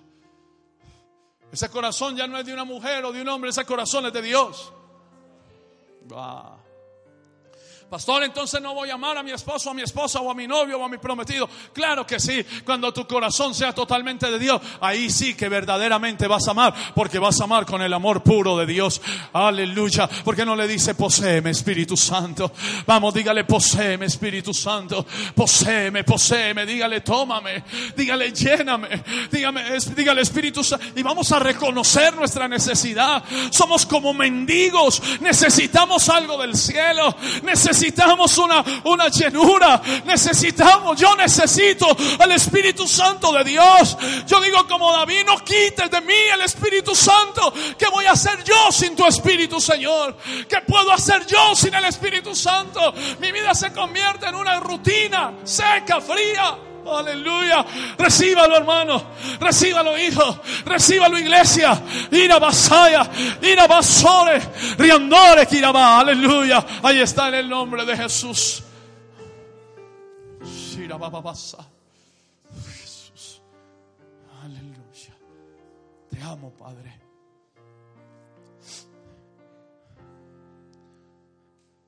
Ese 1.51 1.67
corazón 1.69 2.15
ya 2.15 2.27
no 2.27 2.37
es 2.37 2.45
de 2.45 2.53
una 2.53 2.63
mujer 2.63 3.03
o 3.05 3.11
de 3.11 3.23
un 3.23 3.27
hombre, 3.27 3.49
ese 3.49 3.65
corazón 3.65 4.05
es 4.05 4.13
de 4.13 4.21
Dios. 4.21 4.71
Pastor, 7.93 8.23
entonces 8.23 8.59
no 8.59 8.73
voy 8.73 8.89
a 8.89 8.95
amar 8.95 9.19
a 9.19 9.21
mi 9.21 9.29
esposo, 9.29 9.69
a 9.69 9.73
mi 9.75 9.83
esposa 9.83 10.19
o 10.19 10.31
a 10.31 10.33
mi 10.33 10.47
novio 10.47 10.79
o 10.79 10.83
a 10.83 10.89
mi 10.89 10.97
prometido. 10.97 11.47
Claro 11.73 12.07
que 12.07 12.19
sí, 12.19 12.43
cuando 12.65 12.91
tu 12.91 13.05
corazón 13.05 13.53
sea 13.53 13.71
totalmente 13.71 14.31
de 14.31 14.39
Dios, 14.39 14.59
ahí 14.81 15.11
sí 15.11 15.35
que 15.35 15.47
verdaderamente 15.47 16.25
vas 16.25 16.47
a 16.47 16.51
amar, 16.51 16.73
porque 16.95 17.19
vas 17.19 17.39
a 17.39 17.43
amar 17.43 17.67
con 17.67 17.83
el 17.83 17.93
amor 17.93 18.23
puro 18.23 18.57
de 18.57 18.65
Dios. 18.65 18.99
Aleluya. 19.31 20.09
Porque 20.25 20.43
no 20.43 20.55
le 20.55 20.67
dice, 20.67 20.95
poseeme 20.95 21.51
Espíritu 21.51 21.95
Santo. 21.95 22.51
Vamos, 22.87 23.13
dígale, 23.13 23.43
poseeme 23.43 24.07
Espíritu 24.07 24.55
Santo. 24.55 25.05
Poseeme, 25.35 26.03
poseeme. 26.03 26.65
Dígale, 26.65 27.01
tómame. 27.01 27.63
Dígale, 27.95 28.31
lléname. 28.31 29.03
Dígame, 29.31 29.65
dígale 29.95 30.21
Espíritu 30.23 30.63
Santo. 30.63 30.83
Y 30.95 31.03
vamos 31.03 31.31
a 31.31 31.37
reconocer 31.37 32.15
nuestra 32.15 32.47
necesidad. 32.47 33.23
Somos 33.51 33.85
como 33.85 34.15
mendigos. 34.15 34.99
Necesitamos 35.19 36.09
algo 36.09 36.39
del 36.41 36.55
cielo. 36.55 37.15
Necesitamos 37.43 37.82
una, 38.37 38.63
una 38.85 39.07
llenura. 39.09 39.81
Necesitamos, 40.05 40.99
yo 40.99 41.15
necesito 41.15 41.87
el 42.19 42.31
Espíritu 42.31 42.87
Santo 42.87 43.31
de 43.33 43.43
Dios. 43.43 43.97
Yo 44.27 44.39
digo 44.41 44.67
como 44.67 44.91
David, 44.91 45.25
no 45.25 45.37
quites 45.39 45.89
de 45.89 46.01
mí 46.01 46.13
el 46.33 46.41
Espíritu 46.41 46.95
Santo. 46.95 47.53
¿Qué 47.77 47.87
voy 47.87 48.05
a 48.05 48.11
hacer 48.11 48.43
yo 48.43 48.71
sin 48.71 48.95
tu 48.95 49.05
Espíritu, 49.05 49.59
Señor? 49.59 50.17
¿Qué 50.47 50.61
puedo 50.61 50.91
hacer 50.91 51.25
yo 51.25 51.55
sin 51.55 51.73
el 51.73 51.85
Espíritu 51.85 52.35
Santo? 52.35 52.93
Mi 53.19 53.31
vida 53.31 53.53
se 53.53 53.71
convierte 53.73 54.27
en 54.27 54.35
una 54.35 54.59
rutina 54.59 55.33
seca, 55.43 55.99
fría. 56.01 56.72
Aleluya. 56.91 57.65
Recíbalo, 57.97 58.57
hermano. 58.57 59.03
Recíbalo, 59.39 59.97
hijo. 59.97 60.39
Recíbalo, 60.65 61.17
iglesia. 61.17 61.81
Ira 62.11 62.39
basaya. 62.39 63.09
Ira 63.41 63.67
basore. 63.67 64.41
Riandore 64.77 65.45
kiraba. 65.45 65.99
Aleluya. 65.99 66.65
Ahí 66.81 66.99
está 66.99 67.29
en 67.29 67.35
el 67.35 67.49
nombre 67.49 67.85
de 67.85 67.97
Jesús. 67.97 68.63
Jesús. 72.81 73.41
Aleluya. 74.43 75.15
Te 76.09 76.21
amo, 76.21 76.51
Padre. 76.51 76.99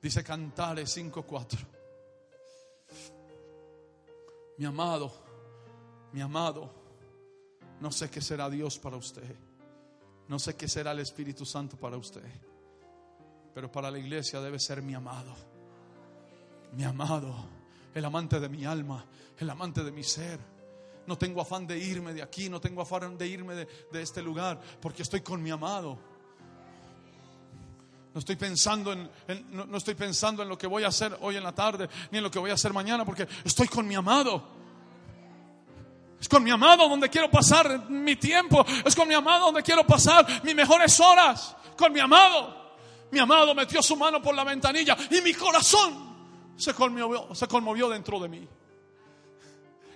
Dice 0.00 0.22
Cantares 0.22 0.96
5:4. 0.96 1.75
Mi 4.58 4.64
amado, 4.64 5.12
mi 6.12 6.20
amado, 6.20 6.70
no 7.80 7.92
sé 7.92 8.10
qué 8.10 8.20
será 8.20 8.48
Dios 8.48 8.78
para 8.78 8.96
usted. 8.96 9.36
No 10.28 10.38
sé 10.38 10.56
qué 10.56 10.68
será 10.68 10.92
el 10.92 11.00
Espíritu 11.00 11.44
Santo 11.44 11.76
para 11.76 11.96
usted. 11.96 12.24
Pero 13.54 13.70
para 13.70 13.90
la 13.90 13.98
iglesia 13.98 14.40
debe 14.40 14.58
ser 14.58 14.82
mi 14.82 14.94
amado. 14.94 15.34
Mi 16.72 16.84
amado, 16.84 17.34
el 17.94 18.04
amante 18.04 18.40
de 18.40 18.48
mi 18.48 18.64
alma, 18.64 19.06
el 19.38 19.48
amante 19.48 19.84
de 19.84 19.92
mi 19.92 20.02
ser. 20.02 20.38
No 21.06 21.16
tengo 21.16 21.40
afán 21.40 21.66
de 21.66 21.78
irme 21.78 22.12
de 22.12 22.22
aquí, 22.22 22.48
no 22.48 22.60
tengo 22.60 22.82
afán 22.82 23.16
de 23.16 23.28
irme 23.28 23.54
de, 23.54 24.02
este 24.02 24.20
lugar, 24.20 24.60
porque 24.80 25.02
estoy 25.02 25.20
con 25.20 25.42
mi 25.42 25.50
amado. 25.50 25.98
No 28.16 28.20
estoy 28.20 28.36
pensando 28.36 28.94
en, 28.94 29.10
no 29.52 29.76
estoy 29.76 29.94
pensando 29.94 30.42
en 30.42 30.48
lo 30.48 30.56
que 30.56 30.66
voy 30.66 30.84
a 30.84 30.88
hacer 30.88 31.18
hoy 31.20 31.36
en 31.36 31.44
la 31.44 31.54
tarde, 31.54 31.86
ni 32.10 32.16
en 32.16 32.24
lo 32.24 32.30
que 32.30 32.38
voy 32.38 32.50
a 32.50 32.54
hacer 32.54 32.72
mañana, 32.72 33.04
porque 33.04 33.28
estoy 33.44 33.68
con 33.68 33.86
mi 33.86 33.94
amado. 33.94 34.42
Es 36.18 36.26
con 36.26 36.42
mi 36.42 36.50
amado 36.50 36.88
donde 36.88 37.10
quiero 37.10 37.30
pasar 37.30 37.90
mi 37.90 38.16
tiempo. 38.16 38.64
Es 38.86 38.96
con 38.96 39.06
mi 39.06 39.12
amado 39.12 39.44
donde 39.44 39.62
quiero 39.62 39.86
pasar 39.86 40.26
mis 40.42 40.54
mejores 40.54 40.98
horas. 40.98 41.54
Con 41.76 41.92
mi 41.92 42.00
amado. 42.00 42.78
Mi 43.10 43.18
amado 43.18 43.54
metió 43.54 43.82
su 43.82 43.96
mano 43.96 44.22
por 44.22 44.34
la 44.34 44.44
ventanilla 44.44 44.96
y 45.10 45.20
mi 45.20 45.34
corazón 45.34 46.16
se 46.56 46.72
conmovió, 46.72 47.34
se 47.34 47.46
conmovió 47.46 47.90
dentro 47.90 48.18
de 48.18 48.28
mí. 48.30 48.48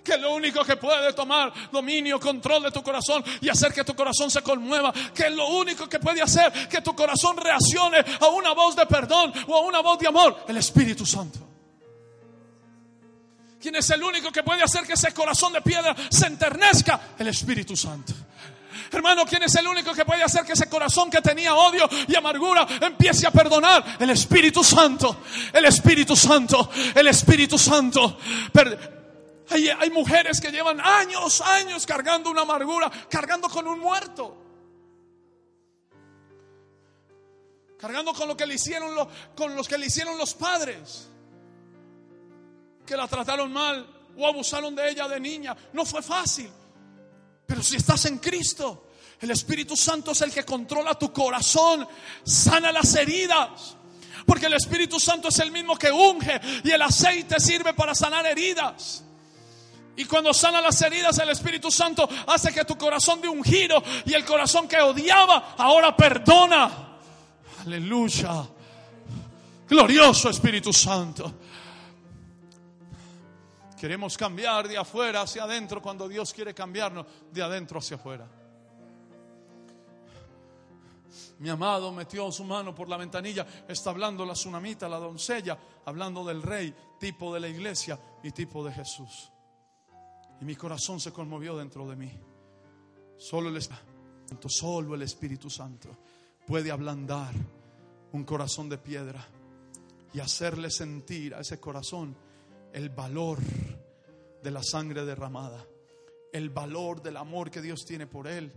Que 0.03 0.17
lo 0.17 0.33
único 0.33 0.63
que 0.63 0.77
puede 0.77 1.13
tomar 1.13 1.53
dominio, 1.71 2.19
control 2.19 2.63
de 2.63 2.71
tu 2.71 2.81
corazón 2.81 3.23
y 3.39 3.49
hacer 3.49 3.71
que 3.71 3.83
tu 3.83 3.95
corazón 3.95 4.31
se 4.31 4.41
conmueva. 4.41 4.91
Que 5.13 5.27
es 5.27 5.31
lo 5.33 5.47
único 5.49 5.87
que 5.87 5.99
puede 5.99 6.21
hacer 6.21 6.51
que 6.67 6.81
tu 6.81 6.95
corazón 6.95 7.37
reaccione 7.37 8.03
a 8.19 8.27
una 8.27 8.53
voz 8.53 8.75
de 8.75 8.85
perdón 8.87 9.31
o 9.47 9.55
a 9.55 9.59
una 9.61 9.79
voz 9.81 9.99
de 9.99 10.07
amor. 10.07 10.43
El 10.47 10.57
Espíritu 10.57 11.05
Santo. 11.05 11.39
¿Quién 13.61 13.75
es 13.75 13.87
el 13.91 14.01
único 14.01 14.31
que 14.31 14.41
puede 14.41 14.63
hacer 14.63 14.85
que 14.87 14.93
ese 14.93 15.13
corazón 15.13 15.53
de 15.53 15.61
piedra 15.61 15.95
se 16.09 16.25
enternezca? 16.25 16.99
El 17.19 17.27
Espíritu 17.27 17.75
Santo. 17.77 18.11
Hermano, 18.91 19.23
¿quién 19.25 19.43
es 19.43 19.53
el 19.55 19.67
único 19.67 19.93
que 19.93 20.03
puede 20.03 20.23
hacer 20.23 20.43
que 20.45 20.53
ese 20.53 20.67
corazón 20.67 21.09
que 21.11 21.21
tenía 21.21 21.53
odio 21.55 21.87
y 22.07 22.15
amargura 22.15 22.67
empiece 22.81 23.27
a 23.27 23.31
perdonar? 23.31 23.97
El 23.99 24.09
Espíritu 24.09 24.63
Santo. 24.63 25.17
El 25.53 25.65
Espíritu 25.65 26.15
Santo. 26.15 26.71
El 26.95 27.07
Espíritu 27.07 27.57
Santo. 27.59 28.17
Per- 28.51 29.00
hay, 29.51 29.89
mujeres 29.89 30.39
que 30.39 30.51
llevan 30.51 30.79
años, 30.79 31.41
años 31.41 31.85
cargando 31.85 32.29
una 32.29 32.41
amargura, 32.41 32.91
cargando 33.09 33.49
con 33.49 33.67
un 33.67 33.79
muerto. 33.79 34.37
Cargando 37.77 38.13
con 38.13 38.27
lo 38.27 38.37
que 38.37 38.45
le 38.45 38.55
hicieron 38.55 39.07
con 39.35 39.55
los 39.55 39.67
que 39.67 39.77
le 39.77 39.87
hicieron 39.87 40.17
los 40.17 40.33
padres. 40.33 41.07
Que 42.85 42.95
la 42.95 43.07
trataron 43.07 43.51
mal 43.51 43.87
o 44.17 44.27
abusaron 44.27 44.75
de 44.75 44.89
ella 44.89 45.07
de 45.07 45.19
niña. 45.19 45.55
No 45.73 45.85
fue 45.85 46.01
fácil. 46.01 46.49
Pero 47.45 47.63
si 47.63 47.75
estás 47.75 48.05
en 48.05 48.19
Cristo, 48.19 48.91
el 49.19 49.31
Espíritu 49.31 49.75
Santo 49.75 50.11
es 50.11 50.21
el 50.21 50.31
que 50.31 50.45
controla 50.45 50.97
tu 50.97 51.11
corazón, 51.11 51.87
sana 52.23 52.71
las 52.71 52.95
heridas. 52.95 53.75
Porque 54.25 54.45
el 54.45 54.53
Espíritu 54.53 54.99
Santo 54.99 55.27
es 55.29 55.39
el 55.39 55.51
mismo 55.51 55.75
que 55.75 55.91
unge 55.91 56.39
y 56.63 56.71
el 56.71 56.81
aceite 56.81 57.39
sirve 57.39 57.73
para 57.73 57.93
sanar 57.93 58.25
heridas. 58.25 59.03
Y 59.95 60.05
cuando 60.05 60.33
sana 60.33 60.61
las 60.61 60.81
heridas, 60.81 61.17
el 61.19 61.29
Espíritu 61.29 61.69
Santo 61.69 62.07
hace 62.27 62.53
que 62.53 62.65
tu 62.65 62.77
corazón 62.77 63.21
dé 63.21 63.27
un 63.27 63.43
giro 63.43 63.83
y 64.05 64.13
el 64.13 64.23
corazón 64.25 64.67
que 64.67 64.79
odiaba 64.81 65.55
ahora 65.57 65.95
perdona. 65.95 66.99
Aleluya. 67.65 68.47
Glorioso 69.67 70.29
Espíritu 70.29 70.71
Santo. 70.73 71.33
Queremos 73.79 74.15
cambiar 74.15 74.67
de 74.67 74.77
afuera 74.77 75.21
hacia 75.21 75.43
adentro 75.43 75.81
cuando 75.81 76.07
Dios 76.07 76.33
quiere 76.33 76.53
cambiarnos 76.53 77.05
de 77.31 77.41
adentro 77.41 77.79
hacia 77.79 77.95
afuera. 77.95 78.27
Mi 81.39 81.49
amado 81.49 81.91
metió 81.91 82.31
su 82.31 82.43
mano 82.43 82.75
por 82.75 82.87
la 82.87 82.97
ventanilla, 82.97 83.47
está 83.67 83.89
hablando 83.89 84.23
la 84.23 84.33
tsunamita, 84.33 84.87
la 84.87 84.99
doncella, 84.99 85.57
hablando 85.85 86.23
del 86.23 86.43
rey, 86.43 86.71
tipo 86.99 87.33
de 87.33 87.39
la 87.39 87.47
iglesia 87.47 87.99
y 88.21 88.29
tipo 88.29 88.63
de 88.63 88.71
Jesús. 88.71 89.30
Y 90.41 90.45
mi 90.45 90.55
corazón 90.55 90.99
se 90.99 91.13
conmovió 91.13 91.55
dentro 91.55 91.87
de 91.87 91.95
mí. 91.95 92.11
Solo 93.17 93.49
el 93.49 93.57
Espíritu 93.57 93.85
Santo, 94.27 94.49
solo 94.49 94.95
el 94.95 95.03
Espíritu 95.03 95.49
Santo 95.49 95.89
puede 96.47 96.71
ablandar 96.71 97.33
un 98.13 98.23
corazón 98.23 98.67
de 98.67 98.79
piedra 98.79 99.25
y 100.13 100.19
hacerle 100.19 100.71
sentir 100.71 101.35
a 101.35 101.41
ese 101.41 101.59
corazón 101.59 102.15
el 102.73 102.89
valor 102.89 103.37
de 104.41 104.51
la 104.51 104.63
sangre 104.63 105.05
derramada, 105.05 105.63
el 106.33 106.49
valor 106.49 107.01
del 107.01 107.17
amor 107.17 107.51
que 107.51 107.61
Dios 107.61 107.85
tiene 107.85 108.07
por 108.07 108.27
él 108.27 108.51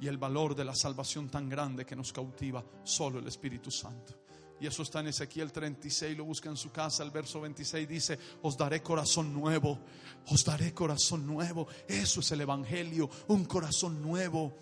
y 0.00 0.08
el 0.08 0.18
valor 0.18 0.56
de 0.56 0.64
la 0.64 0.74
salvación 0.74 1.30
tan 1.30 1.48
grande 1.48 1.86
que 1.86 1.94
nos 1.94 2.12
cautiva 2.12 2.64
solo 2.82 3.20
el 3.20 3.28
Espíritu 3.28 3.70
Santo. 3.70 4.21
Y 4.62 4.66
eso 4.68 4.84
está 4.84 5.00
en 5.00 5.08
Ezequiel 5.08 5.50
36, 5.50 6.16
lo 6.16 6.24
busca 6.24 6.48
en 6.48 6.56
su 6.56 6.70
casa, 6.70 7.02
el 7.02 7.10
verso 7.10 7.40
26 7.40 7.88
dice, 7.88 8.16
os 8.42 8.56
daré 8.56 8.80
corazón 8.80 9.32
nuevo, 9.32 9.80
os 10.28 10.44
daré 10.44 10.72
corazón 10.72 11.26
nuevo. 11.26 11.66
Eso 11.88 12.20
es 12.20 12.30
el 12.30 12.42
Evangelio, 12.42 13.10
un 13.26 13.44
corazón 13.44 14.00
nuevo. 14.00 14.56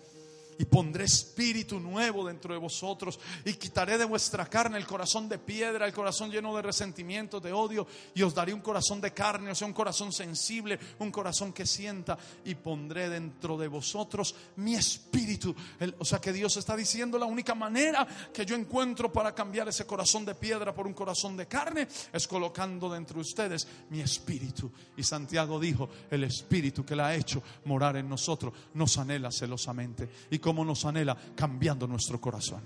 Y 0.61 0.65
pondré 0.65 1.05
espíritu 1.05 1.79
nuevo 1.79 2.23
dentro 2.23 2.53
de 2.53 2.59
vosotros. 2.59 3.19
Y 3.43 3.53
quitaré 3.53 3.97
de 3.97 4.05
vuestra 4.05 4.45
carne 4.45 4.77
el 4.77 4.85
corazón 4.85 5.27
de 5.27 5.39
piedra, 5.39 5.87
el 5.87 5.91
corazón 5.91 6.29
lleno 6.29 6.55
de 6.55 6.61
resentimiento, 6.61 7.39
de 7.39 7.51
odio. 7.51 7.87
Y 8.13 8.21
os 8.21 8.35
daré 8.35 8.53
un 8.53 8.61
corazón 8.61 9.01
de 9.01 9.11
carne, 9.11 9.49
o 9.49 9.55
sea, 9.55 9.65
un 9.65 9.73
corazón 9.73 10.11
sensible, 10.11 10.77
un 10.99 11.09
corazón 11.09 11.51
que 11.51 11.65
sienta. 11.65 12.15
Y 12.45 12.53
pondré 12.53 13.09
dentro 13.09 13.57
de 13.57 13.67
vosotros 13.67 14.35
mi 14.57 14.75
espíritu. 14.75 15.55
O 15.97 16.05
sea 16.05 16.21
que 16.21 16.31
Dios 16.31 16.55
está 16.57 16.75
diciendo 16.75 17.17
la 17.17 17.25
única 17.25 17.55
manera 17.55 18.07
que 18.31 18.45
yo 18.45 18.55
encuentro 18.55 19.11
para 19.11 19.33
cambiar 19.33 19.67
ese 19.67 19.87
corazón 19.87 20.25
de 20.25 20.35
piedra 20.35 20.75
por 20.75 20.85
un 20.85 20.93
corazón 20.93 21.35
de 21.35 21.47
carne 21.47 21.87
es 22.13 22.27
colocando 22.27 22.87
dentro 22.87 23.15
de 23.15 23.21
ustedes 23.21 23.67
mi 23.89 24.01
espíritu. 24.01 24.71
Y 24.95 25.01
Santiago 25.01 25.59
dijo, 25.59 25.89
el 26.11 26.23
espíritu 26.23 26.85
que 26.85 26.95
la 26.95 27.07
ha 27.07 27.15
hecho 27.15 27.41
morar 27.65 27.97
en 27.97 28.07
nosotros 28.07 28.53
nos 28.75 28.99
anhela 28.99 29.31
celosamente. 29.31 30.07
¿Y 30.29 30.37
cómo 30.51 30.65
nos 30.65 30.83
anhela? 30.83 31.15
Cambiando 31.33 31.87
nuestro 31.87 32.19
corazón. 32.19 32.61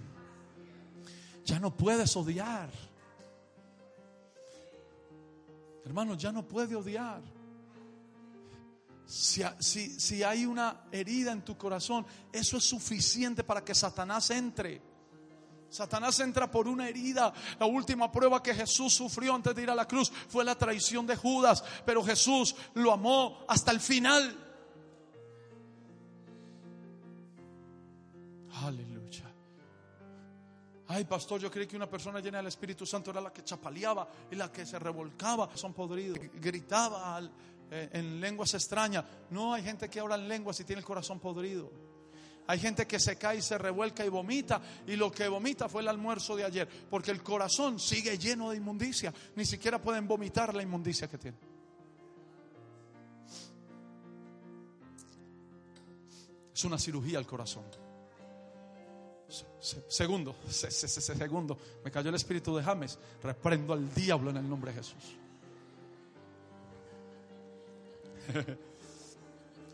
Ya 1.46 1.60
no 1.60 1.70
puedes 1.78 2.16
odiar. 2.18 2.70
Hermano, 5.86 6.16
ya 6.16 6.32
no 6.32 6.48
puede 6.48 6.76
odiar. 6.76 7.22
Si, 9.06 9.44
si- 9.60 10.00
si 10.00 10.24
hay 10.24 10.48
una 10.48 10.82
herida 10.92 11.32
en 11.32 11.44
tu 11.46 11.56
corazón, 11.56 12.08
eso 12.34 12.58
es 12.58 12.64
suficiente 12.64 13.44
para 13.44 13.64
que 13.64 13.76
Satanás 13.76 14.32
entre. 14.32 14.82
Satanás 15.70 16.20
entra 16.22 16.50
por 16.50 16.68
una 16.68 16.90
herida. 16.90 17.32
La 17.60 17.68
última 17.68 18.12
prueba 18.12 18.42
que 18.42 18.56
Jesús 18.56 18.96
sufrió 18.96 19.36
antes 19.36 19.54
de 19.54 19.62
ir 19.62 19.70
a 19.70 19.76
la 19.76 19.88
cruz 19.88 20.12
fue 20.28 20.44
la 20.44 20.56
traición 20.56 21.06
de 21.06 21.16
Judas, 21.16 21.64
pero 21.86 22.04
Jesús 22.04 22.56
lo 22.74 22.92
amó 22.92 23.46
hasta 23.48 23.70
el 23.72 23.80
final. 23.80 24.42
Aleluya. 28.64 29.36
Ay, 30.88 31.04
pastor, 31.06 31.42
yo 31.42 31.50
creí 31.50 31.66
que 31.66 31.76
una 31.76 31.90
persona 31.90 32.20
llena 32.20 32.38
del 32.38 32.48
Espíritu 32.48 32.86
Santo 32.86 33.12
era 33.12 33.20
la 33.20 33.34
que 33.34 33.44
chapaleaba 33.44 34.08
y 34.32 34.36
la 34.36 34.52
que 34.52 34.66
se 34.66 34.78
revolcaba, 34.78 35.50
son 35.56 35.74
podridos, 35.74 36.20
gritaba 36.36 37.20
eh, 37.72 37.90
en 37.94 38.22
lenguas 38.22 38.54
extrañas. 38.54 39.04
No 39.32 39.54
hay 39.54 39.64
gente 39.64 39.90
que 39.90 40.00
habla 40.00 40.16
en 40.16 40.28
lenguas 40.28 40.60
y 40.60 40.64
tiene 40.64 40.80
el 40.80 40.86
corazón 40.86 41.20
podrido. 41.20 41.72
Hay 42.48 42.60
gente 42.60 42.86
que 42.86 43.00
se 43.00 43.18
cae 43.18 43.38
y 43.38 43.42
se 43.42 43.58
revuelca 43.58 44.06
y 44.06 44.10
vomita 44.10 44.62
y 44.86 44.96
lo 44.96 45.12
que 45.12 45.28
vomita 45.28 45.68
fue 45.68 45.82
el 45.82 45.88
almuerzo 45.88 46.36
de 46.36 46.44
ayer, 46.44 46.70
porque 46.90 47.10
el 47.10 47.24
corazón 47.24 47.80
sigue 47.80 48.20
lleno 48.20 48.52
de 48.52 48.58
inmundicia, 48.58 49.12
ni 49.36 49.46
siquiera 49.46 49.82
pueden 49.82 50.08
vomitar 50.08 50.54
la 50.54 50.62
inmundicia 50.62 51.08
que 51.08 51.18
tienen. 51.18 51.40
Es 56.54 56.64
una 56.64 56.78
cirugía 56.78 57.18
al 57.18 57.26
corazón. 57.26 57.64
Segundo, 59.90 60.36
segundo, 60.48 61.58
me 61.84 61.92
cayó 61.92 62.10
el 62.10 62.16
espíritu 62.16 62.56
de 62.56 62.64
James. 62.64 62.98
Reprendo 63.24 63.74
al 63.74 63.94
diablo 63.94 64.30
en 64.30 64.38
el 64.38 64.48
nombre 64.48 64.72
de 64.72 64.78
Jesús. 64.78 65.18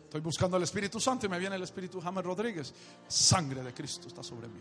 Estoy 0.03 0.21
buscando 0.21 0.57
el 0.57 0.63
Espíritu 0.63 0.99
Santo 0.99 1.25
y 1.25 1.29
me 1.29 1.39
viene 1.39 1.55
el 1.55 1.63
Espíritu 1.63 2.01
James 2.01 2.23
Rodríguez. 2.25 2.73
Sangre 3.07 3.63
de 3.63 3.73
Cristo 3.73 4.09
está 4.09 4.21
sobre 4.21 4.47
mí. 4.49 4.59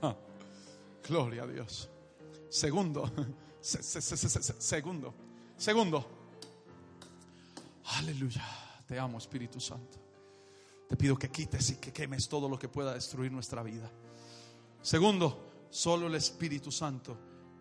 Gloria 1.08 1.42
a 1.42 1.46
Dios. 1.46 1.90
Segundo, 2.48 3.10
segundo, 3.60 5.14
segundo. 5.56 6.06
Aleluya. 7.84 8.44
Te 8.86 8.98
amo, 8.98 9.18
Espíritu 9.18 9.58
Santo. 9.58 10.01
Te 10.92 10.98
pido 10.98 11.16
que 11.16 11.30
quites 11.30 11.70
y 11.70 11.76
que 11.76 11.90
quemes 11.90 12.28
todo 12.28 12.50
lo 12.50 12.58
que 12.58 12.68
pueda 12.68 12.92
destruir 12.92 13.32
nuestra 13.32 13.62
vida. 13.62 13.90
Segundo, 14.82 15.64
solo 15.70 16.06
el 16.06 16.16
Espíritu 16.16 16.70
Santo 16.70 17.18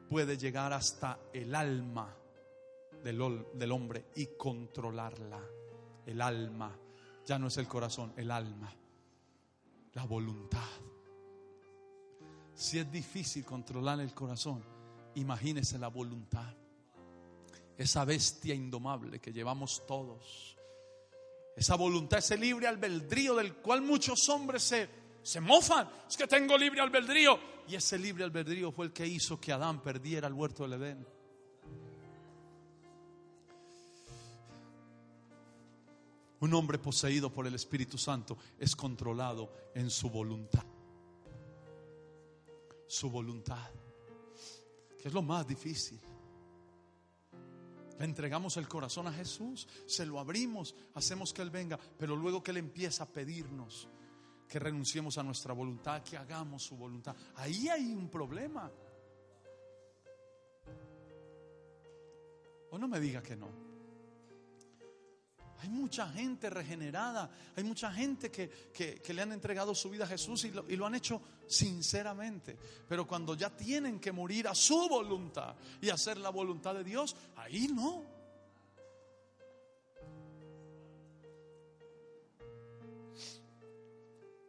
puede 0.09 0.37
llegar 0.37 0.73
hasta 0.73 1.17
el 1.31 1.55
alma 1.55 2.13
del, 3.01 3.45
del 3.53 3.71
hombre 3.71 4.07
y 4.17 4.35
controlarla 4.37 5.39
el 6.05 6.21
alma. 6.21 6.77
Ya 7.25 7.39
no 7.39 7.47
es 7.47 7.55
el 7.55 7.69
corazón, 7.69 8.11
el 8.17 8.31
alma. 8.31 8.69
La 9.93 10.03
voluntad. 10.03 10.67
Si 12.53 12.79
es 12.79 12.91
difícil 12.91 13.45
controlar 13.45 14.01
el 14.01 14.13
corazón, 14.13 14.61
imagínese 15.15 15.79
la 15.79 15.87
voluntad. 15.87 16.53
Esa 17.77 18.03
bestia 18.03 18.53
indomable 18.53 19.21
que 19.21 19.31
llevamos 19.31 19.85
todos. 19.87 20.57
Esa 21.55 21.75
voluntad, 21.75 22.19
ese 22.19 22.37
libre 22.37 22.67
albedrío 22.67 23.35
del 23.35 23.55
cual 23.55 23.81
muchos 23.81 24.27
hombres 24.29 24.63
se, 24.63 24.89
se 25.21 25.41
mofan. 25.41 25.89
Es 26.09 26.17
que 26.17 26.27
tengo 26.27 26.57
libre 26.57 26.81
albedrío. 26.81 27.39
Y 27.67 27.75
ese 27.75 27.97
libre 27.97 28.23
albedrío 28.23 28.71
fue 28.71 28.85
el 28.85 28.93
que 28.93 29.05
hizo 29.05 29.39
que 29.39 29.51
Adán 29.51 29.81
perdiera 29.81 30.27
el 30.27 30.33
huerto 30.33 30.63
del 30.63 30.81
Edén. 30.81 31.05
Un 36.41 36.53
hombre 36.55 36.79
poseído 36.79 37.31
por 37.31 37.45
el 37.45 37.53
Espíritu 37.53 37.99
Santo 37.99 38.35
es 38.57 38.75
controlado 38.75 39.53
en 39.75 39.91
su 39.91 40.09
voluntad. 40.09 40.65
Su 42.87 43.11
voluntad. 43.11 43.69
Que 44.99 45.07
es 45.07 45.13
lo 45.13 45.21
más 45.21 45.47
difícil. 45.47 45.99
Entregamos 48.03 48.57
el 48.57 48.67
corazón 48.67 49.07
a 49.07 49.13
Jesús, 49.13 49.67
se 49.85 50.05
lo 50.05 50.19
abrimos, 50.19 50.75
hacemos 50.95 51.33
que 51.33 51.41
Él 51.41 51.49
venga, 51.49 51.79
pero 51.97 52.15
luego 52.15 52.43
que 52.43 52.51
Él 52.51 52.57
empieza 52.57 53.03
a 53.03 53.07
pedirnos 53.07 53.87
que 54.47 54.59
renunciemos 54.59 55.17
a 55.17 55.23
nuestra 55.23 55.53
voluntad, 55.53 56.03
que 56.03 56.17
hagamos 56.17 56.63
su 56.63 56.75
voluntad, 56.75 57.15
ahí 57.35 57.69
hay 57.69 57.93
un 57.93 58.09
problema. 58.09 58.69
O 62.71 62.77
no 62.77 62.87
me 62.87 62.99
diga 62.99 63.21
que 63.23 63.37
no. 63.37 63.70
Hay 65.61 65.69
mucha 65.69 66.09
gente 66.09 66.49
regenerada, 66.49 67.29
hay 67.55 67.63
mucha 67.63 67.91
gente 67.93 68.31
que, 68.31 69.13
le 69.13 69.21
han 69.21 69.31
entregado 69.31 69.75
su 69.75 69.91
vida 69.91 70.05
a 70.05 70.07
Jesús 70.07 70.43
y 70.45 70.51
lo, 70.51 70.67
y 70.67 70.75
lo, 70.75 70.87
han 70.87 70.95
hecho 70.95 71.21
sinceramente. 71.45 72.57
Pero 72.89 73.05
cuando 73.05 73.35
ya 73.35 73.55
tienen 73.55 73.99
que 73.99 74.11
morir 74.11 74.47
a 74.47 74.55
su 74.55 74.89
voluntad 74.89 75.55
y 75.79 75.89
hacer 75.89 76.17
la 76.17 76.31
voluntad 76.31 76.73
de 76.73 76.83
Dios, 76.83 77.15
ahí 77.35 77.67
no. 77.67 78.03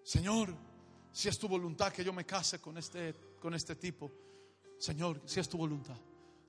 Señor, 0.02 0.56
si 1.12 1.28
es 1.28 1.38
tu 1.38 1.46
voluntad 1.46 1.92
que 1.92 2.02
yo 2.02 2.14
me 2.14 2.24
case 2.24 2.58
con 2.58 2.78
este, 2.78 3.14
con 3.38 3.52
este 3.52 3.76
tipo, 3.76 4.10
Señor, 4.78 5.20
si 5.26 5.40
es 5.40 5.48
tu 5.48 5.58
voluntad, 5.58 5.98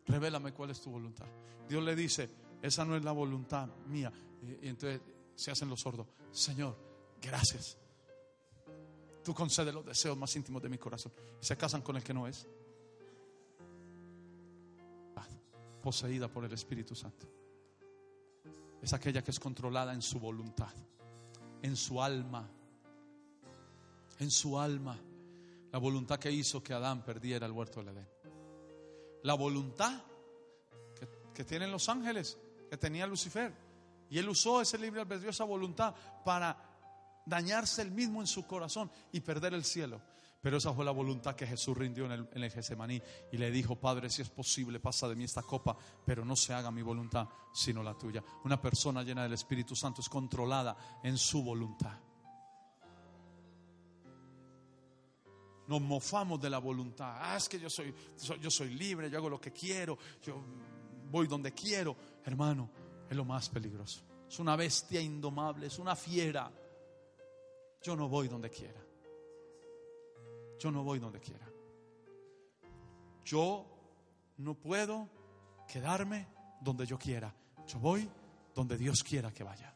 revélame 0.05 0.53
cuál 0.53 0.69
es 0.69 0.79
tu 0.79 0.89
voluntad. 0.89 1.27
Dios 1.67 1.83
le 1.83 1.97
dice, 1.97 2.42
esa 2.63 2.85
no 2.85 2.95
es 2.95 3.03
la 3.03 3.11
voluntad 3.11 3.67
mía, 3.87 4.09
y, 4.41 4.69
entonces 4.69 5.01
se 5.35 5.51
hacen 5.51 5.67
los 5.67 5.81
sordos. 5.81 6.07
Señor, 6.31 6.77
gracias. 7.21 7.77
Tú 9.21 9.33
concedes 9.33 9.73
los 9.73 9.85
deseos 9.85 10.17
más 10.17 10.33
íntimos 10.37 10.61
de 10.63 10.69
mi 10.69 10.77
corazón. 10.77 11.11
Y 11.41 11.45
se 11.45 11.57
casan 11.57 11.81
con 11.81 11.97
el 11.97 12.03
que 12.03 12.13
no 12.13 12.25
es. 12.25 12.47
Poseída 15.81 16.29
por 16.29 16.45
el 16.45 16.53
Espíritu 16.53 16.95
Santo. 16.95 17.27
Es 18.81 18.93
aquella 18.93 19.21
que 19.21 19.31
es 19.31 19.39
controlada 19.41 19.93
en 19.93 20.01
su 20.01 20.17
voluntad, 20.17 20.73
en 21.61 21.75
su 21.75 22.01
alma. 22.01 22.49
En 24.19 24.31
su 24.31 24.57
alma. 24.57 24.97
La 25.73 25.79
voluntad 25.79 26.17
que 26.17 26.31
hizo 26.31 26.63
que 26.63 26.73
Adán 26.73 27.03
perdiera 27.03 27.45
el 27.45 27.51
huerto 27.51 27.83
del 27.83 27.89
Edén. 27.89 28.07
La 29.23 29.33
voluntad 29.33 30.01
que 31.33 31.43
tienen 31.43 31.71
los 31.71 31.89
ángeles, 31.89 32.37
que 32.73 32.77
tenía 32.77 33.05
Lucifer 33.05 33.53
y 34.09 34.17
él 34.17 34.27
usó 34.27 34.59
ese 34.59 34.79
libre 34.79 34.99
albedrío, 34.99 35.29
esa 35.29 35.43
voluntad 35.43 35.93
para 36.25 36.57
dañarse 37.23 37.83
el 37.83 37.91
mismo 37.91 38.19
en 38.19 38.25
su 38.25 38.47
corazón 38.47 38.89
y 39.11 39.19
perder 39.19 39.53
el 39.53 39.63
cielo. 39.63 40.01
Pero 40.41 40.57
esa 40.57 40.73
fue 40.73 40.83
la 40.83 40.89
voluntad 40.89 41.35
que 41.35 41.45
Jesús 41.45 41.77
rindió 41.77 42.05
en 42.05 42.13
el, 42.13 42.29
en 42.33 43.03
y 43.31 43.37
le 43.37 43.51
dijo, 43.51 43.75
Padre, 43.75 44.09
si 44.09 44.23
es 44.23 44.29
posible, 44.31 44.79
pasa 44.79 45.07
de 45.07 45.15
mí 45.15 45.23
esta 45.23 45.43
copa, 45.43 45.77
pero 46.03 46.25
no 46.25 46.35
se 46.35 46.51
haga 46.51 46.71
mi 46.71 46.81
voluntad, 46.81 47.27
sino 47.53 47.83
la 47.83 47.93
tuya. 47.95 48.23
Una 48.43 48.59
persona 48.59 49.03
llena 49.03 49.21
del 49.21 49.33
Espíritu 49.33 49.75
Santo 49.75 50.01
es 50.01 50.09
controlada 50.09 50.75
en 51.03 51.15
su 51.15 51.43
voluntad. 51.43 51.99
Nos 55.67 55.79
mofamos 55.79 56.41
de 56.41 56.49
la 56.49 56.57
voluntad. 56.57 57.17
Ah, 57.19 57.37
es 57.37 57.47
que 57.47 57.59
yo 57.59 57.69
soy, 57.69 57.93
yo 58.41 58.49
soy 58.49 58.73
libre, 58.73 59.11
yo 59.11 59.19
hago 59.19 59.29
lo 59.29 59.39
que 59.39 59.51
quiero, 59.51 59.95
yo 60.23 60.43
voy 61.13 61.27
donde 61.27 61.53
quiero. 61.53 61.95
Hermano, 62.25 62.69
es 63.07 63.15
lo 63.15 63.23
más 63.23 63.47
peligroso. 63.47 64.01
Es 64.27 64.39
una 64.39 64.55
bestia 64.55 64.99
indomable, 64.99 65.67
es 65.67 65.77
una 65.77 65.95
fiera. 65.95 66.51
Yo 67.83 67.95
no 67.95 68.09
voy 68.09 68.27
donde 68.27 68.49
quiera. 68.49 68.83
Yo 70.59 70.71
no 70.71 70.83
voy 70.83 70.97
donde 70.97 71.19
quiera. 71.19 71.47
Yo 73.23 73.65
no 74.37 74.55
puedo 74.55 75.07
quedarme 75.67 76.27
donde 76.61 76.87
yo 76.87 76.97
quiera. 76.97 77.31
Yo 77.67 77.77
voy 77.77 78.09
donde 78.55 78.75
Dios 78.75 79.03
quiera 79.03 79.31
que 79.31 79.43
vaya. 79.43 79.71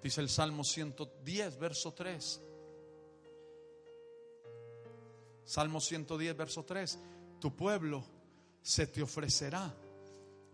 Dice 0.00 0.20
el 0.20 0.28
Salmo 0.28 0.62
110, 0.62 1.58
verso 1.58 1.92
3. 1.92 2.45
Salmo 5.46 5.80
110, 5.80 6.36
verso 6.36 6.64
3 6.64 6.98
tu 7.40 7.54
pueblo 7.54 8.04
se 8.62 8.86
te 8.88 9.02
ofrecerá 9.02 9.72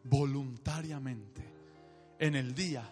voluntariamente 0.05 1.43
en 2.19 2.35
el 2.37 2.55
día 2.55 2.89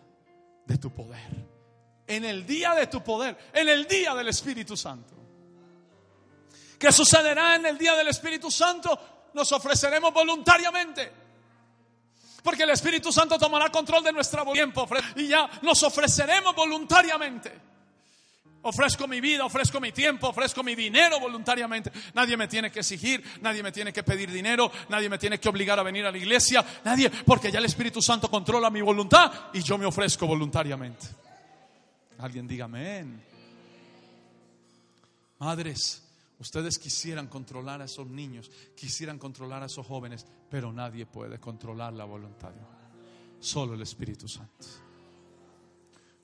de 0.65 0.79
tu 0.79 0.91
poder. 0.91 1.61
En 2.07 2.25
el 2.25 2.47
día 2.47 2.75
de 2.75 2.87
tu 2.87 3.03
poder, 3.03 3.37
en 3.53 3.69
el 3.69 3.87
día 3.87 4.15
del 4.15 4.29
Espíritu 4.29 4.77
Santo. 4.77 5.15
¿Qué 6.79 6.91
sucederá 6.91 7.57
en 7.57 7.67
el 7.67 7.77
día 7.77 7.95
del 7.95 8.09
Espíritu 8.09 8.51
Santo? 8.51 9.29
Nos 9.35 9.53
ofreceremos 9.53 10.13
voluntariamente. 10.13 11.13
Porque 12.43 12.63
el 12.63 12.71
Espíritu 12.71 13.13
Santo 13.13 13.39
tomará 13.39 13.71
control 13.71 14.03
de 14.03 14.13
nuestro 14.13 14.45
tiempo 14.53 14.89
y 15.17 15.29
ya 15.29 15.49
nos 15.63 15.83
ofreceremos 15.83 16.55
voluntariamente. 16.57 17.70
Ofrezco 18.63 19.09
mi 19.09 19.21
vida, 19.21 19.45
ofrezco 19.47 19.81
mi 19.81 19.91
tiempo, 19.91 20.29
ofrezco 20.29 20.63
mi 20.63 20.75
dinero 20.75 21.19
voluntariamente. 21.19 21.91
Nadie 22.15 22.37
me 22.37 22.47
tiene 22.47 22.71
que 22.71 22.81
exigir, 22.81 23.23
nadie 23.41 23.63
me 23.63 23.73
tiene 23.73 23.93
que 23.93 24.03
pedir 24.03 24.31
dinero, 24.31 24.71
nadie 24.91 25.09
me 25.09 25.17
tiene 25.17 25.41
que 25.41 25.49
obligar 25.49 25.79
a 25.79 25.83
venir 25.83 26.05
a 26.05 26.13
la 26.13 26.19
iglesia, 26.19 26.65
nadie, 26.85 27.11
porque 27.11 27.51
ya 27.51 27.59
el 27.59 27.65
Espíritu 27.65 28.03
Santo 28.03 28.31
controla 28.31 28.69
mi 28.69 28.83
voluntad 28.83 29.33
y 29.55 29.63
yo 29.63 29.79
me 29.79 29.87
ofrezco 29.87 30.27
voluntariamente. 30.27 31.07
Alguien 32.19 32.47
diga 32.47 32.67
amén. 32.67 33.23
Madres, 35.39 36.07
ustedes 36.39 36.79
quisieran 36.79 37.29
controlar 37.29 37.81
a 37.81 37.87
esos 37.87 38.07
niños, 38.09 38.51
quisieran 38.77 39.19
controlar 39.19 39.63
a 39.63 39.67
esos 39.67 39.87
jóvenes, 39.87 40.27
pero 40.51 40.71
nadie 40.71 41.07
puede 41.07 41.39
controlar 41.39 41.95
la 41.95 42.05
voluntad 42.05 42.51
de 42.51 42.57
Dios. 42.57 42.69
Solo 43.41 43.73
el 43.73 43.81
Espíritu 43.81 44.29
Santo. 44.29 44.90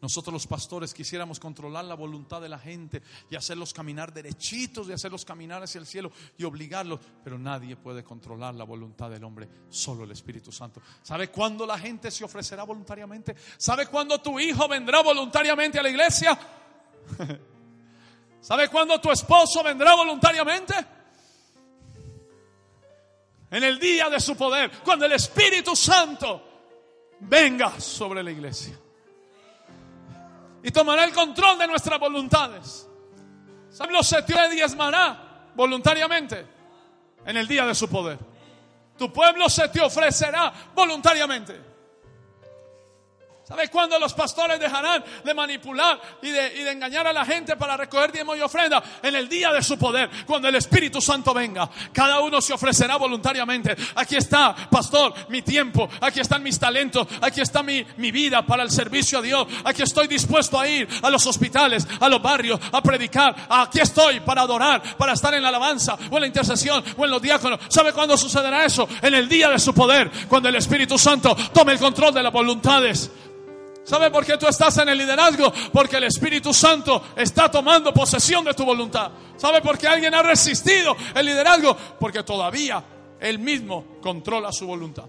Nosotros 0.07 0.33
los 0.33 0.47
pastores 0.47 0.95
quisiéramos 0.95 1.41
controlar 1.41 1.85
la 1.85 1.97
voluntad 1.97 2.41
de 2.41 2.49
la 2.49 2.61
gente 2.61 3.03
y 3.29 3.35
hacerlos 3.35 3.75
caminar 3.75 4.13
derechitos 4.13 4.89
y 4.89 4.93
hacerlos 4.93 5.25
caminar 5.25 5.65
hacia 5.65 5.81
el 5.81 5.87
cielo 5.89 6.13
y 6.39 6.45
obligarlos, 6.45 7.01
pero 7.25 7.41
nadie 7.41 7.75
puede 7.75 8.05
controlar 8.05 8.55
la 8.55 8.63
voluntad 8.63 9.11
del 9.11 9.25
hombre, 9.25 9.49
solo 9.69 10.05
el 10.05 10.13
Espíritu 10.13 10.53
Santo. 10.53 10.81
¿Sabe 11.03 11.27
cuándo 11.29 11.67
la 11.67 11.77
gente 11.77 12.13
se 12.13 12.23
ofrecerá 12.23 12.63
voluntariamente? 12.63 13.35
¿Sabe 13.57 13.89
cuándo 13.89 14.21
tu 14.21 14.39
hijo 14.39 14.69
vendrá 14.69 15.03
voluntariamente 15.03 15.81
a 15.81 15.83
la 15.83 15.91
iglesia? 15.91 16.39
¿Sabe 18.41 18.69
cuándo 18.69 19.01
tu 19.01 19.11
esposo 19.11 19.61
vendrá 19.65 19.97
voluntariamente? 19.97 20.75
En 23.51 23.65
el 23.65 23.77
día 23.81 24.09
de 24.09 24.21
su 24.21 24.37
poder, 24.37 24.71
cuando 24.85 25.05
el 25.05 25.15
Espíritu 25.15 25.75
Santo 25.75 27.09
venga 27.23 27.81
sobre 27.81 28.23
la 28.23 28.31
iglesia 28.31 28.86
y 30.67 30.73
tomará 30.73 31.05
el 31.05 31.13
control 31.13 31.57
de 31.61 31.69
nuestras 31.69 32.01
voluntades. 32.01 32.89
¿Sabe? 33.71 33.93
Los 33.93 34.09
setios 34.09 34.51
diezmará 34.51 35.53
voluntariamente 35.55 36.45
en 37.25 37.37
el 37.37 37.47
día 37.47 37.65
de 37.65 37.73
su 37.73 37.89
poder. 37.89 38.19
Tu 38.99 39.13
pueblo 39.13 39.49
se 39.49 39.69
te 39.69 39.81
ofrecerá 39.81 40.53
voluntariamente. 40.75 41.76
¿Sabes 43.47 43.71
cuándo 43.71 43.97
los 44.01 44.13
pastores 44.13 44.59
dejarán 44.59 45.05
de 45.25 45.33
manipular 45.33 46.01
y 46.21 46.31
de, 46.31 46.69
engañar 46.69 47.07
a 47.07 47.13
la 47.13 47.25
gente 47.25 47.55
para 47.55 47.77
recoger 47.77 48.11
diezmo 48.11 48.35
y 48.35 48.41
ofrenda? 48.41 48.83
En 49.01 49.15
el 49.15 49.29
día 49.29 49.53
de 49.53 49.63
su 49.63 49.79
poder, 49.79 50.11
cuando 50.27 50.49
el 50.49 50.57
Espíritu 50.57 51.01
Santo 51.01 51.33
venga. 51.33 51.71
Cada 51.93 52.19
uno 52.19 52.41
se 52.41 52.53
ofrecerá 52.53 52.97
voluntariamente. 52.97 53.77
Aquí 53.95 54.17
está, 54.17 54.53
pastor, 54.69 55.15
mi 55.29 55.43
tiempo. 55.43 55.89
Aquí 56.01 56.19
están 56.19 56.43
mis 56.43 56.59
talentos. 56.59 57.07
Aquí 57.21 57.41
está 57.41 57.63
mi, 57.63 57.87
mi 57.99 58.11
vida 58.11 58.45
para 58.45 58.65
el 58.65 58.71
servicio 58.71 59.21
a 59.21 59.23
Dios. 59.23 59.47
Aquí 59.63 59.83
estoy 59.83 60.09
dispuesto 60.09 60.59
a 60.59 60.67
ir 60.67 60.89
a 61.01 61.09
los 61.09 61.25
hospitales, 61.25 61.87
a 62.01 62.09
los 62.09 62.21
barrios, 62.21 62.59
a 62.73 62.83
predicar. 62.83 63.47
Aquí 63.49 63.79
estoy 63.79 64.19
para 64.19 64.43
adorar, 64.43 64.83
para 64.97 65.13
estar 65.13 65.33
en 65.35 65.43
la 65.45 65.51
alabanza 65.51 65.97
o 66.11 66.17
en 66.17 66.23
la 66.23 66.27
intercesión 66.27 66.83
o 66.97 67.05
en 67.05 67.13
los 67.13 67.23
diáconos. 67.23 67.61
¿Sabe 67.69 67.93
cuándo 67.93 68.17
sucederá 68.17 68.65
eso? 68.65 68.89
En 69.01 69.15
el 69.15 69.29
día 69.29 69.51
de 69.51 69.61
su 69.61 69.73
poder, 69.73 70.11
cuando 70.29 70.49
el 70.49 70.57
Espíritu 70.57 70.99
Santo 70.99 71.37
tome 71.53 71.75
el 71.75 71.79
control 71.79 72.13
de 72.13 72.25
las 72.25 72.33
voluntades. 72.33 73.13
¿Sabe 73.87 74.11
por 74.11 74.27
qué 74.27 74.37
tú 74.37 74.49
estás 74.49 74.77
en 74.79 74.89
el 74.89 74.99
liderazgo? 74.99 75.53
Porque 75.73 75.99
el 75.99 76.05
Espíritu 76.05 76.53
Santo 76.53 77.05
está 77.15 77.49
tomando 77.49 77.95
posesión 77.95 78.45
de 78.45 78.53
tu 78.53 78.65
voluntad. 78.65 79.13
¿Sabe 79.37 79.63
por 79.63 79.79
qué 79.79 79.87
alguien 79.87 80.13
ha 80.13 80.23
resistido 80.23 80.97
el 81.15 81.25
liderazgo? 81.25 81.77
Porque 82.01 82.25
todavía 82.25 82.83
él 83.21 83.39
mismo 83.39 83.99
controla 84.03 84.51
su 84.51 84.67
voluntad. 84.67 85.05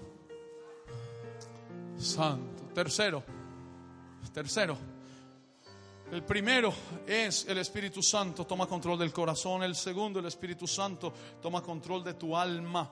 Santo. 1.97 2.65
Tercero. 2.75 3.23
Tercero. 4.31 4.77
El 6.11 6.23
primero 6.23 6.71
es 7.07 7.47
el 7.47 7.57
Espíritu 7.57 8.03
Santo 8.03 8.45
toma 8.45 8.67
control 8.67 8.99
del 8.99 9.11
corazón. 9.11 9.63
El 9.63 9.75
segundo, 9.75 10.19
el 10.19 10.27
Espíritu 10.27 10.67
Santo 10.67 11.11
toma 11.41 11.63
control 11.63 12.03
de 12.03 12.13
tu 12.13 12.37
alma. 12.37 12.89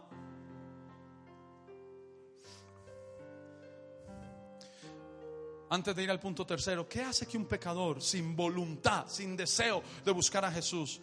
Antes 5.70 5.95
de 5.95 6.03
ir 6.03 6.11
al 6.11 6.20
punto 6.20 6.45
tercero, 6.45 6.88
¿qué 6.88 7.01
hace 7.01 7.26
que 7.26 7.38
un 7.38 7.45
pecador 7.45 8.01
sin 8.01 8.36
voluntad, 8.36 9.07
sin 9.07 9.36
deseo 9.36 9.82
de 10.03 10.11
buscar 10.11 10.45
a 10.45 10.51
Jesús, 10.51 11.01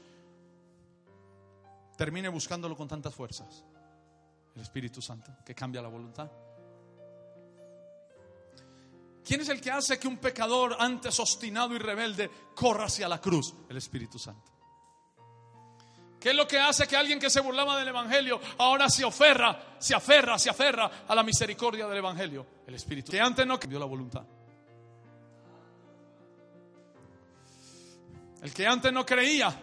termine 1.97 2.29
buscándolo 2.29 2.77
con 2.77 2.87
tantas 2.87 3.15
fuerzas? 3.15 3.65
El 4.55 4.63
Espíritu 4.63 5.03
Santo, 5.03 5.33
que 5.45 5.55
cambia 5.55 5.83
la 5.83 5.89
voluntad. 5.89 6.31
¿Quién 9.25 9.41
es 9.41 9.49
el 9.49 9.61
que 9.61 9.71
hace 9.71 9.99
que 9.99 10.09
un 10.09 10.19
pecador 10.19 10.77
antes 10.79 11.19
obstinado 11.19 11.75
y 11.75 11.79
rebelde 11.79 12.31
corra 12.55 12.87
hacia 12.87 13.09
la 13.09 13.21
cruz? 13.21 13.55
El 13.69 13.77
Espíritu 13.77 14.19
Santo. 14.19 14.51
¿Qué 16.21 16.31
es 16.31 16.37
lo 16.37 16.47
que 16.47 16.59
hace 16.59 16.87
que 16.87 16.97
alguien 16.97 17.19
que 17.19 17.31
se 17.31 17.41
burlaba 17.41 17.77
del 17.77 17.89
Evangelio 17.89 18.41
ahora 18.59 18.89
se 18.89 19.05
aferra, 19.05 19.77
se 19.79 19.93
aferra, 19.93 20.39
se 20.39 20.51
aferra 20.51 21.05
a 21.09 21.15
la 21.17 21.25
misericordia 21.25 21.89
del 21.89 21.99
Evangelio? 21.99 22.47
El 22.65 22.75
Espíritu. 22.75 23.11
Que 23.11 23.21
antes 23.21 23.45
no 23.45 23.59
cambió 23.59 23.81
la 23.81 23.87
voluntad. 23.87 24.23
El 28.43 28.53
que 28.53 28.67
antes 28.67 28.93
no 28.93 29.07
creía 29.07 29.57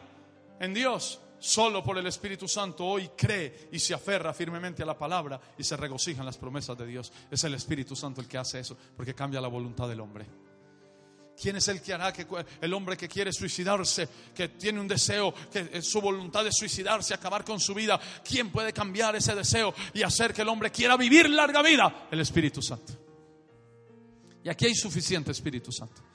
en 0.59 0.73
Dios, 0.73 1.19
solo 1.39 1.83
por 1.83 1.97
el 1.97 2.07
Espíritu 2.07 2.47
Santo 2.47 2.85
hoy 2.85 3.09
cree 3.15 3.69
y 3.71 3.79
se 3.79 3.93
aferra 3.93 4.33
firmemente 4.33 4.83
a 4.83 4.85
la 4.85 4.97
palabra 4.97 5.39
y 5.57 5.63
se 5.63 5.75
regocija 5.75 6.21
en 6.21 6.25
las 6.25 6.37
promesas 6.37 6.77
de 6.77 6.85
Dios. 6.85 7.11
Es 7.29 7.43
el 7.43 7.53
Espíritu 7.53 7.95
Santo 7.95 8.21
el 8.21 8.27
que 8.27 8.37
hace 8.37 8.59
eso, 8.59 8.77
porque 8.95 9.13
cambia 9.13 9.41
la 9.41 9.49
voluntad 9.49 9.87
del 9.87 9.99
hombre. 9.99 10.25
¿Quién 11.41 11.55
es 11.55 11.67
el 11.69 11.81
que 11.81 11.93
hará 11.93 12.11
que 12.11 12.27
el 12.59 12.73
hombre 12.73 12.97
que 12.97 13.07
quiere 13.07 13.31
suicidarse, 13.31 14.09
que 14.35 14.49
tiene 14.49 14.79
un 14.79 14.89
deseo, 14.89 15.33
que 15.51 15.69
es 15.73 15.89
su 15.89 16.01
voluntad 16.01 16.43
de 16.43 16.51
suicidarse, 16.51 17.13
acabar 17.13 17.45
con 17.45 17.61
su 17.61 17.73
vida, 17.73 17.99
quién 18.27 18.49
puede 18.49 18.73
cambiar 18.73 19.15
ese 19.15 19.33
deseo 19.35 19.73
y 19.93 20.03
hacer 20.03 20.33
que 20.33 20.41
el 20.41 20.49
hombre 20.49 20.69
quiera 20.69 20.97
vivir 20.97 21.29
larga 21.29 21.61
vida? 21.61 22.07
El 22.11 22.19
Espíritu 22.19 22.61
Santo. 22.61 22.93
Y 24.43 24.49
aquí 24.49 24.65
hay 24.65 24.75
suficiente 24.75 25.31
Espíritu 25.31 25.71
Santo. 25.71 26.08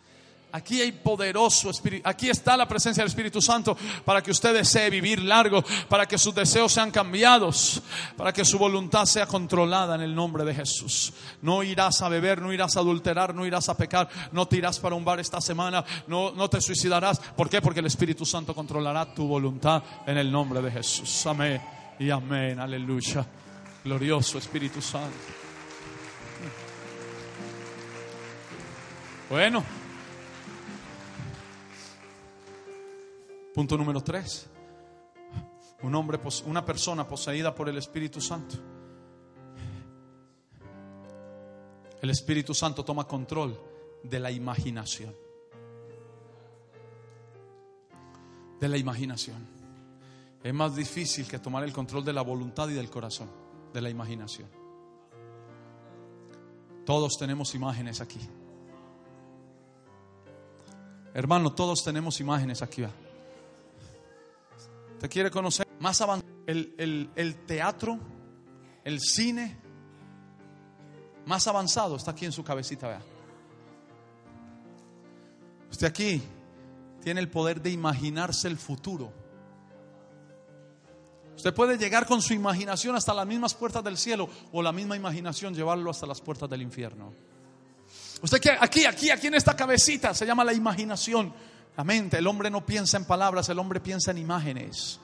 Aquí 0.54 0.80
hay 0.80 0.92
poderoso 0.92 1.68
Espíritu. 1.68 2.08
Aquí 2.08 2.30
está 2.30 2.56
la 2.56 2.68
presencia 2.68 3.02
del 3.02 3.08
Espíritu 3.08 3.42
Santo 3.42 3.76
para 4.04 4.22
que 4.22 4.30
usted 4.30 4.54
desee 4.54 4.88
vivir 4.88 5.20
largo, 5.20 5.64
para 5.88 6.06
que 6.06 6.16
sus 6.16 6.32
deseos 6.32 6.70
sean 6.70 6.92
cambiados, 6.92 7.82
para 8.16 8.32
que 8.32 8.44
su 8.44 8.56
voluntad 8.56 9.04
sea 9.04 9.26
controlada 9.26 9.96
en 9.96 10.02
el 10.02 10.14
nombre 10.14 10.44
de 10.44 10.54
Jesús. 10.54 11.12
No 11.42 11.64
irás 11.64 12.02
a 12.02 12.08
beber, 12.08 12.40
no 12.40 12.52
irás 12.52 12.76
a 12.76 12.80
adulterar, 12.80 13.34
no 13.34 13.44
irás 13.44 13.68
a 13.68 13.76
pecar, 13.76 14.08
no 14.30 14.46
te 14.46 14.58
irás 14.58 14.78
para 14.78 14.94
un 14.94 15.04
bar 15.04 15.18
esta 15.18 15.40
semana, 15.40 15.84
no, 16.06 16.30
no 16.30 16.48
te 16.48 16.60
suicidarás. 16.60 17.18
¿Por 17.18 17.50
qué? 17.50 17.60
Porque 17.60 17.80
el 17.80 17.86
Espíritu 17.86 18.24
Santo 18.24 18.54
controlará 18.54 19.12
tu 19.12 19.26
voluntad 19.26 19.82
en 20.06 20.18
el 20.18 20.30
nombre 20.30 20.62
de 20.62 20.70
Jesús. 20.70 21.26
Amén 21.26 21.60
y 21.98 22.10
amén. 22.10 22.60
Aleluya. 22.60 23.26
Glorioso 23.82 24.38
Espíritu 24.38 24.80
Santo. 24.80 25.18
Bueno. 29.28 29.83
Punto 33.54 33.78
número 33.78 34.02
tres. 34.02 34.50
Un 35.82 35.94
hombre, 35.94 36.18
una 36.46 36.64
persona 36.64 37.06
poseída 37.06 37.54
por 37.54 37.68
el 37.68 37.78
Espíritu 37.78 38.20
Santo. 38.20 38.56
El 42.02 42.10
Espíritu 42.10 42.52
Santo 42.52 42.84
toma 42.84 43.04
control 43.04 43.56
de 44.02 44.18
la 44.18 44.32
imaginación. 44.32 45.14
De 48.60 48.68
la 48.68 48.76
imaginación. 48.76 49.46
Es 50.42 50.52
más 50.52 50.74
difícil 50.74 51.28
que 51.28 51.38
tomar 51.38 51.62
el 51.62 51.72
control 51.72 52.04
de 52.04 52.12
la 52.12 52.22
voluntad 52.22 52.68
y 52.68 52.74
del 52.74 52.90
corazón, 52.90 53.30
de 53.72 53.80
la 53.80 53.88
imaginación. 53.88 54.48
Todos 56.84 57.16
tenemos 57.18 57.54
imágenes 57.54 58.00
aquí. 58.00 58.20
Hermano, 61.14 61.54
todos 61.54 61.84
tenemos 61.84 62.20
imágenes 62.20 62.60
aquí. 62.60 62.84
¿Te 65.04 65.10
quiere 65.10 65.30
conocer 65.30 65.68
más 65.80 66.00
avanzado? 66.00 66.32
El, 66.46 67.10
el, 67.14 67.34
teatro, 67.44 67.98
el 68.84 69.00
cine 69.00 69.54
más 71.26 71.46
avanzado 71.46 71.96
está 71.96 72.12
aquí 72.12 72.24
en 72.24 72.32
su 72.32 72.42
cabecita, 72.42 72.88
vea. 72.88 73.02
Usted 75.70 75.86
aquí 75.88 76.22
tiene 77.02 77.20
el 77.20 77.28
poder 77.28 77.60
de 77.60 77.70
imaginarse 77.70 78.48
el 78.48 78.56
futuro. 78.56 79.12
Usted 81.36 81.52
puede 81.52 81.76
llegar 81.76 82.06
con 82.06 82.22
su 82.22 82.32
imaginación 82.32 82.96
hasta 82.96 83.12
las 83.12 83.26
mismas 83.26 83.52
puertas 83.52 83.84
del 83.84 83.98
cielo 83.98 84.30
o 84.52 84.62
la 84.62 84.72
misma 84.72 84.96
imaginación 84.96 85.54
llevarlo 85.54 85.90
hasta 85.90 86.06
las 86.06 86.22
puertas 86.22 86.48
del 86.48 86.62
infierno. 86.62 87.12
Usted 88.22 88.40
que 88.40 88.52
aquí, 88.58 88.86
aquí, 88.86 89.10
aquí 89.10 89.26
en 89.26 89.34
esta 89.34 89.54
cabecita 89.54 90.14
se 90.14 90.24
llama 90.24 90.44
la 90.44 90.54
imaginación. 90.54 91.30
La 91.76 91.84
mente, 91.84 92.18
el 92.18 92.26
hombre 92.26 92.50
no 92.50 92.64
piensa 92.64 92.96
en 92.96 93.04
palabras, 93.04 93.48
el 93.48 93.58
hombre 93.58 93.80
piensa 93.80 94.10
en 94.12 94.18
imágenes. 94.18 95.00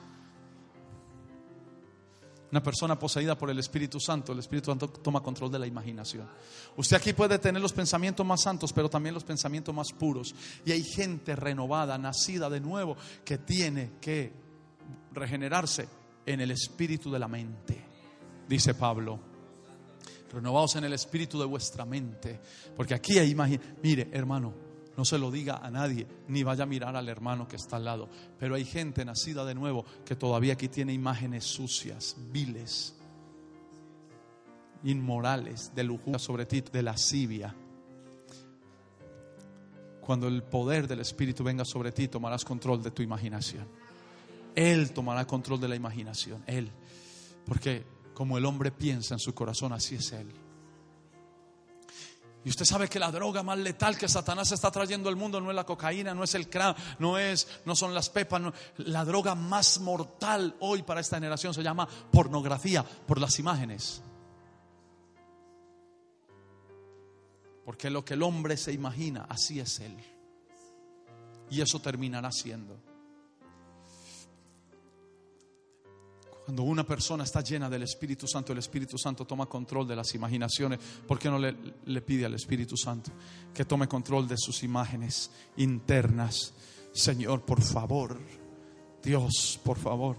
Una 2.51 2.61
persona 2.61 2.99
poseída 2.99 3.37
por 3.37 3.49
el 3.49 3.59
Espíritu 3.59 3.97
Santo, 3.99 4.33
el 4.33 4.39
Espíritu 4.39 4.71
Santo 4.71 4.89
toma 4.89 5.21
control 5.21 5.51
de 5.51 5.59
la 5.59 5.67
imaginación. 5.67 6.27
Usted 6.75 6.97
aquí 6.97 7.13
puede 7.13 7.39
tener 7.39 7.61
los 7.61 7.71
pensamientos 7.71 8.25
más 8.25 8.41
santos, 8.41 8.73
pero 8.73 8.89
también 8.89 9.15
los 9.15 9.23
pensamientos 9.23 9.73
más 9.73 9.93
puros. 9.93 10.35
Y 10.65 10.73
hay 10.73 10.83
gente 10.83 11.35
renovada, 11.35 11.97
nacida 11.97 12.49
de 12.49 12.59
nuevo, 12.59 12.97
que 13.23 13.37
tiene 13.37 13.93
que 14.01 14.33
regenerarse 15.13 15.87
en 16.25 16.41
el 16.41 16.51
espíritu 16.51 17.09
de 17.09 17.19
la 17.19 17.29
mente, 17.29 17.85
dice 18.49 18.73
Pablo. 18.73 19.19
Renovados 20.33 20.75
en 20.75 20.85
el 20.85 20.93
espíritu 20.93 21.39
de 21.39 21.45
vuestra 21.45 21.85
mente. 21.85 22.39
Porque 22.75 22.93
aquí 22.93 23.17
hay 23.17 23.31
imagen. 23.31 23.77
Mire, 23.81 24.09
hermano, 24.13 24.53
No 25.01 25.05
se 25.05 25.17
lo 25.17 25.31
diga 25.31 25.57
a 25.57 25.71
nadie, 25.71 26.05
ni 26.27 26.43
vaya 26.43 26.61
a 26.61 26.67
mirar 26.67 26.95
al 26.95 27.09
hermano 27.09 27.47
que 27.47 27.55
está 27.55 27.77
al 27.77 27.85
lado. 27.85 28.07
Pero 28.37 28.53
hay 28.53 28.63
gente 28.63 29.03
nacida 29.03 29.43
de 29.43 29.55
nuevo 29.55 29.83
que 30.05 30.15
todavía 30.15 30.53
aquí 30.53 30.67
tiene 30.67 30.93
imágenes 30.93 31.43
sucias, 31.43 32.15
viles, 32.31 32.95
inmorales, 34.83 35.73
de 35.73 35.83
lujuria 35.83 36.19
sobre 36.19 36.45
ti, 36.45 36.61
de 36.61 36.83
lascivia. 36.83 37.55
Cuando 40.01 40.27
el 40.27 40.43
poder 40.43 40.87
del 40.87 40.99
Espíritu 40.99 41.43
venga 41.43 41.65
sobre 41.65 41.91
ti, 41.91 42.07
tomarás 42.07 42.45
control 42.45 42.83
de 42.83 42.91
tu 42.91 43.01
imaginación. 43.01 43.67
Él 44.53 44.91
tomará 44.91 45.25
control 45.25 45.59
de 45.59 45.67
la 45.67 45.75
imaginación, 45.75 46.43
Él. 46.45 46.71
Porque 47.43 47.83
como 48.13 48.37
el 48.37 48.45
hombre 48.45 48.69
piensa 48.69 49.15
en 49.15 49.19
su 49.19 49.33
corazón, 49.33 49.73
así 49.73 49.95
es 49.95 50.11
Él. 50.11 50.27
Y 52.43 52.49
usted 52.49 52.65
sabe 52.65 52.87
que 52.87 52.97
la 52.97 53.11
droga 53.11 53.43
más 53.43 53.57
letal 53.59 53.97
que 53.97 54.07
Satanás 54.07 54.51
está 54.51 54.71
trayendo 54.71 55.09
al 55.09 55.15
mundo 55.15 55.39
no 55.39 55.51
es 55.51 55.55
la 55.55 55.63
cocaína, 55.63 56.15
no 56.15 56.23
es 56.23 56.33
el 56.33 56.49
crack, 56.49 56.75
no 56.99 57.19
es, 57.19 57.47
no 57.65 57.75
son 57.75 57.93
las 57.93 58.09
pepas, 58.09 58.41
la 58.77 59.05
droga 59.05 59.35
más 59.35 59.79
mortal 59.79 60.55
hoy 60.59 60.81
para 60.81 61.01
esta 61.01 61.17
generación 61.17 61.53
se 61.53 61.61
llama 61.61 61.87
pornografía 62.11 62.83
por 62.83 63.19
las 63.19 63.37
imágenes. 63.37 64.01
Porque 67.63 67.91
lo 67.91 68.03
que 68.03 68.15
el 68.15 68.23
hombre 68.23 68.57
se 68.57 68.73
imagina, 68.73 69.27
así 69.29 69.59
es 69.59 69.79
él. 69.79 69.95
Y 71.51 71.61
eso 71.61 71.79
terminará 71.79 72.31
siendo. 72.31 72.90
Cuando 76.45 76.63
una 76.63 76.83
persona 76.83 77.23
está 77.23 77.41
llena 77.41 77.69
del 77.69 77.83
Espíritu 77.83 78.27
Santo, 78.27 78.51
el 78.51 78.57
Espíritu 78.57 78.97
Santo 78.97 79.25
toma 79.25 79.45
control 79.45 79.87
de 79.87 79.95
las 79.95 80.13
imaginaciones. 80.15 80.79
¿Por 81.07 81.19
qué 81.19 81.29
no 81.29 81.37
le, 81.37 82.01
pide 82.01 82.25
al 82.25 82.33
Espíritu 82.33 82.75
Santo 82.75 83.11
que 83.53 83.65
tome 83.65 83.87
control 83.87 84.27
de 84.27 84.37
sus 84.37 84.63
imágenes 84.63 85.29
internas? 85.57 86.53
Señor, 86.93 87.41
por 87.41 87.61
favor, 87.61 88.19
Dios, 89.03 89.59
por 89.63 89.77
favor. 89.77 90.17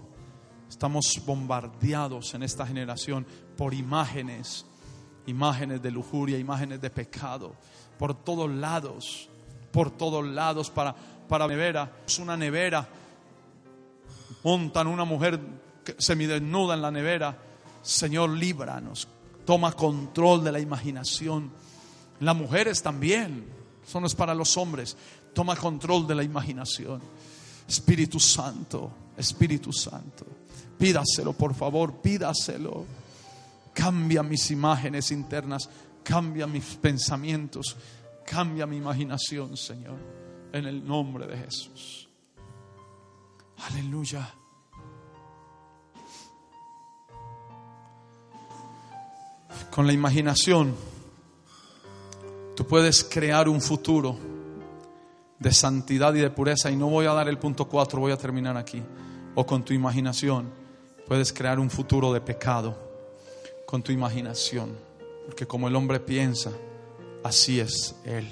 Estamos 0.69 1.21
bombardeados 1.25 2.33
en 2.33 2.43
esta 2.43 2.65
generación 2.65 3.27
por 3.57 3.73
imágenes, 3.73 4.65
imágenes 5.27 5.81
de 5.81 5.91
lujuria, 5.91 6.39
imágenes 6.39 6.81
de 6.81 6.89
pecado, 6.89 7.53
por 7.99 8.15
todos 8.23 8.49
lados, 8.49 9.29
por 9.71 9.91
todos 9.91 10.25
lados, 10.25 10.71
para, 10.71 10.95
para 11.27 11.47
nevera, 11.47 11.91
es 12.07 12.17
una 12.17 12.37
nevera, 12.37 12.87
montan 14.43 14.87
una 14.87 15.03
mujer 15.03 15.39
semidesnuda 15.97 16.75
en 16.75 16.81
la 16.81 16.91
nevera. 16.91 17.37
Señor, 17.81 18.29
líbranos. 18.31 19.07
Toma 19.45 19.73
control 19.73 20.43
de 20.43 20.51
la 20.51 20.59
imaginación. 20.59 21.51
Las 22.19 22.35
mujeres 22.35 22.81
también. 22.81 23.45
Eso 23.85 23.99
no 23.99 24.07
es 24.07 24.15
para 24.15 24.33
los 24.33 24.55
hombres. 24.57 24.95
Toma 25.33 25.55
control 25.55 26.07
de 26.07 26.15
la 26.15 26.23
imaginación. 26.23 27.01
Espíritu 27.67 28.19
Santo, 28.19 28.91
Espíritu 29.17 29.71
Santo. 29.73 30.25
Pídaselo, 30.77 31.33
por 31.33 31.53
favor, 31.53 32.01
pídaselo. 32.01 32.85
Cambia 33.73 34.23
mis 34.23 34.51
imágenes 34.51 35.11
internas. 35.11 35.69
Cambia 36.03 36.47
mis 36.47 36.63
pensamientos. 36.75 37.75
Cambia 38.25 38.65
mi 38.65 38.77
imaginación, 38.77 39.57
Señor. 39.57 39.97
En 40.51 40.65
el 40.65 40.85
nombre 40.85 41.25
de 41.27 41.37
Jesús. 41.37 42.07
Aleluya. 43.57 44.33
Con 49.71 49.87
la 49.87 49.93
imaginación, 49.93 50.75
tú 52.55 52.65
puedes 52.65 53.03
crear 53.03 53.49
un 53.49 53.61
futuro 53.61 54.17
de 55.39 55.51
santidad 55.51 56.13
y 56.13 56.21
de 56.21 56.29
pureza. 56.29 56.71
Y 56.71 56.75
no 56.75 56.89
voy 56.89 57.05
a 57.05 57.13
dar 57.13 57.27
el 57.27 57.37
punto 57.37 57.67
4, 57.67 57.99
voy 57.99 58.11
a 58.11 58.17
terminar 58.17 58.57
aquí. 58.57 58.81
O 59.35 59.45
con 59.45 59.63
tu 59.63 59.73
imaginación, 59.73 60.49
puedes 61.07 61.33
crear 61.33 61.59
un 61.59 61.69
futuro 61.69 62.13
de 62.13 62.21
pecado. 62.21 62.77
Con 63.65 63.83
tu 63.83 63.91
imaginación. 63.91 64.75
Porque 65.25 65.45
como 65.45 65.67
el 65.67 65.75
hombre 65.75 65.99
piensa, 65.99 66.51
así 67.23 67.59
es 67.59 67.95
él. 68.05 68.27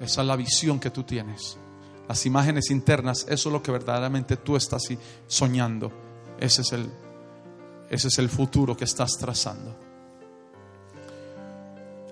Esa 0.00 0.22
es 0.22 0.26
la 0.26 0.36
visión 0.36 0.80
que 0.80 0.90
tú 0.90 1.02
tienes. 1.02 1.58
Las 2.08 2.26
imágenes 2.26 2.70
internas, 2.70 3.26
eso 3.28 3.48
es 3.48 3.52
lo 3.52 3.62
que 3.62 3.70
verdaderamente 3.70 4.36
tú 4.36 4.56
estás 4.56 4.82
soñando. 5.26 5.92
Ese 6.40 6.62
es 6.62 6.72
el, 6.72 6.90
ese 7.90 8.06
es 8.06 8.18
el 8.18 8.28
futuro 8.28 8.76
que 8.76 8.84
estás 8.84 9.18
trazando. 9.18 9.76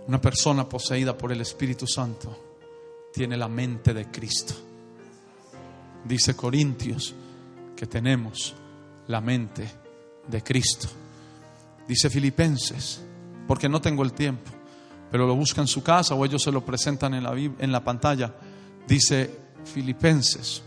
Una 0.08 0.20
persona 0.20 0.68
poseída 0.68 1.16
por 1.16 1.30
el 1.30 1.40
Espíritu 1.40 1.86
Santo 1.86 2.36
tiene 3.12 3.36
la 3.36 3.46
mente 3.46 3.94
de 3.94 4.10
Cristo. 4.10 4.54
Dice 6.04 6.34
Corintios 6.34 7.14
que 7.76 7.86
tenemos 7.86 8.54
la 9.06 9.20
mente 9.20 9.70
de 10.26 10.42
Cristo. 10.42 10.88
Dice 11.86 12.10
Filipenses, 12.10 13.00
porque 13.46 13.68
no 13.68 13.80
tengo 13.80 14.02
el 14.02 14.12
tiempo, 14.12 14.50
pero 15.10 15.26
lo 15.26 15.36
busca 15.36 15.60
en 15.60 15.68
su 15.68 15.82
casa 15.82 16.14
o 16.14 16.24
ellos 16.24 16.42
se 16.42 16.50
lo 16.50 16.64
presentan 16.64 17.14
en 17.14 17.22
la, 17.22 17.32
en 17.34 17.70
la 17.70 17.84
pantalla. 17.84 18.34
Dice 18.86 19.30
Filipenses, 19.64 20.62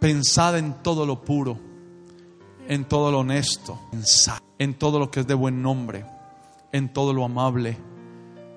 pensad 0.00 0.56
en 0.56 0.82
todo 0.82 1.04
lo 1.04 1.20
puro, 1.20 1.65
en 2.68 2.84
todo 2.86 3.10
lo 3.10 3.20
honesto, 3.20 3.78
en 4.58 4.74
todo 4.74 4.98
lo 4.98 5.10
que 5.10 5.20
es 5.20 5.26
de 5.26 5.34
buen 5.34 5.62
nombre, 5.62 6.04
en 6.72 6.92
todo 6.92 7.12
lo 7.12 7.24
amable, 7.24 7.76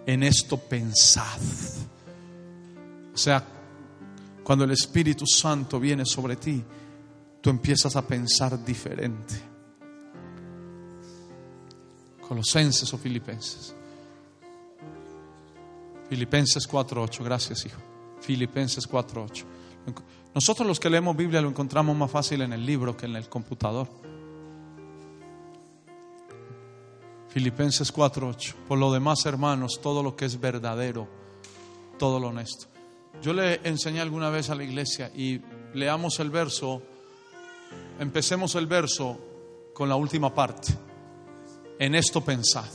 en 0.05 0.24
esto 0.24 0.57
pensad. 0.57 1.39
O 3.14 3.18
sea, 3.18 3.43
cuando 4.43 4.66
el 4.66 4.72
Espíritu 4.72 5.26
Santo 5.28 5.80
viene 5.80 6.05
sobre 6.05 6.36
ti, 6.36 6.64
tú 7.41 7.49
empiezas 7.49 7.95
a 7.95 8.01
pensar 8.01 8.64
diferente. 8.64 9.36
Colosenses 12.28 12.93
o 12.93 12.97
Filipenses. 12.97 13.76
Filipenses 16.10 16.68
4.8, 16.68 17.24
gracias 17.24 17.66
hijo. 17.66 17.80
Filipenses 18.22 18.89
4.8. 18.89 19.43
Nosotros 20.34 20.67
los 20.67 20.80
que 20.80 20.89
leemos 20.89 21.15
Biblia 21.15 21.41
lo 21.41 21.49
encontramos 21.49 21.95
más 21.95 22.11
fácil 22.11 22.41
en 22.41 22.53
el 22.53 22.65
libro 22.65 22.95
que 22.95 23.05
en 23.05 23.15
el 23.15 23.27
computador. 23.27 23.88
Filipenses 27.30 27.91
4:8. 27.93 28.55
Por 28.67 28.80
lo 28.80 28.91
demás, 28.91 29.25
hermanos, 29.25 29.80
todo 29.82 30.01
lo 30.01 30.15
que 30.15 30.25
es 30.25 30.39
verdadero, 30.39 31.07
todo 31.97 32.19
lo 32.19 32.30
honesto. 32.30 32.67
Yo 33.21 33.34
le 33.34 33.59
enseñé 33.63 34.01
alguna 34.01 34.30
vez 34.30 34.49
a 34.49 34.55
la 34.55 34.63
iglesia 34.63 35.11
y 35.15 35.41
leamos 35.73 36.19
el 36.19 36.30
verso, 36.30 36.82
empecemos 37.99 38.55
el 38.55 38.65
verso 38.65 39.19
con 39.73 39.89
la 39.89 39.95
última 39.95 40.34
parte. 40.34 40.73
En 41.77 41.95
esto 41.95 42.21
pensad. 42.21 42.69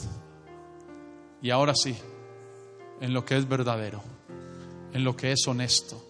Y 1.42 1.50
ahora 1.50 1.74
sí, 1.74 1.96
en 3.00 3.12
lo 3.12 3.24
que 3.24 3.36
es 3.36 3.48
verdadero, 3.48 4.02
en 4.92 5.04
lo 5.04 5.16
que 5.16 5.32
es 5.32 5.46
honesto, 5.46 6.03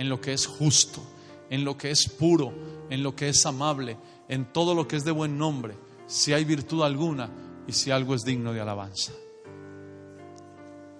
en 0.00 0.08
lo 0.08 0.18
que 0.18 0.32
es 0.32 0.46
justo, 0.46 1.02
en 1.50 1.62
lo 1.62 1.76
que 1.76 1.90
es 1.90 2.08
puro, 2.08 2.54
en 2.88 3.02
lo 3.02 3.14
que 3.14 3.28
es 3.28 3.44
amable, 3.44 3.98
en 4.28 4.50
todo 4.50 4.74
lo 4.74 4.88
que 4.88 4.96
es 4.96 5.04
de 5.04 5.10
buen 5.10 5.36
nombre, 5.36 5.76
si 6.06 6.32
hay 6.32 6.42
virtud 6.46 6.82
alguna 6.82 7.28
y 7.66 7.72
si 7.72 7.90
algo 7.90 8.14
es 8.14 8.22
digno 8.22 8.54
de 8.54 8.62
alabanza. 8.62 9.12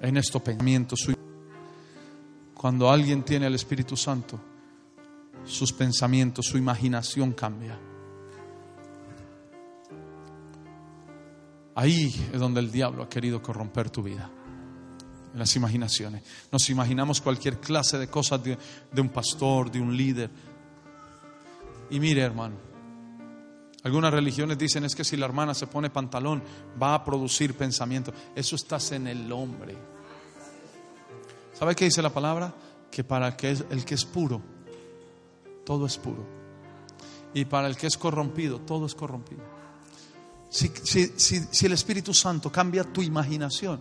En 0.02 0.18
estos 0.18 0.42
pensamientos, 0.42 1.08
cuando 2.52 2.90
alguien 2.90 3.22
tiene 3.22 3.46
el 3.46 3.54
Espíritu 3.54 3.96
Santo, 3.96 4.38
sus 5.46 5.72
pensamientos, 5.72 6.44
su 6.44 6.58
imaginación 6.58 7.32
cambia. 7.32 7.78
Ahí 11.74 12.28
es 12.34 12.38
donde 12.38 12.60
el 12.60 12.70
diablo 12.70 13.04
ha 13.04 13.08
querido 13.08 13.40
corromper 13.40 13.88
tu 13.88 14.02
vida. 14.02 14.30
En 15.32 15.38
las 15.38 15.54
imaginaciones. 15.54 16.22
Nos 16.50 16.68
imaginamos 16.70 17.20
cualquier 17.20 17.58
clase 17.58 17.98
de 17.98 18.08
cosas 18.08 18.42
de, 18.42 18.56
un 19.00 19.08
pastor, 19.10 19.70
de 19.70 19.80
un 19.80 19.96
líder. 19.96 20.28
Y 21.90 22.00
mire, 22.00 22.22
hermano, 22.22 22.56
algunas 23.84 24.12
religiones 24.12 24.58
dicen 24.58 24.84
es 24.84 24.94
que 24.94 25.04
si 25.04 25.16
la 25.16 25.26
hermana 25.26 25.54
se 25.54 25.68
pone 25.68 25.88
pantalón 25.88 26.42
va 26.80 26.94
a 26.94 27.04
producir 27.04 27.54
pensamiento. 27.54 28.12
Eso 28.34 28.56
estás 28.56 28.90
en 28.92 29.06
el 29.06 29.30
hombre. 29.30 29.76
¿Sabe 31.56 31.76
qué 31.76 31.84
dice 31.84 32.02
la 32.02 32.10
palabra? 32.10 32.52
Que 32.90 33.04
para 33.04 33.28
el 33.28 33.36
que 33.36 33.52
es, 33.52 33.64
el 33.70 33.84
que 33.84 33.94
es 33.94 34.04
puro, 34.04 34.42
todo 35.64 35.86
es 35.86 35.96
puro. 35.96 36.26
Y 37.32 37.44
para 37.44 37.68
el 37.68 37.76
que 37.76 37.86
es 37.86 37.96
corrompido, 37.96 38.60
todo 38.60 38.86
es 38.86 38.94
corrompido. 38.96 39.42
Si, 40.48 40.68
si 40.74 41.66
el 41.66 41.72
Espíritu 41.72 42.12
Santo 42.12 42.50
cambia 42.50 42.82
tu 42.82 43.02
imaginación, 43.02 43.80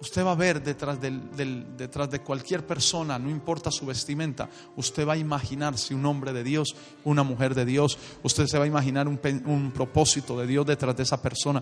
Usted 0.00 0.24
va 0.24 0.30
a 0.30 0.36
ver 0.36 0.62
detrás, 0.62 1.00
del, 1.00 1.76
detrás 1.76 2.08
de 2.08 2.20
cualquier 2.20 2.64
persona, 2.64 3.18
no 3.18 3.28
importa 3.28 3.72
su 3.72 3.84
vestimenta, 3.84 4.48
usted 4.76 5.06
va 5.06 5.14
a 5.14 5.16
imaginarse 5.16 5.92
un 5.92 6.06
hombre 6.06 6.32
de 6.32 6.44
Dios, 6.44 6.76
una 7.02 7.24
mujer 7.24 7.52
de 7.52 7.64
Dios, 7.64 7.98
usted 8.22 8.46
se 8.46 8.58
va 8.58 8.64
a 8.64 8.68
imaginar 8.68 9.08
un, 9.08 9.18
un 9.46 9.72
propósito 9.72 10.38
de 10.38 10.46
Dios 10.46 10.64
detrás 10.64 10.96
de 10.96 11.02
esa 11.02 11.20
persona. 11.20 11.60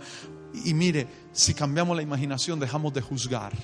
Y 0.66 0.74
mire, 0.74 1.06
si 1.32 1.54
cambiamos 1.54 1.96
la 1.96 2.02
imaginación, 2.02 2.60
dejamos 2.60 2.92
de 2.92 3.00
juzgar. 3.00 3.54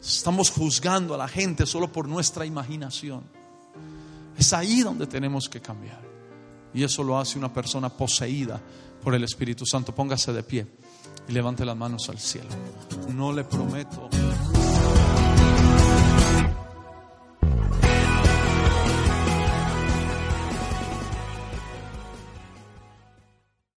Estamos 0.00 0.50
juzgando 0.50 1.14
a 1.14 1.18
la 1.18 1.28
gente 1.28 1.66
solo 1.66 1.90
por 1.90 2.06
nuestra 2.06 2.46
imaginación. 2.46 3.24
Es 4.38 4.52
ahí 4.52 4.82
donde 4.82 5.08
tenemos 5.08 5.48
que 5.48 5.60
cambiar. 5.60 6.00
Y 6.72 6.84
eso 6.84 7.02
lo 7.02 7.18
hace 7.18 7.38
una 7.38 7.52
persona 7.52 7.88
poseída 7.88 8.60
por 9.02 9.16
el 9.16 9.24
Espíritu 9.24 9.66
Santo. 9.66 9.92
Póngase 9.92 10.32
de 10.32 10.42
pie 10.44 10.66
y 11.28 11.32
levante 11.32 11.64
las 11.64 11.76
manos 11.76 12.08
al 12.08 12.18
cielo. 12.18 12.48
No 13.14 13.32
le 13.32 13.44
prometo. 13.44 14.08